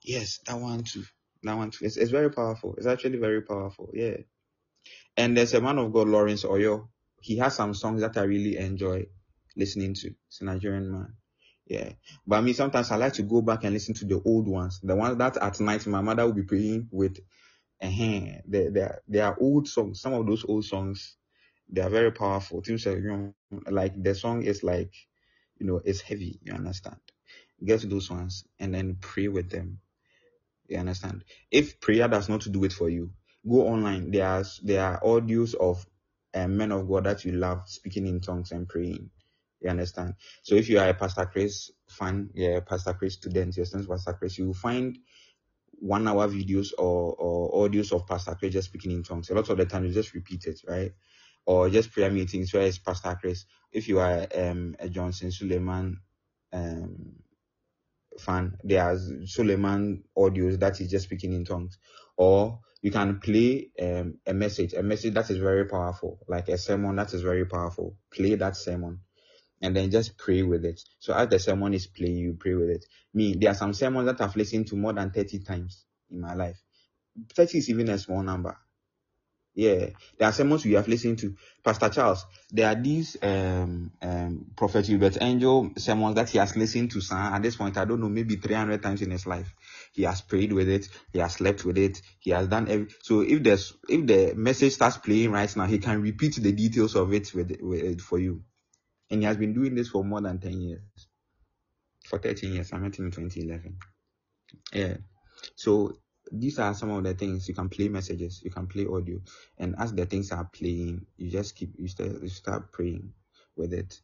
Yes, 0.05 0.41
that 0.47 0.59
one 0.59 0.84
too. 0.84 1.05
That 1.43 1.57
one 1.57 1.70
too. 1.70 1.84
It's, 1.84 1.97
it's 1.97 2.11
very 2.11 2.30
powerful. 2.30 2.74
It's 2.76 2.86
actually 2.86 3.18
very 3.18 3.43
powerful. 3.43 3.91
Yeah. 3.95 4.18
And 5.16 5.36
there's 5.36 5.55
a 5.55 5.61
man 5.61 5.78
of 5.78 5.93
God, 5.93 6.09
Lawrence 6.09 6.45
Oyor. 6.45 6.88
He 7.20 7.36
has 7.38 7.55
some 7.55 7.74
songs 7.74 8.01
that 8.01 8.16
I 8.16 8.22
really 8.22 8.57
enjoy 8.57 9.07
listening 9.57 9.95
to. 9.95 10.14
It's 10.28 10.41
a 10.41 10.45
Nigerian 10.45 10.91
man. 10.91 11.14
Yeah. 11.66 11.93
But 12.26 12.36
I 12.36 12.41
mean, 12.43 12.55
sometimes 12.55 12.91
I 12.91 12.97
like 12.97 13.12
to 13.14 13.22
go 13.22 13.43
back 13.43 13.64
and 13.64 13.72
listen 13.72 13.95
to 13.95 14.05
the 14.05 14.20
old 14.24 14.49
ones. 14.49 14.80
The 14.82 14.97
ones 14.97 15.18
that 15.18 15.36
at 15.36 15.61
night 15.61 15.86
my 15.86 16.01
mother 16.01 16.26
will 16.26 16.32
be 16.32 16.43
praying 16.43 16.88
with. 16.91 17.18
Uh-huh. 17.82 18.41
They, 18.47 18.68
they, 18.68 18.80
are, 18.80 19.03
they 19.09 19.20
are 19.20 19.36
old 19.41 19.68
songs. 19.68 20.01
Some 20.01 20.12
of 20.12 20.26
those 20.26 20.45
old 20.45 20.64
songs, 20.64 21.16
they 21.68 21.80
are 21.80 21.91
very 21.91 22.12
powerful. 22.12 22.62
Like 23.70 24.03
the 24.03 24.14
song 24.14 24.43
is 24.43 24.62
like, 24.62 24.93
you 25.61 25.66
know, 25.66 25.80
it's 25.84 26.00
heavy. 26.00 26.40
You 26.42 26.54
understand? 26.54 26.96
Get 27.64 27.88
those 27.88 28.11
ones 28.11 28.44
and 28.58 28.74
then 28.74 28.96
pray 29.00 29.28
with 29.28 29.50
them. 29.50 29.78
You 30.68 30.78
understand? 30.78 31.24
If 31.50 31.80
prayer 31.80 32.08
does 32.08 32.28
not 32.28 32.50
do 32.50 32.64
it 32.64 32.72
for 32.72 32.88
you, 32.88 33.12
go 33.48 33.68
online. 33.68 34.11
There 34.11 34.26
are 34.26 34.44
there 34.62 34.84
are 34.84 35.00
audios 35.02 35.54
of 35.54 35.86
uh, 36.34 36.48
men 36.48 36.72
of 36.72 36.88
God 36.88 37.04
that 37.04 37.24
you 37.24 37.32
love 37.32 37.68
speaking 37.68 38.06
in 38.06 38.20
tongues 38.20 38.52
and 38.52 38.68
praying. 38.68 39.11
You 39.61 39.70
understand? 39.70 40.14
So 40.42 40.54
if 40.54 40.70
you 40.70 40.78
are 40.78 40.88
a 40.88 40.94
Pastor 40.94 41.26
Chris 41.26 41.70
fan, 41.88 42.30
yeah, 42.34 42.61
Pastor 42.61 42.94
Chris 42.94 43.14
student, 43.14 43.56
your 43.56 43.66
students 43.66 43.90
Pastor 43.90 44.14
Chris, 44.14 44.38
you 44.38 44.46
will 44.46 44.54
find 44.54 44.96
one 45.72 46.08
hour 46.08 46.28
videos 46.28 46.72
or, 46.78 47.14
or 47.18 47.68
audios 47.68 47.92
of 47.92 48.06
Pastor 48.06 48.34
Chris 48.36 48.54
just 48.54 48.68
speaking 48.68 48.92
in 48.92 49.02
tongues. 49.02 49.30
A 49.30 49.34
lot 49.34 49.48
of 49.50 49.58
the 49.58 49.66
time 49.66 49.84
you 49.84 49.92
just 49.92 50.14
repeat 50.14 50.46
it, 50.46 50.61
right? 50.66 50.92
Or 51.51 51.68
just 51.68 51.90
prayer 51.90 52.12
meetings 52.12 52.55
where 52.55 52.62
it's 52.62 52.78
Pastor 52.78 53.18
Chris. 53.20 53.44
If 53.72 53.88
you 53.88 53.98
are 53.98 54.24
um, 54.36 54.76
a 54.78 54.88
Johnson 54.88 55.30
Suleman 55.30 55.96
um, 56.53 57.16
fan, 58.20 58.57
are 58.62 58.94
Suleman 59.24 60.05
audios 60.16 60.61
that 60.61 60.80
is 60.80 60.88
just 60.88 61.07
speaking 61.07 61.32
in 61.32 61.44
tongues. 61.44 61.76
Or 62.16 62.61
you 62.82 62.92
can 62.92 63.18
play 63.18 63.72
um, 63.82 64.18
a 64.24 64.32
message, 64.32 64.74
a 64.74 64.82
message 64.84 65.14
that 65.14 65.28
is 65.28 65.38
very 65.38 65.64
powerful, 65.64 66.20
like 66.28 66.48
a 66.48 66.57
sermon 66.57 66.94
that 66.94 67.12
is 67.14 67.22
very 67.22 67.46
powerful. 67.46 67.96
Play 68.12 68.36
that 68.36 68.57
sermon 68.57 69.01
and 69.61 69.74
then 69.74 69.90
just 69.90 70.16
pray 70.16 70.44
with 70.44 70.64
it. 70.64 70.80
So 71.01 71.14
as 71.14 71.30
the 71.30 71.40
sermon 71.40 71.74
is 71.74 71.88
playing, 71.88 72.18
you 72.18 72.36
pray 72.38 72.55
with 72.55 72.70
it. 72.70 72.84
Me, 73.12 73.34
there 73.34 73.51
are 73.51 73.57
some 73.57 73.74
sermons 73.74 74.07
that 74.07 74.20
I've 74.20 74.36
listened 74.36 74.68
to 74.68 74.76
more 74.76 74.92
than 74.92 75.11
30 75.11 75.40
times 75.40 75.84
in 76.12 76.20
my 76.20 76.34
life. 76.34 76.62
30 77.34 77.59
is 77.59 77.70
even 77.70 77.88
a 77.88 77.98
small 77.98 78.22
number. 78.22 78.57
Yeah, 79.61 79.90
there 80.16 80.26
are 80.26 80.32
sermons 80.32 80.64
we 80.64 80.72
have 80.72 80.88
listened 80.88 81.18
to. 81.18 81.36
Pastor 81.62 81.90
Charles, 81.90 82.24
there 82.50 82.66
are 82.66 82.74
these 82.74 83.18
um, 83.22 83.92
um, 84.00 84.46
Prophet 84.56 84.86
Uebert 84.86 85.18
Angel 85.20 85.72
sermons 85.76 86.14
that 86.14 86.30
he 86.30 86.38
has 86.38 86.56
listened 86.56 86.90
to. 86.92 87.02
Son, 87.02 87.34
at 87.34 87.42
this 87.42 87.56
point, 87.56 87.76
I 87.76 87.84
don't 87.84 88.00
know, 88.00 88.08
maybe 88.08 88.36
300 88.36 88.82
times 88.82 89.02
in 89.02 89.11
his 89.11 89.26
life. 89.26 89.54
He 89.92 90.04
has 90.04 90.22
prayed 90.22 90.54
with 90.54 90.66
it. 90.70 90.88
He 91.12 91.18
has 91.18 91.34
slept 91.34 91.66
with 91.66 91.76
it. 91.76 92.00
He 92.20 92.30
has 92.30 92.48
done 92.48 92.68
every. 92.68 92.86
So 93.02 93.20
if 93.20 93.42
there's 93.42 93.74
if 93.86 94.06
the 94.06 94.32
message 94.34 94.72
starts 94.72 94.96
playing 94.96 95.30
right 95.30 95.54
now, 95.54 95.66
he 95.66 95.76
can 95.76 96.00
repeat 96.00 96.36
the 96.36 96.52
details 96.52 96.96
of 96.96 97.12
it 97.12 97.34
with, 97.34 97.58
with 97.61 98.00
for 98.00 98.18
you. 98.18 98.42
And 99.11 99.20
he 99.20 99.26
has 99.26 99.36
been 99.36 99.52
doing 99.52 99.74
this 99.74 99.88
for 99.88 100.02
more 100.02 100.22
than 100.22 100.38
10 100.38 100.58
years. 100.58 100.80
For 102.06 102.18
13 102.18 102.54
years. 102.54 102.72
I 102.72 102.78
met 102.78 102.98
him 102.98 103.04
in 103.04 103.11
2011. 103.11 103.76
Yeah. 104.72 104.96
So 105.54 105.99
these 106.32 106.58
are 106.58 106.74
some 106.74 106.90
of 106.90 107.04
the 107.04 107.14
things 107.14 107.48
you 107.48 107.54
can 107.54 107.68
play 107.68 107.88
messages, 107.88 108.42
you 108.44 108.50
can 108.50 108.66
play 108.66 108.86
audio, 108.86 109.20
and 109.58 109.74
as 109.78 109.92
the 109.92 110.06
things 110.06 110.32
are 110.32 110.44
playing, 110.52 111.06
you 111.16 111.30
just 111.30 111.56
keep 111.56 111.74
you 111.78 111.88
start, 111.88 112.22
you 112.22 112.28
start 112.28 112.72
praying 112.72 113.12
with 113.56 113.72
it, 113.72 114.00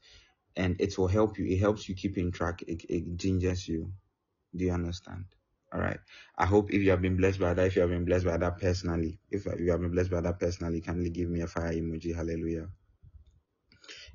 and 0.57 0.81
it 0.81 0.97
will 0.99 1.09
help 1.09 1.39
you. 1.39 1.47
It 1.47 1.59
helps 1.61 1.89
you 1.89 1.95
keep 1.95 2.19
in 2.19 2.33
track. 2.33 2.63
It, 2.63 2.85
it 2.89 3.17
gingers 3.17 3.69
you. 3.69 3.93
Do 4.55 4.65
you 4.65 4.73
understand? 4.73 5.27
All 5.73 5.81
right. 5.81 6.01
I 6.39 6.47
hope 6.47 6.73
if 6.73 6.83
you 6.83 6.91
have 6.91 7.03
been 7.03 7.17
blessed 7.17 7.41
by 7.41 7.55
that, 7.55 7.67
if 7.67 7.77
you 7.77 7.83
have 7.83 7.91
been 7.91 8.05
blessed 8.05 8.25
by 8.27 8.37
that 8.39 8.59
personally, 8.59 9.19
if 9.31 9.47
you 9.47 9.71
have 9.71 9.81
been 9.81 9.91
blessed 9.93 10.11
by 10.11 10.21
that 10.23 10.39
personally, 10.41 10.81
kindly 10.81 11.11
give 11.11 11.29
me 11.29 11.41
a 11.43 11.47
fire 11.47 11.73
emoji. 11.73 12.15
Hallelujah. 12.15 12.69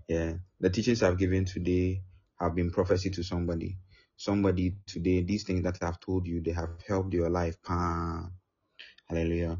Yeah, 0.07 0.33
the 0.59 0.69
teachings 0.69 1.03
I've 1.03 1.17
given 1.17 1.45
today 1.45 2.01
have 2.39 2.55
been 2.55 2.71
prophecy 2.71 3.09
to 3.11 3.23
somebody. 3.23 3.77
Somebody 4.21 4.75
today, 4.85 5.23
these 5.23 5.45
things 5.45 5.63
that 5.63 5.81
I've 5.81 5.99
told 5.99 6.27
you, 6.27 6.41
they 6.41 6.51
have 6.51 6.79
helped 6.87 7.11
your 7.11 7.31
life. 7.31 7.55
Hallelujah. 7.65 9.57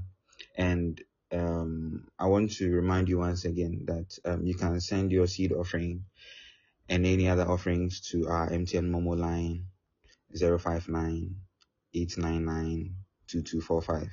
And 0.55 1.01
um, 1.31 2.07
I 2.19 2.27
want 2.27 2.51
to 2.57 2.69
remind 2.69 3.09
you 3.09 3.17
once 3.17 3.45
again 3.45 3.85
that 3.87 4.19
um, 4.23 4.45
you 4.45 4.53
can 4.53 4.79
send 4.79 5.11
your 5.11 5.25
seed 5.25 5.51
offering 5.51 6.05
and 6.87 7.07
any 7.07 7.27
other 7.27 7.49
offerings 7.49 8.01
to 8.11 8.27
our 8.27 8.51
MTN 8.51 8.91
Momo 8.91 9.17
line 9.17 9.65
059 10.37 11.35
899 11.95 12.95
2245. 13.29 14.09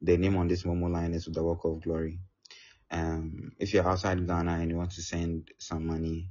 The 0.00 0.16
name 0.16 0.36
on 0.36 0.48
this 0.48 0.64
Momo 0.64 0.90
line 0.90 1.14
is 1.14 1.26
The 1.26 1.44
Work 1.44 1.64
of 1.64 1.80
Glory. 1.80 2.18
Um, 2.90 3.52
if 3.60 3.72
you're 3.72 3.88
outside 3.88 4.26
Ghana 4.26 4.54
and 4.54 4.68
you 4.68 4.78
want 4.78 4.90
to 4.94 5.02
send 5.02 5.52
some 5.58 5.86
money, 5.86 6.28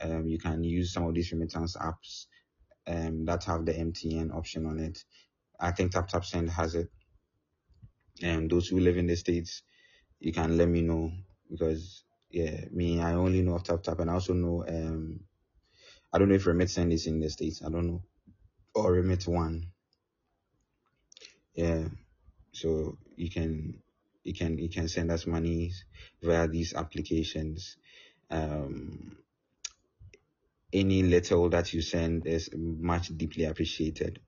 um, 0.00 0.28
you 0.28 0.38
can 0.38 0.62
use 0.62 0.92
some 0.92 1.08
of 1.08 1.14
these 1.14 1.32
remittance 1.32 1.76
apps 1.76 2.26
um, 2.88 3.26
that 3.26 3.44
have 3.44 3.66
the 3.66 3.72
MTN 3.72 4.34
option 4.34 4.66
on 4.66 4.78
it. 4.80 5.04
I 5.60 5.72
think 5.72 5.92
TapTapSend 5.92 6.48
has 6.50 6.74
it. 6.74 6.88
And 8.22 8.50
those 8.50 8.68
who 8.68 8.80
live 8.80 8.96
in 8.96 9.06
the 9.06 9.16
States, 9.16 9.62
you 10.18 10.32
can 10.32 10.56
let 10.56 10.68
me 10.68 10.80
know 10.80 11.12
because, 11.50 12.04
yeah, 12.30 12.64
me, 12.72 13.00
I 13.00 13.14
only 13.14 13.42
know 13.42 13.54
of 13.54 13.62
TapTap 13.62 14.00
and 14.00 14.10
I 14.10 14.14
also 14.14 14.32
know, 14.32 14.64
um, 14.66 15.20
I 16.12 16.18
don't 16.18 16.28
know 16.28 16.34
if 16.34 16.46
Remit 16.46 16.70
Send 16.70 16.92
is 16.92 17.06
in 17.06 17.20
the 17.20 17.30
States. 17.30 17.62
I 17.64 17.70
don't 17.70 17.86
know. 17.86 18.02
Or 18.74 18.92
Remit 18.92 19.26
One. 19.26 19.70
Yeah. 21.54 21.88
So 22.52 22.98
you 23.16 23.30
can 23.30 23.82
you 24.24 24.34
can 24.34 24.58
you 24.58 24.68
can 24.68 24.88
send 24.88 25.10
us 25.10 25.26
money 25.26 25.72
via 26.22 26.48
these 26.48 26.74
applications. 26.74 27.76
Um, 28.30 29.18
any 30.72 31.02
little 31.02 31.48
that 31.50 31.72
you 31.72 31.82
send 31.82 32.26
is 32.26 32.50
much 32.54 33.16
deeply 33.16 33.44
appreciated. 33.44 34.20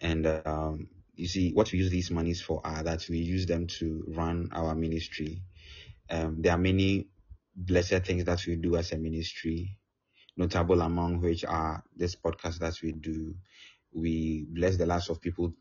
And 0.00 0.26
um, 0.26 0.88
you 1.14 1.26
see, 1.26 1.52
what 1.52 1.72
we 1.72 1.80
use 1.80 1.90
these 1.90 2.10
monies 2.10 2.40
for 2.40 2.60
are 2.64 2.82
that 2.84 3.06
we 3.08 3.18
use 3.18 3.46
them 3.46 3.66
to 3.78 4.04
run 4.08 4.48
our 4.52 4.74
ministry. 4.74 5.42
Um, 6.08 6.36
there 6.40 6.52
are 6.52 6.58
many 6.58 7.08
blessed 7.54 8.04
things 8.04 8.24
that 8.24 8.46
we 8.46 8.56
do 8.56 8.76
as 8.76 8.92
a 8.92 8.96
ministry, 8.96 9.76
notable 10.36 10.80
among 10.80 11.20
which 11.20 11.44
are 11.44 11.82
this 11.96 12.14
podcast 12.14 12.60
that 12.60 12.80
we 12.82 12.92
do. 12.92 13.34
We 13.92 14.46
bless 14.48 14.76
the 14.76 14.86
lives 14.86 15.10
of 15.10 15.20
people 15.20 15.52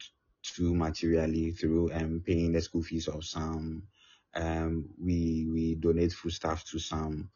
to 0.55 0.75
materially 0.75 1.51
through 1.51 1.91
um, 1.93 2.21
paying 2.25 2.53
the 2.53 2.61
school 2.61 2.83
fees 2.83 3.07
of 3.07 3.25
some. 3.25 3.83
Um, 4.35 4.89
we 5.01 5.47
we 5.51 5.75
donate 5.75 6.13
food 6.13 6.33
stuff 6.33 6.63
to 6.65 6.79
some. 6.79 7.29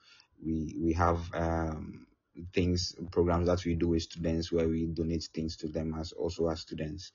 We 0.46 0.76
we 0.80 0.94
have 0.94 1.20
um, 1.34 2.06
things 2.54 2.96
programs 3.12 3.48
that 3.48 3.64
we 3.66 3.76
do 3.76 3.89
with 3.89 4.04
students 4.04 4.52
where 4.52 4.68
we 4.68 4.88
donate 4.88 5.28
things 5.34 5.58
to 5.58 5.68
them 5.70 5.96
as 6.00 6.12
also 6.14 6.50
as 6.50 6.62
students, 6.62 7.12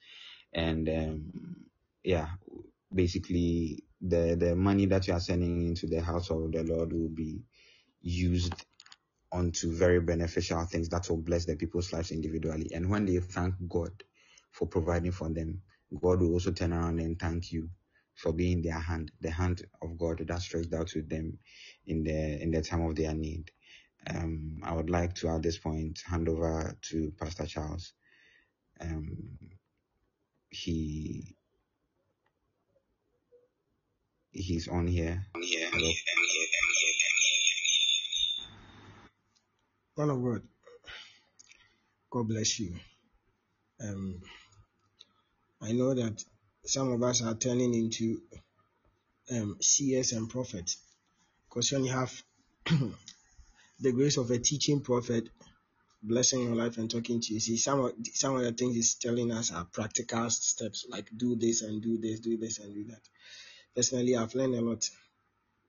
and 0.53 0.89
um, 0.89 1.33
yeah, 2.03 2.29
basically 2.93 3.83
the 4.01 4.35
the 4.39 4.55
money 4.55 4.85
that 4.87 5.07
you 5.07 5.13
are 5.13 5.19
sending 5.19 5.67
into 5.67 5.87
the 5.87 6.01
house 6.01 6.29
of 6.31 6.51
the 6.51 6.63
Lord 6.63 6.93
will 6.93 7.09
be 7.09 7.41
used 8.01 8.53
onto 9.31 9.73
very 9.75 10.01
beneficial 10.01 10.63
things 10.65 10.89
that 10.89 11.09
will 11.09 11.17
bless 11.17 11.45
the 11.45 11.55
people's 11.55 11.93
lives 11.93 12.11
individually. 12.11 12.71
And 12.73 12.89
when 12.89 13.05
they 13.05 13.19
thank 13.19 13.55
God 13.69 13.91
for 14.51 14.67
providing 14.67 15.11
for 15.11 15.29
them, 15.29 15.61
God 16.01 16.21
will 16.21 16.33
also 16.33 16.51
turn 16.51 16.73
around 16.73 16.99
and 16.99 17.19
thank 17.19 17.51
you 17.51 17.69
for 18.15 18.33
being 18.33 18.61
their 18.63 18.79
hand, 18.79 19.11
the 19.21 19.31
hand 19.31 19.63
of 19.81 19.97
God 19.97 20.23
that 20.27 20.41
stretched 20.41 20.73
out 20.73 20.87
to 20.89 21.03
them 21.03 21.39
in 21.85 22.03
the 22.03 22.41
in 22.41 22.51
the 22.51 22.61
time 22.61 22.81
of 22.81 22.95
their 22.95 23.13
need. 23.13 23.51
Um, 24.09 24.61
I 24.63 24.73
would 24.73 24.89
like 24.89 25.15
to 25.15 25.29
at 25.29 25.41
this 25.41 25.57
point 25.57 25.99
hand 26.05 26.29
over 26.29 26.77
to 26.89 27.11
Pastor 27.19 27.45
Charles. 27.45 27.93
Um, 28.79 29.37
he 30.49 31.35
he's 34.31 34.67
on 34.67 34.87
here. 34.87 35.25
Hello. 35.35 35.91
Man 39.97 40.09
of 40.11 40.23
God, 40.23 40.41
God 42.11 42.27
bless 42.27 42.59
you. 42.59 42.75
Um, 43.81 44.21
I 45.61 45.71
know 45.71 45.93
that 45.93 46.23
some 46.65 46.91
of 46.91 47.01
us 47.01 47.23
are 47.23 47.33
turning 47.35 47.73
into 47.73 48.21
um, 49.31 49.57
and 50.11 50.29
prophets 50.29 50.77
because 51.49 51.71
you 51.71 51.85
have 51.85 52.23
the 53.79 53.91
grace 53.91 54.17
of 54.17 54.31
a 54.31 54.39
teaching 54.39 54.81
prophet 54.81 55.29
blessing 56.03 56.41
your 56.41 56.55
life 56.55 56.77
and 56.77 56.89
talking 56.89 57.19
to 57.19 57.33
you, 57.33 57.39
see 57.39 57.57
some 57.57 57.79
of 57.79 57.93
some 58.13 58.35
of 58.35 58.43
the 58.43 58.51
things 58.51 58.75
he's 58.75 58.95
telling 58.95 59.31
us 59.31 59.51
are 59.51 59.65
practical 59.65 60.29
steps 60.29 60.85
like 60.89 61.09
do 61.15 61.35
this 61.35 61.61
and 61.61 61.81
do 61.81 61.97
this, 61.97 62.19
do 62.19 62.37
this 62.37 62.59
and 62.59 62.73
do 62.73 62.83
that. 62.85 63.01
Personally, 63.75 64.15
I've 64.15 64.35
learned 64.35 64.55
a 64.55 64.61
lot. 64.61 64.89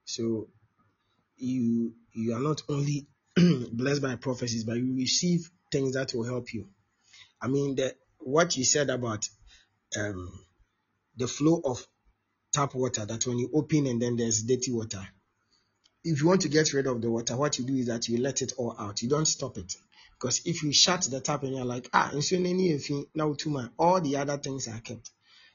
So 0.05 0.49
you 1.37 1.95
you 2.13 2.35
are 2.35 2.41
not 2.41 2.63
only 2.69 3.07
blessed 3.73 4.03
by 4.03 4.17
prophecies, 4.17 4.65
but 4.65 4.77
you 4.77 4.95
receive 4.95 5.51
things 5.71 5.95
that 5.95 6.15
will 6.15 6.25
help 6.25 6.53
you. 6.53 6.69
I 7.41 7.49
mean, 7.49 7.77
the 7.77 7.95
what 8.19 8.57
you 8.57 8.65
said 8.65 8.91
about 8.91 9.29
um, 9.97 10.33
the 11.17 11.29
flow 11.29 11.61
of 11.65 11.87
tap 12.53 12.75
water, 12.75 13.07
that 13.07 13.27
when 13.27 13.39
you 13.39 13.51
open 13.55 13.87
and 13.87 14.01
then 14.01 14.17
there's 14.17 14.43
dirty 14.43 14.73
water. 14.73 15.07
If 16.11 16.23
you 16.23 16.29
want 16.29 16.41
to 16.43 16.49
get 16.49 16.73
rid 16.73 16.87
of 16.87 17.03
the 17.03 17.11
water, 17.11 17.37
what 17.37 17.59
you 17.59 17.67
do 17.67 17.75
is 17.75 17.87
that 17.89 18.09
you 18.09 18.17
let 18.19 18.41
it 18.41 18.55
all 18.57 18.75
out. 18.79 19.03
You 19.03 19.11
don't 19.11 19.27
stop 19.27 19.59
it. 19.59 19.75
Because 20.13 20.41
if 20.47 20.63
you 20.63 20.73
shut 20.73 21.03
the 21.03 21.21
tap 21.21 21.43
and 21.43 21.55
you're 21.55 21.67
like, 21.67 21.89
ah, 21.93 22.11
now 23.15 23.35
too 23.35 23.51
much, 23.51 23.71
all 23.79 24.01
the 24.01 24.17
other 24.17 24.39
things 24.39 24.67
are 24.69 24.81
kept. 24.81 25.11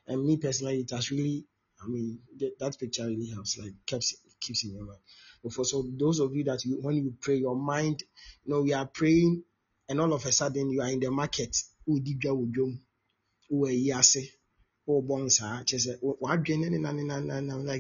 And 0.08 0.24
me 0.24 0.38
personally, 0.38 0.82
it 0.82 0.92
has 0.92 1.10
really, 1.10 1.46
I 1.84 1.88
mean, 1.88 2.20
that 2.60 2.78
picture 2.80 3.08
really 3.08 3.30
helps, 3.30 3.58
like 3.58 3.74
keeps 3.86 4.16
keeps 4.40 4.64
in 4.64 4.76
your 4.76 4.86
mind. 4.86 5.00
But 5.44 5.54
for 5.54 5.66
so 5.66 5.84
those 5.98 6.20
of 6.20 6.36
you 6.36 6.44
that 6.44 6.64
you, 6.66 6.80
when 6.82 6.96
you 6.96 7.14
pray, 7.20 7.38
your 7.38 7.56
mind, 7.56 8.04
you 8.46 8.54
know, 8.54 8.62
we 8.62 8.74
are 8.74 8.86
praying, 8.86 9.44
and 9.90 10.00
all 10.00 10.14
of 10.14 10.24
a 10.26 10.32
sudden 10.32 10.70
you 10.70 10.82
are 10.82 10.90
in 10.90 11.00
the 11.00 11.10
market. 11.10 11.58
Like 11.88 12.06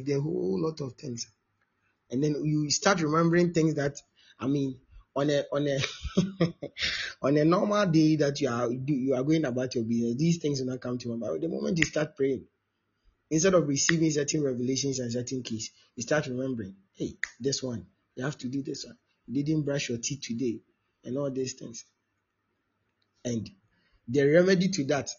the 0.05 0.19
whole 0.21 0.61
lot 0.61 0.82
of 0.82 0.93
things, 0.95 1.28
and 2.14 2.24
then 2.24 2.45
you 2.45 2.70
start 2.70 3.01
remembering 3.01 3.53
things 3.53 3.74
that 3.74 3.99
I 4.39 4.45
mean 4.45 4.80
on 5.16 5.32
a 5.32 5.43
on 5.51 5.68
a 5.68 5.80
on 7.24 7.38
a 7.38 7.43
normal 7.43 7.88
day 7.88 8.18
that 8.18 8.39
you 8.39 8.49
are 8.49 8.72
you 8.72 9.16
are 9.16 9.24
going 9.24 9.45
about 9.45 9.74
your 9.74 9.84
business, 9.84 10.16
these 10.16 10.38
things 10.38 10.59
will 10.59 10.68
not 10.68 10.80
come 10.80 10.99
to 10.99 11.09
mind. 11.09 11.22
But 11.22 11.41
the 11.41 11.49
moment 11.49 11.80
you 11.80 11.86
start 11.86 12.16
praying, 12.16 12.45
instead 13.32 13.55
of 13.55 13.68
receiving 13.68 14.11
certain 14.11 14.43
revelations 14.43 14.99
and 14.99 15.11
certain 15.11 15.41
keys, 15.41 15.72
you 15.95 16.03
start 16.03 16.28
remembering, 16.28 16.76
hey, 16.93 17.16
this 17.39 17.64
one, 17.64 17.88
you 18.16 18.24
have 18.24 18.38
to 18.38 18.47
do 18.47 18.61
this 18.61 18.86
one. 18.86 18.97
You 19.28 19.43
didn't 19.43 19.64
brush 19.64 19.89
your 19.89 19.97
teeth 19.97 20.22
today, 20.22 20.59
and 21.03 21.18
all 21.18 21.32
these 21.32 21.53
things. 21.53 21.84
And 23.26 23.49
the 24.07 24.24
remedy 24.26 24.68
to 24.70 24.84
that, 24.86 25.09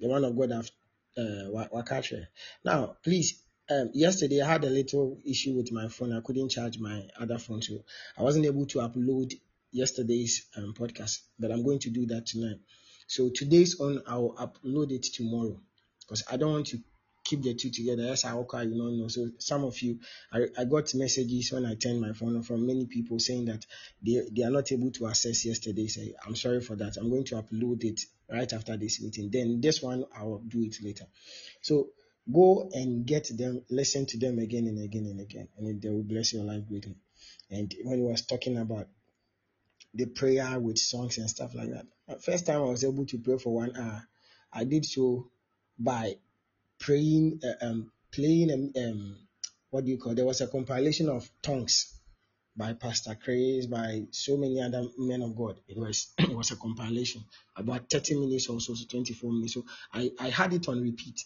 the 0.00 0.08
one 0.08 0.24
of 0.24 0.36
God 0.36 0.50
have 0.50 0.70
uh, 1.16 2.16
Now, 2.64 2.96
please, 3.04 3.40
um, 3.72 3.90
yesterday 3.92 4.40
I 4.42 4.48
had 4.48 4.64
a 4.64 4.70
little 4.70 5.18
issue 5.24 5.54
with 5.54 5.72
my 5.72 5.88
phone. 5.88 6.12
I 6.12 6.20
couldn't 6.20 6.50
charge 6.50 6.78
my 6.78 7.08
other 7.18 7.38
phone, 7.38 7.62
so 7.62 7.84
I 8.18 8.22
wasn't 8.22 8.46
able 8.46 8.66
to 8.66 8.78
upload 8.78 9.32
yesterday's 9.70 10.46
um, 10.56 10.74
podcast. 10.74 11.20
But 11.38 11.50
I'm 11.50 11.64
going 11.64 11.78
to 11.80 11.90
do 11.90 12.06
that 12.06 12.26
tonight. 12.26 12.58
So 13.06 13.30
today's 13.30 13.80
on, 13.80 14.02
I'll 14.06 14.34
upload 14.38 14.92
it 14.92 15.02
tomorrow 15.02 15.60
because 16.00 16.24
I 16.30 16.36
don't 16.36 16.52
want 16.52 16.66
to 16.68 16.78
keep 17.24 17.42
the 17.42 17.54
two 17.54 17.70
together. 17.70 18.06
That's 18.06 18.22
how 18.22 18.40
okay, 18.40 18.64
you 18.64 18.76
know, 18.76 18.90
know. 18.90 19.08
So 19.08 19.30
some 19.38 19.64
of 19.64 19.80
you, 19.80 20.00
I, 20.32 20.46
I 20.58 20.64
got 20.64 20.94
messages 20.94 21.52
when 21.52 21.66
I 21.66 21.74
turned 21.74 22.00
my 22.00 22.12
phone 22.12 22.36
on 22.36 22.42
from 22.42 22.66
many 22.66 22.86
people 22.86 23.18
saying 23.18 23.46
that 23.46 23.64
they, 24.04 24.22
they 24.30 24.42
are 24.42 24.50
not 24.50 24.70
able 24.72 24.90
to 24.92 25.08
access 25.08 25.44
yesterday. 25.44 25.86
Say, 25.86 26.14
I'm 26.26 26.36
sorry 26.36 26.60
for 26.60 26.76
that. 26.76 26.96
I'm 26.96 27.10
going 27.10 27.24
to 27.24 27.36
upload 27.36 27.84
it 27.84 28.00
right 28.30 28.52
after 28.52 28.76
this 28.76 29.00
meeting. 29.00 29.30
Then 29.30 29.60
this 29.60 29.82
one 29.82 30.04
I'll 30.16 30.38
do 30.38 30.62
it 30.62 30.76
later. 30.82 31.04
So 31.60 31.90
go 32.30 32.68
and 32.72 33.06
get 33.06 33.28
them, 33.36 33.62
listen 33.70 34.06
to 34.06 34.18
them 34.18 34.38
again 34.38 34.66
and 34.66 34.78
again 34.82 35.06
and 35.06 35.20
again, 35.20 35.48
and 35.58 35.80
they 35.80 35.88
will 35.88 36.02
bless 36.02 36.32
your 36.32 36.44
life 36.44 36.66
greatly. 36.68 36.96
And 37.50 37.74
when 37.84 37.98
he 37.98 38.04
was 38.04 38.22
talking 38.22 38.58
about 38.58 38.88
the 39.94 40.06
prayer 40.06 40.58
with 40.58 40.78
songs 40.78 41.18
and 41.18 41.28
stuff 41.28 41.54
like 41.54 41.70
that, 41.70 42.22
first 42.22 42.46
time 42.46 42.58
I 42.58 42.66
was 42.66 42.84
able 42.84 43.06
to 43.06 43.18
pray 43.18 43.38
for 43.38 43.54
one 43.54 43.76
hour, 43.76 44.06
I 44.52 44.64
did 44.64 44.84
so 44.84 45.30
by 45.78 46.16
praying, 46.78 47.40
uh, 47.44 47.64
um, 47.66 47.92
playing, 48.12 48.50
um, 48.52 48.82
um, 48.82 49.16
what 49.70 49.84
do 49.84 49.90
you 49.90 49.98
call? 49.98 50.14
There 50.14 50.24
was 50.26 50.40
a 50.40 50.46
compilation 50.46 51.08
of 51.08 51.28
tongues 51.42 51.98
by 52.54 52.74
Pastor 52.74 53.16
Chris, 53.22 53.66
by 53.66 54.02
so 54.10 54.36
many 54.36 54.60
other 54.60 54.84
men 54.98 55.22
of 55.22 55.34
God. 55.36 55.58
It 55.68 55.78
was 55.78 56.12
it 56.18 56.36
was 56.36 56.50
a 56.50 56.56
compilation 56.56 57.24
about 57.56 57.88
30 57.90 58.20
minutes 58.20 58.48
or 58.48 58.60
so, 58.60 58.74
so 58.74 58.84
24 58.88 59.32
minutes. 59.32 59.54
So 59.54 59.64
I, 59.92 60.10
I 60.18 60.28
had 60.28 60.52
it 60.52 60.68
on 60.68 60.80
repeat. 60.80 61.24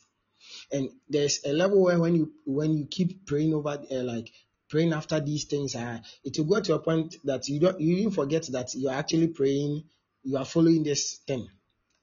And 0.73 0.91
there's 1.09 1.41
a 1.45 1.53
level 1.53 1.83
where 1.83 1.99
when 1.99 2.15
you 2.15 2.33
when 2.45 2.77
you 2.77 2.87
keep 2.87 3.27
praying 3.27 3.55
over 3.55 3.83
uh, 3.91 4.03
like 4.03 4.31
praying 4.69 4.93
after 4.93 5.21
these 5.21 5.45
things, 5.45 5.75
uh, 5.75 5.99
it 6.25 6.37
will 6.39 6.47
go 6.47 6.61
to 6.61 6.75
a 6.75 6.79
point 6.79 7.17
that 7.25 7.49
you 7.49 7.61
don't 7.61 7.81
you 7.81 7.97
even 7.97 8.11
forget 8.13 8.47
that 8.53 8.75
you 8.75 8.89
are 8.89 8.97
actually 8.97 9.29
praying, 9.29 9.85
you 10.23 10.37
are 10.37 10.45
following 10.45 10.83
this 10.83 11.19
thing. 11.27 11.49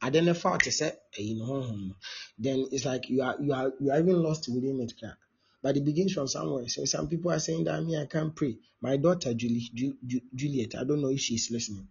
Identify 0.01 0.57
to 0.57 0.71
say 0.71 0.93
you 1.17 1.37
know 1.37 1.93
then 2.37 2.67
it's 2.71 2.85
like 2.85 3.09
you 3.09 3.21
are 3.21 3.35
you 3.39 3.53
are 3.53 3.71
you 3.79 3.91
are 3.91 3.99
even 3.99 4.21
lost 4.21 4.49
within 4.49 4.79
it 4.81 4.93
but 5.61 5.77
it 5.77 5.85
begins 5.85 6.11
from 6.13 6.27
somewhere. 6.27 6.67
So 6.67 6.83
some 6.85 7.07
people 7.07 7.31
are 7.31 7.39
saying 7.39 7.63
that 7.63 7.81
me 7.83 7.97
i 7.97 8.05
can't 8.05 8.35
pray. 8.35 8.57
My 8.81 8.97
daughter 8.97 9.33
Julie, 9.33 9.69
Ju, 9.73 9.95
Ju, 10.05 10.19
juliet 10.35 10.75
i 10.75 10.83
don't 10.83 11.01
know 11.01 11.09
if 11.09 11.21
she's 11.21 11.49
listening 11.51 11.87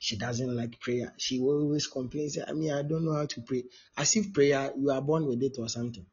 she 0.00 0.16
doesn't 0.16 0.54
like 0.56 0.78
prayer 0.80 1.12
she 1.16 1.40
always 1.40 1.86
complains 1.86 2.38
i 2.46 2.52
mean 2.52 2.72
i 2.72 2.82
don't 2.82 3.04
know 3.04 3.14
how 3.14 3.26
to 3.26 3.40
pray 3.42 3.64
as 3.96 4.14
if 4.16 4.32
prayer 4.32 4.72
you 4.76 4.90
are 4.90 5.02
born 5.02 5.26
with 5.26 5.42
it 5.42 5.56
or 5.58 5.68
something 5.68 6.06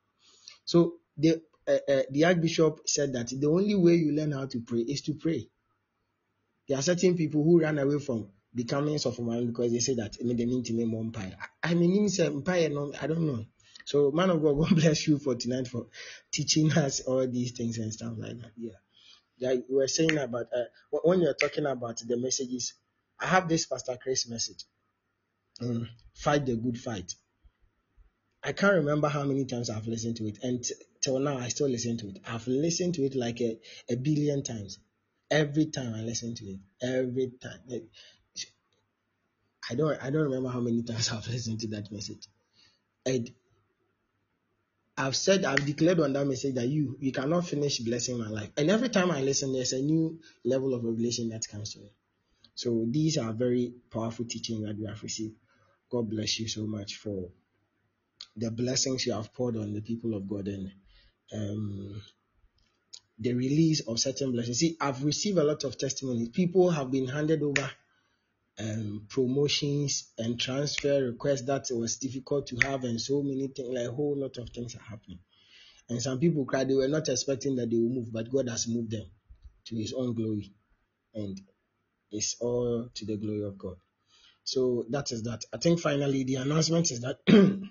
so 0.66 0.96
the 1.18 1.42
uh, 1.68 1.78
uh, 1.90 2.02
the 2.12 2.26
archbishop 2.26 2.82
said 2.86 3.14
that 3.14 3.30
the 3.30 3.48
only 3.48 3.76
way 3.76 3.94
you 3.96 4.12
learn 4.12 4.32
how 4.32 4.46
to 4.46 4.60
pray 4.62 4.80
is 4.80 5.02
to 5.02 5.14
pray 5.14 5.48
there 6.68 6.78
are 6.78 6.82
certain 6.82 7.16
people 7.16 7.44
who 7.44 7.62
run 7.62 7.78
away 7.78 8.00
from 8.00 8.30
becoming 8.56 8.96
Sophoman 8.96 9.48
because 9.48 9.72
they 9.72 9.80
say 9.80 9.96
that 9.96 10.16
I 10.20 10.24
mean, 10.24 10.38
they 10.38 10.46
mean 10.46 10.64
to 10.64 10.86
more 10.86 11.02
empire. 11.02 11.36
I 11.62 11.74
mean, 11.74 12.08
empire, 12.20 12.70
no, 12.70 12.94
I 13.02 13.08
don't 13.08 13.26
know. 13.26 13.46
So, 13.86 14.12
man 14.12 14.30
of 14.30 14.42
God, 14.42 14.54
God 14.60 14.76
bless 14.76 15.08
you 15.08 15.18
for 15.18 15.36
tonight 15.36 15.68
for 15.68 15.88
teaching 16.32 16.72
us 16.74 17.02
all 17.02 17.28
these 17.28 17.52
things 17.52 17.78
and 17.78 17.92
stuff 17.92 18.14
like 18.18 18.40
that. 18.40 18.52
Yeah. 18.58 18.72
Like 19.42 19.66
we 19.70 19.76
were 19.76 19.88
saying 19.88 20.18
about 20.18 20.48
uh, 20.56 21.00
when 21.04 21.22
you're 21.22 21.34
talking 21.34 21.66
about 21.66 21.98
the 22.06 22.16
messages, 22.18 22.74
I 23.24 23.28
have 23.28 23.48
this 23.48 23.66
Pastor 23.66 23.98
Chris 24.02 24.28
message. 24.30 24.66
Um, 25.62 25.88
fight 26.14 26.46
the 26.46 26.56
good 26.56 26.78
fight. 26.78 27.16
I 28.44 28.52
can't 28.52 28.76
remember 28.76 29.08
how 29.08 29.24
many 29.24 29.46
times 29.46 29.70
I've 29.70 29.88
listened 29.88 30.18
to 30.18 30.28
it, 30.28 30.40
and 30.44 30.62
t- 30.62 30.76
till 31.00 31.20
now 31.20 31.38
I 31.38 31.48
still 31.48 31.70
listen 31.70 31.98
to 32.00 32.10
it. 32.10 32.20
I've 32.28 32.46
listened 32.48 32.96
to 32.96 33.04
it 33.04 33.16
like 33.16 33.40
a, 33.40 33.58
a 33.90 33.96
billion 33.96 34.44
times. 34.44 34.80
Every 35.32 35.68
time 35.68 35.94
I 35.96 36.02
listen 36.02 36.36
to 36.36 36.46
it, 36.46 36.60
every 36.82 37.32
time. 37.42 37.88
I 39.72 39.76
don't 39.76 39.98
I 40.04 40.10
don't 40.10 40.24
remember 40.24 40.50
how 40.50 40.60
many 40.60 40.84
times 40.84 41.10
I've 41.14 41.28
listened 41.28 41.62
to 41.62 41.68
that 41.68 41.90
message. 41.90 42.28
And 43.06 43.32
I've 44.98 45.16
said 45.16 45.46
I've 45.46 45.66
declared 45.66 46.02
on 46.02 46.12
that 46.14 46.28
message 46.28 46.56
that 46.56 46.68
you 46.68 46.98
you 47.00 47.14
cannot 47.14 47.48
finish 47.48 47.80
blessing 47.80 48.18
my 48.20 48.28
life. 48.28 48.50
And 48.58 48.70
every 48.70 48.90
time 48.90 49.12
I 49.12 49.22
listen, 49.22 49.54
there's 49.54 49.72
a 49.72 49.82
new 49.82 50.20
level 50.44 50.74
of 50.74 50.84
revelation 50.84 51.30
that 51.30 51.48
comes 51.48 51.74
to 51.74 51.80
me. 51.80 51.90
So 52.56 52.86
these 52.90 53.18
are 53.18 53.34
very 53.34 53.74
powerful 53.92 54.26
teachings 54.26 54.66
that 54.66 54.78
we 54.78 54.86
have 54.86 55.02
received. 55.02 55.36
God 55.90 56.10
bless 56.10 56.40
you 56.40 56.48
so 56.48 56.66
much 56.66 56.96
for 56.96 57.30
the 58.36 58.52
blessings 58.52 59.06
you 59.06 59.14
have 59.14 59.34
poured 59.34 59.58
on 59.58 59.74
the 59.74 59.82
people 59.82 60.16
of 60.16 60.28
God 60.28 60.48
and 60.48 60.72
um, 61.34 62.02
the 63.20 63.34
release 63.34 63.82
of 63.82 64.00
certain 64.00 64.32
blessings. 64.32 64.60
See, 64.60 64.78
I've 64.80 65.04
received 65.04 65.38
a 65.38 65.44
lot 65.44 65.64
of 65.64 65.78
testimonies. 65.78 66.30
People 66.30 66.72
have 66.72 66.92
been 66.92 67.08
handed 67.08 67.44
over 67.44 67.70
um, 68.60 69.08
promotions 69.10 70.12
and 70.18 70.40
transfer 70.40 71.04
requests 71.04 71.44
that 71.44 71.68
was 71.72 71.98
difficult 71.98 72.48
to 72.48 72.58
have, 72.58 72.84
and 72.84 73.00
so 73.00 73.22
many 73.22 73.48
things, 73.48 73.70
like 73.70 73.88
a 73.88 73.92
whole 73.92 74.18
lot 74.18 74.38
of 74.38 74.50
things 74.50 74.76
are 74.76 74.84
happening. 74.90 75.20
And 75.90 76.02
some 76.02 76.20
people 76.20 76.46
cried, 76.46 76.70
they 76.70 76.76
were 76.76 76.88
not 76.88 77.10
expecting 77.10 77.56
that 77.58 77.70
they 77.70 77.78
will 77.78 77.90
move, 77.90 78.14
but 78.14 78.32
God 78.32 78.50
has 78.50 78.68
moved 78.68 78.92
them 78.92 79.06
to 79.66 79.76
his 79.76 79.94
own 79.94 80.14
glory. 80.14 80.54
And 81.14 81.40
it's 82.14 82.38
all 82.40 82.90
to 82.94 83.06
the 83.06 83.18
glory 83.18 83.44
of 83.44 83.58
God. 83.58 83.76
So 84.44 84.86
that 84.90 85.12
is 85.12 85.24
that. 85.24 85.44
I 85.54 85.58
think 85.58 85.80
finally 85.80 86.24
the 86.24 86.36
announcement 86.36 86.92
is 86.92 87.02
that 87.02 87.20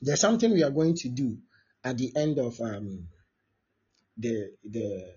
there's 0.00 0.20
something 0.20 0.52
we 0.52 0.62
are 0.62 0.70
going 0.70 0.94
to 0.96 1.08
do 1.08 1.38
at 1.82 1.98
the 1.98 2.12
end 2.16 2.38
of 2.38 2.60
um 2.60 3.08
the 4.18 4.52
the 4.64 5.14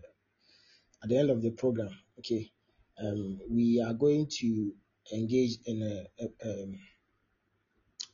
at 1.04 1.10
the 1.10 1.18
end 1.18 1.30
of 1.30 1.42
the 1.42 1.52
program. 1.52 1.90
Okay, 2.20 2.52
um, 3.04 3.40
we 3.50 3.84
are 3.86 3.94
going 3.94 4.28
to 4.40 4.74
engage 5.14 5.58
in 5.66 5.82
a, 5.82 6.24
a 6.24 6.64
um, 6.64 6.80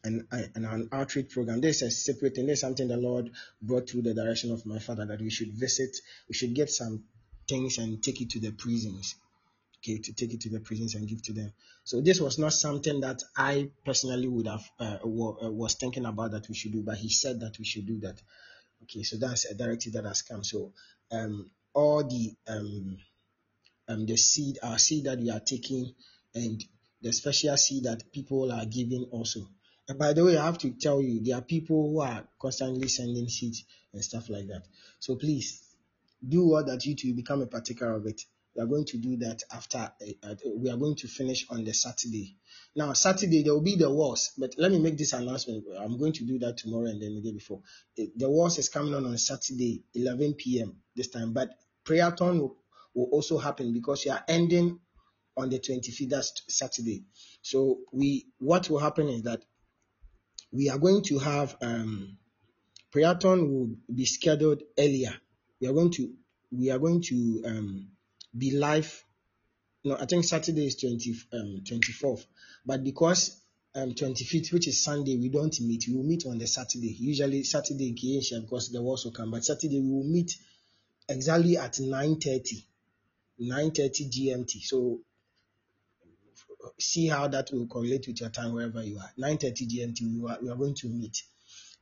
an, 0.06 0.28
an, 0.32 0.90
outreach 0.92 1.32
program. 1.32 1.62
This 1.62 1.82
is 1.82 1.88
a 1.88 1.92
separate 1.92 2.36
thing. 2.36 2.48
This 2.48 2.58
is 2.58 2.62
something 2.62 2.90
the 2.90 2.98
Lord 2.98 3.32
brought 3.62 3.90
through 3.90 4.02
the 4.02 4.14
direction 4.14 4.52
of 4.52 4.66
my 4.66 4.80
father 4.80 5.06
that 5.06 5.22
we 5.22 5.30
should 5.30 5.54
visit. 5.54 5.96
We 6.28 6.36
should 6.36 6.54
get 6.54 6.70
some 6.70 7.06
things 7.48 7.78
and 7.78 8.04
take 8.04 8.22
it 8.22 8.32
to 8.32 8.40
the 8.40 8.52
prisons. 8.52 9.16
Okay, 9.84 9.98
to 10.00 10.14
take 10.14 10.34
it 10.34 10.40
to 10.42 10.50
the 10.50 10.62
prisons 10.62 10.96
and 10.96 11.06
give 11.10 11.22
to 11.24 11.34
them. 11.34 11.52
So 11.84 12.00
this 12.00 12.22
was 12.22 12.40
not 12.40 12.54
something 12.54 13.02
that 13.02 13.22
I 13.36 13.70
personally 13.84 14.30
would 14.30 14.48
have 14.48 14.64
uh, 14.80 14.98
uh 15.04 15.52
was 15.52 15.74
thinking 15.74 16.06
about 16.06 16.32
that 16.32 16.48
we 16.48 16.56
should 16.56 16.72
do, 16.72 16.82
but 16.84 16.96
he 16.98 17.10
said 17.10 17.42
that 17.42 17.60
we 17.60 17.66
should 17.66 17.86
do 17.86 18.00
that. 18.00 18.22
Okay, 18.84 19.04
so 19.04 19.18
that's 19.18 19.44
a 19.44 19.54
directive 19.56 19.94
that 19.94 20.06
has 20.06 20.22
come. 20.22 20.44
So 20.46 20.72
um, 21.12 21.50
all 21.74 22.02
the 22.04 22.34
um, 22.48 22.98
um 23.90 24.06
the 24.06 24.16
seed, 24.16 24.60
our 24.64 24.80
seed 24.80 25.04
that 25.04 25.20
we 25.20 25.30
are 25.30 25.42
taking, 25.42 25.94
and 26.34 26.64
the 27.02 27.12
special 27.12 27.58
seed 27.58 27.84
that 27.84 28.10
people 28.14 28.54
are 28.54 28.66
giving 28.66 29.04
also. 29.12 29.50
And 29.90 30.00
by 30.00 30.14
the 30.14 30.24
way, 30.24 30.38
I 30.38 30.46
have 30.46 30.60
to 30.60 30.72
tell 30.72 31.02
you, 31.02 31.22
there 31.22 31.38
are 31.38 31.42
people 31.42 31.90
who 31.92 32.00
are 32.00 32.24
constantly 32.40 32.88
sending 32.88 33.28
seeds 33.28 33.66
and 33.92 34.02
stuff 34.02 34.30
like 34.30 34.48
that. 34.48 34.64
So 35.00 35.18
please 35.18 35.62
do 36.26 36.56
all 36.56 36.64
that 36.64 36.86
you 36.86 36.96
to 36.96 37.14
become 37.14 37.42
a 37.42 37.48
partaker 37.48 37.94
of 37.94 38.06
it. 38.06 38.22
We 38.56 38.62
are 38.62 38.68
going 38.68 38.86
to 38.86 38.98
do 38.98 39.18
that 39.18 39.42
after 39.52 39.92
uh, 40.24 40.36
we 40.56 40.70
are 40.70 40.78
going 40.78 40.96
to 40.98 41.08
finish 41.08 41.46
on 41.50 41.64
the 41.64 41.74
Saturday. 41.74 42.38
Now, 42.76 42.94
Saturday 42.94 43.42
there 43.44 43.54
will 43.54 43.62
be 43.62 43.76
the 43.76 43.90
wars, 43.90 44.32
but 44.38 44.54
let 44.58 44.72
me 44.72 44.80
make 44.80 44.98
this 44.98 45.14
announcement. 45.14 45.66
I'm 45.80 45.98
going 45.98 46.14
to 46.14 46.24
do 46.26 46.38
that 46.40 46.58
tomorrow 46.58 46.86
and 46.86 47.02
then 47.02 47.16
the 47.16 47.22
day 47.22 47.32
before. 47.32 47.62
The 47.98 48.30
wars 48.30 48.60
is 48.60 48.70
coming 48.70 48.94
on 48.94 49.06
on 49.06 49.18
Saturday, 49.18 49.84
11 49.96 50.36
p.m. 50.36 50.78
this 50.96 51.10
time, 51.10 51.34
but 51.34 51.50
prayer 51.84 52.12
time 52.12 52.40
will, 52.40 52.58
will 52.94 53.10
also 53.12 53.38
happen 53.40 53.74
because 53.74 54.06
we 54.06 54.12
are 54.12 54.24
ending 54.28 54.80
on 55.36 55.50
the 55.50 55.60
25th, 55.60 56.10
that's 56.10 56.44
Saturday. 56.48 57.04
So 57.42 57.80
we 57.92 58.28
what 58.38 58.70
will 58.70 58.80
happen 58.80 59.10
is 59.10 59.24
that 59.24 59.44
we 60.52 60.70
are 60.70 60.78
going 60.78 61.02
to 61.04 61.18
have 61.20 61.58
um, 61.62 62.18
prayer 62.92 63.16
time 63.16 63.52
will 63.52 63.70
be 63.94 64.06
scheduled 64.06 64.62
earlier. 64.78 65.14
We 65.60 65.68
are 65.68 65.74
going 65.74 65.92
to 65.92 66.14
we 66.52 66.70
are 66.70 66.78
going 66.78 67.02
to 67.02 67.44
um, 67.46 67.88
be 68.38 68.52
live. 68.52 69.04
No, 69.84 69.98
I 69.98 70.06
think 70.06 70.24
Saturday 70.24 70.66
is 70.68 70.76
20, 70.78 71.16
um, 71.34 71.62
24th, 71.66 72.26
but 72.66 72.84
because 72.84 73.42
um, 73.76 73.92
25th, 73.92 74.54
which 74.54 74.68
is 74.68 74.84
Sunday, 74.84 75.18
we 75.18 75.30
don't 75.30 75.60
meet. 75.62 75.86
We 75.88 75.96
will 75.96 76.04
meet 76.04 76.26
on 76.26 76.38
the 76.38 76.48
Saturday. 76.48 76.96
Usually 77.00 77.44
Saturday 77.44 77.90
in 77.90 77.96
Kiesha 77.96 78.42
because 78.42 78.72
the 78.72 78.82
wars 78.82 79.04
will 79.04 79.12
come, 79.12 79.32
but 79.32 79.44
Saturday 79.44 79.80
we 79.80 79.90
will 79.90 80.04
meet 80.04 80.38
exactly 81.10 81.58
at 81.58 81.74
9:30, 81.74 82.64
9:30 83.42 84.10
GMT. 84.10 84.62
So 84.64 85.02
see 86.80 87.08
how 87.08 87.28
that 87.28 87.50
will 87.52 87.68
correlate 87.68 88.08
with 88.08 88.22
your 88.22 88.30
time 88.30 88.54
wherever 88.54 88.84
you 88.84 88.98
are. 89.00 89.12
9:30 89.18 89.68
GMT, 89.68 90.22
we 90.22 90.30
are, 90.30 90.38
we 90.42 90.50
are 90.50 90.56
going 90.56 90.76
to 90.76 90.88
meet, 90.88 91.24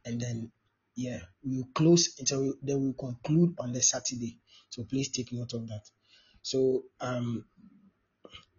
and 0.05 0.19
then 0.19 0.51
yeah, 0.95 1.19
we 1.43 1.57
will 1.57 1.69
close 1.73 2.15
until 2.19 2.41
we, 2.41 2.53
then 2.61 2.79
we 2.79 2.85
will 2.87 2.93
conclude 2.93 3.55
on 3.59 3.73
the 3.73 3.81
Saturday. 3.81 4.37
So 4.69 4.83
please 4.83 5.09
take 5.09 5.31
note 5.33 5.53
of 5.53 5.67
that. 5.67 5.83
So 6.41 6.83
um, 6.99 7.45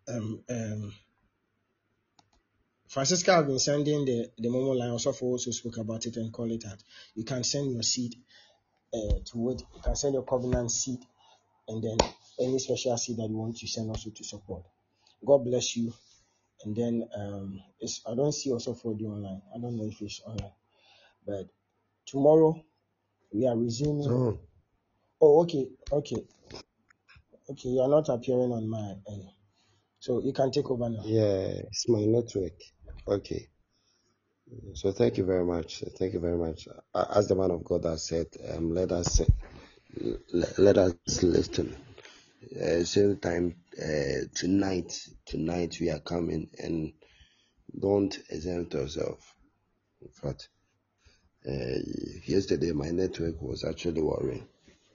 um, 0.08 0.44
um, 0.48 0.94
Francisca 2.88 3.32
have 3.32 3.46
been 3.46 3.58
sending 3.58 4.04
the 4.04 4.30
the 4.38 4.48
Momo 4.48 4.76
line. 4.76 4.90
Also, 4.90 5.12
for 5.12 5.32
also 5.32 5.50
spoke 5.50 5.78
about 5.78 6.06
it 6.06 6.16
and 6.16 6.32
call 6.32 6.50
it 6.52 6.64
out. 6.66 6.82
You 7.14 7.24
can 7.24 7.42
send 7.44 7.72
your 7.72 7.82
seed 7.82 8.14
uh, 8.92 9.18
to 9.32 9.50
it. 9.50 9.62
You 9.74 9.82
can 9.82 9.96
send 9.96 10.14
your 10.14 10.24
covenant 10.24 10.70
seed, 10.70 11.00
and 11.68 11.82
then 11.82 11.96
any 12.40 12.58
special 12.58 12.96
seed 12.96 13.16
that 13.18 13.28
you 13.28 13.36
want 13.36 13.56
to 13.58 13.66
send 13.66 13.88
also 13.88 14.10
to 14.10 14.24
support. 14.24 14.64
God 15.24 15.38
bless 15.38 15.76
you. 15.76 15.92
And 16.64 16.76
then 16.76 17.08
um, 17.16 17.62
it's 17.80 18.02
I 18.06 18.14
don't 18.14 18.32
see 18.32 18.52
also 18.52 18.74
for 18.74 18.94
the 18.94 19.04
online. 19.06 19.42
I 19.54 19.58
don't 19.58 19.76
know 19.76 19.86
if 19.86 20.00
it's 20.00 20.20
online, 20.24 20.52
but 21.26 21.48
tomorrow 22.06 22.62
we 23.32 23.46
are 23.46 23.56
resuming. 23.56 24.08
Oh, 25.20 25.42
okay, 25.42 25.68
okay. 25.90 26.24
Okay, 27.50 27.68
you 27.68 27.80
are 27.80 27.88
not 27.88 28.08
appearing 28.08 28.52
on 28.52 28.68
my 28.68 28.94
end. 29.08 29.28
So 29.98 30.20
you 30.22 30.32
can 30.32 30.50
take 30.50 30.70
over 30.70 30.88
now. 30.88 31.02
yeah, 31.04 31.46
it's 31.68 31.88
my 31.88 32.04
network. 32.04 32.60
Okay. 33.06 33.48
So 34.74 34.92
thank 34.92 35.16
you 35.16 35.24
very 35.24 35.44
much. 35.44 35.82
Thank 35.98 36.12
you 36.14 36.20
very 36.20 36.36
much. 36.36 36.68
As 36.94 37.28
the 37.28 37.34
man 37.34 37.50
of 37.50 37.64
God 37.64 37.84
has 37.84 38.06
said, 38.06 38.26
um, 38.52 38.74
let 38.74 38.92
us 38.92 39.20
let, 40.32 40.58
let 40.58 40.78
us 40.78 40.94
listen. 41.22 41.76
Uh, 42.60 42.84
same 42.84 43.16
time 43.18 43.54
uh, 43.80 44.26
tonight. 44.34 44.92
Tonight 45.24 45.78
we 45.80 45.90
are 45.90 46.00
coming 46.00 46.50
and 46.58 46.92
don't 47.80 48.18
exempt 48.30 48.74
yourself. 48.74 49.34
In 50.00 50.08
fact, 50.08 50.48
uh, 51.48 51.78
yesterday 52.24 52.72
my 52.72 52.90
network 52.90 53.40
was 53.40 53.64
actually 53.64 54.02
worrying. 54.02 54.46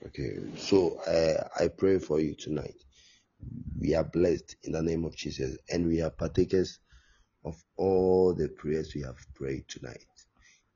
Okay, 0.08 0.38
so 0.55 0.99
uh, 1.01 1.49
I 1.62 1.68
pray 1.68 1.99
for 1.99 2.22
you 2.22 2.34
tonight. 2.34 2.82
We 3.78 3.93
are 3.93 4.05
blessed 4.05 4.55
in 4.64 4.72
the 4.72 4.82
name 4.82 5.03
of 5.03 5.18
Jesus, 5.18 5.58
and 5.70 5.86
we 5.86 6.01
are 6.01 6.10
partakers 6.10 6.80
of 7.43 7.62
all 7.76 8.34
the 8.34 8.47
prayers 8.47 8.95
we 8.95 9.01
have 9.01 9.18
prayed 9.36 9.68
tonight. 9.68 10.05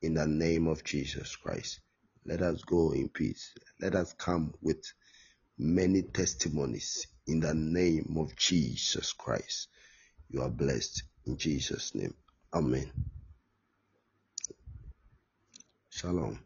In 0.02 0.14
the 0.14 0.26
name 0.26 0.66
of 0.66 0.84
Jesus 0.84 1.34
Christ, 1.34 1.80
let 2.26 2.42
us 2.42 2.62
go 2.62 2.92
in 2.92 3.08
peace. 3.08 3.54
Let 3.80 3.94
us 3.94 4.12
come 4.12 4.52
with 4.60 4.84
many 5.58 6.02
testimonies 6.02 7.06
in 7.26 7.40
the 7.40 7.54
name 7.54 8.16
of 8.18 8.36
Jesus 8.36 9.14
Christ. 9.14 9.68
You 10.28 10.42
are 10.42 10.50
blessed 10.50 11.04
in 11.24 11.38
Jesus' 11.38 11.94
name. 11.94 12.14
Amen. 12.52 12.90
Shalom. 15.88 16.38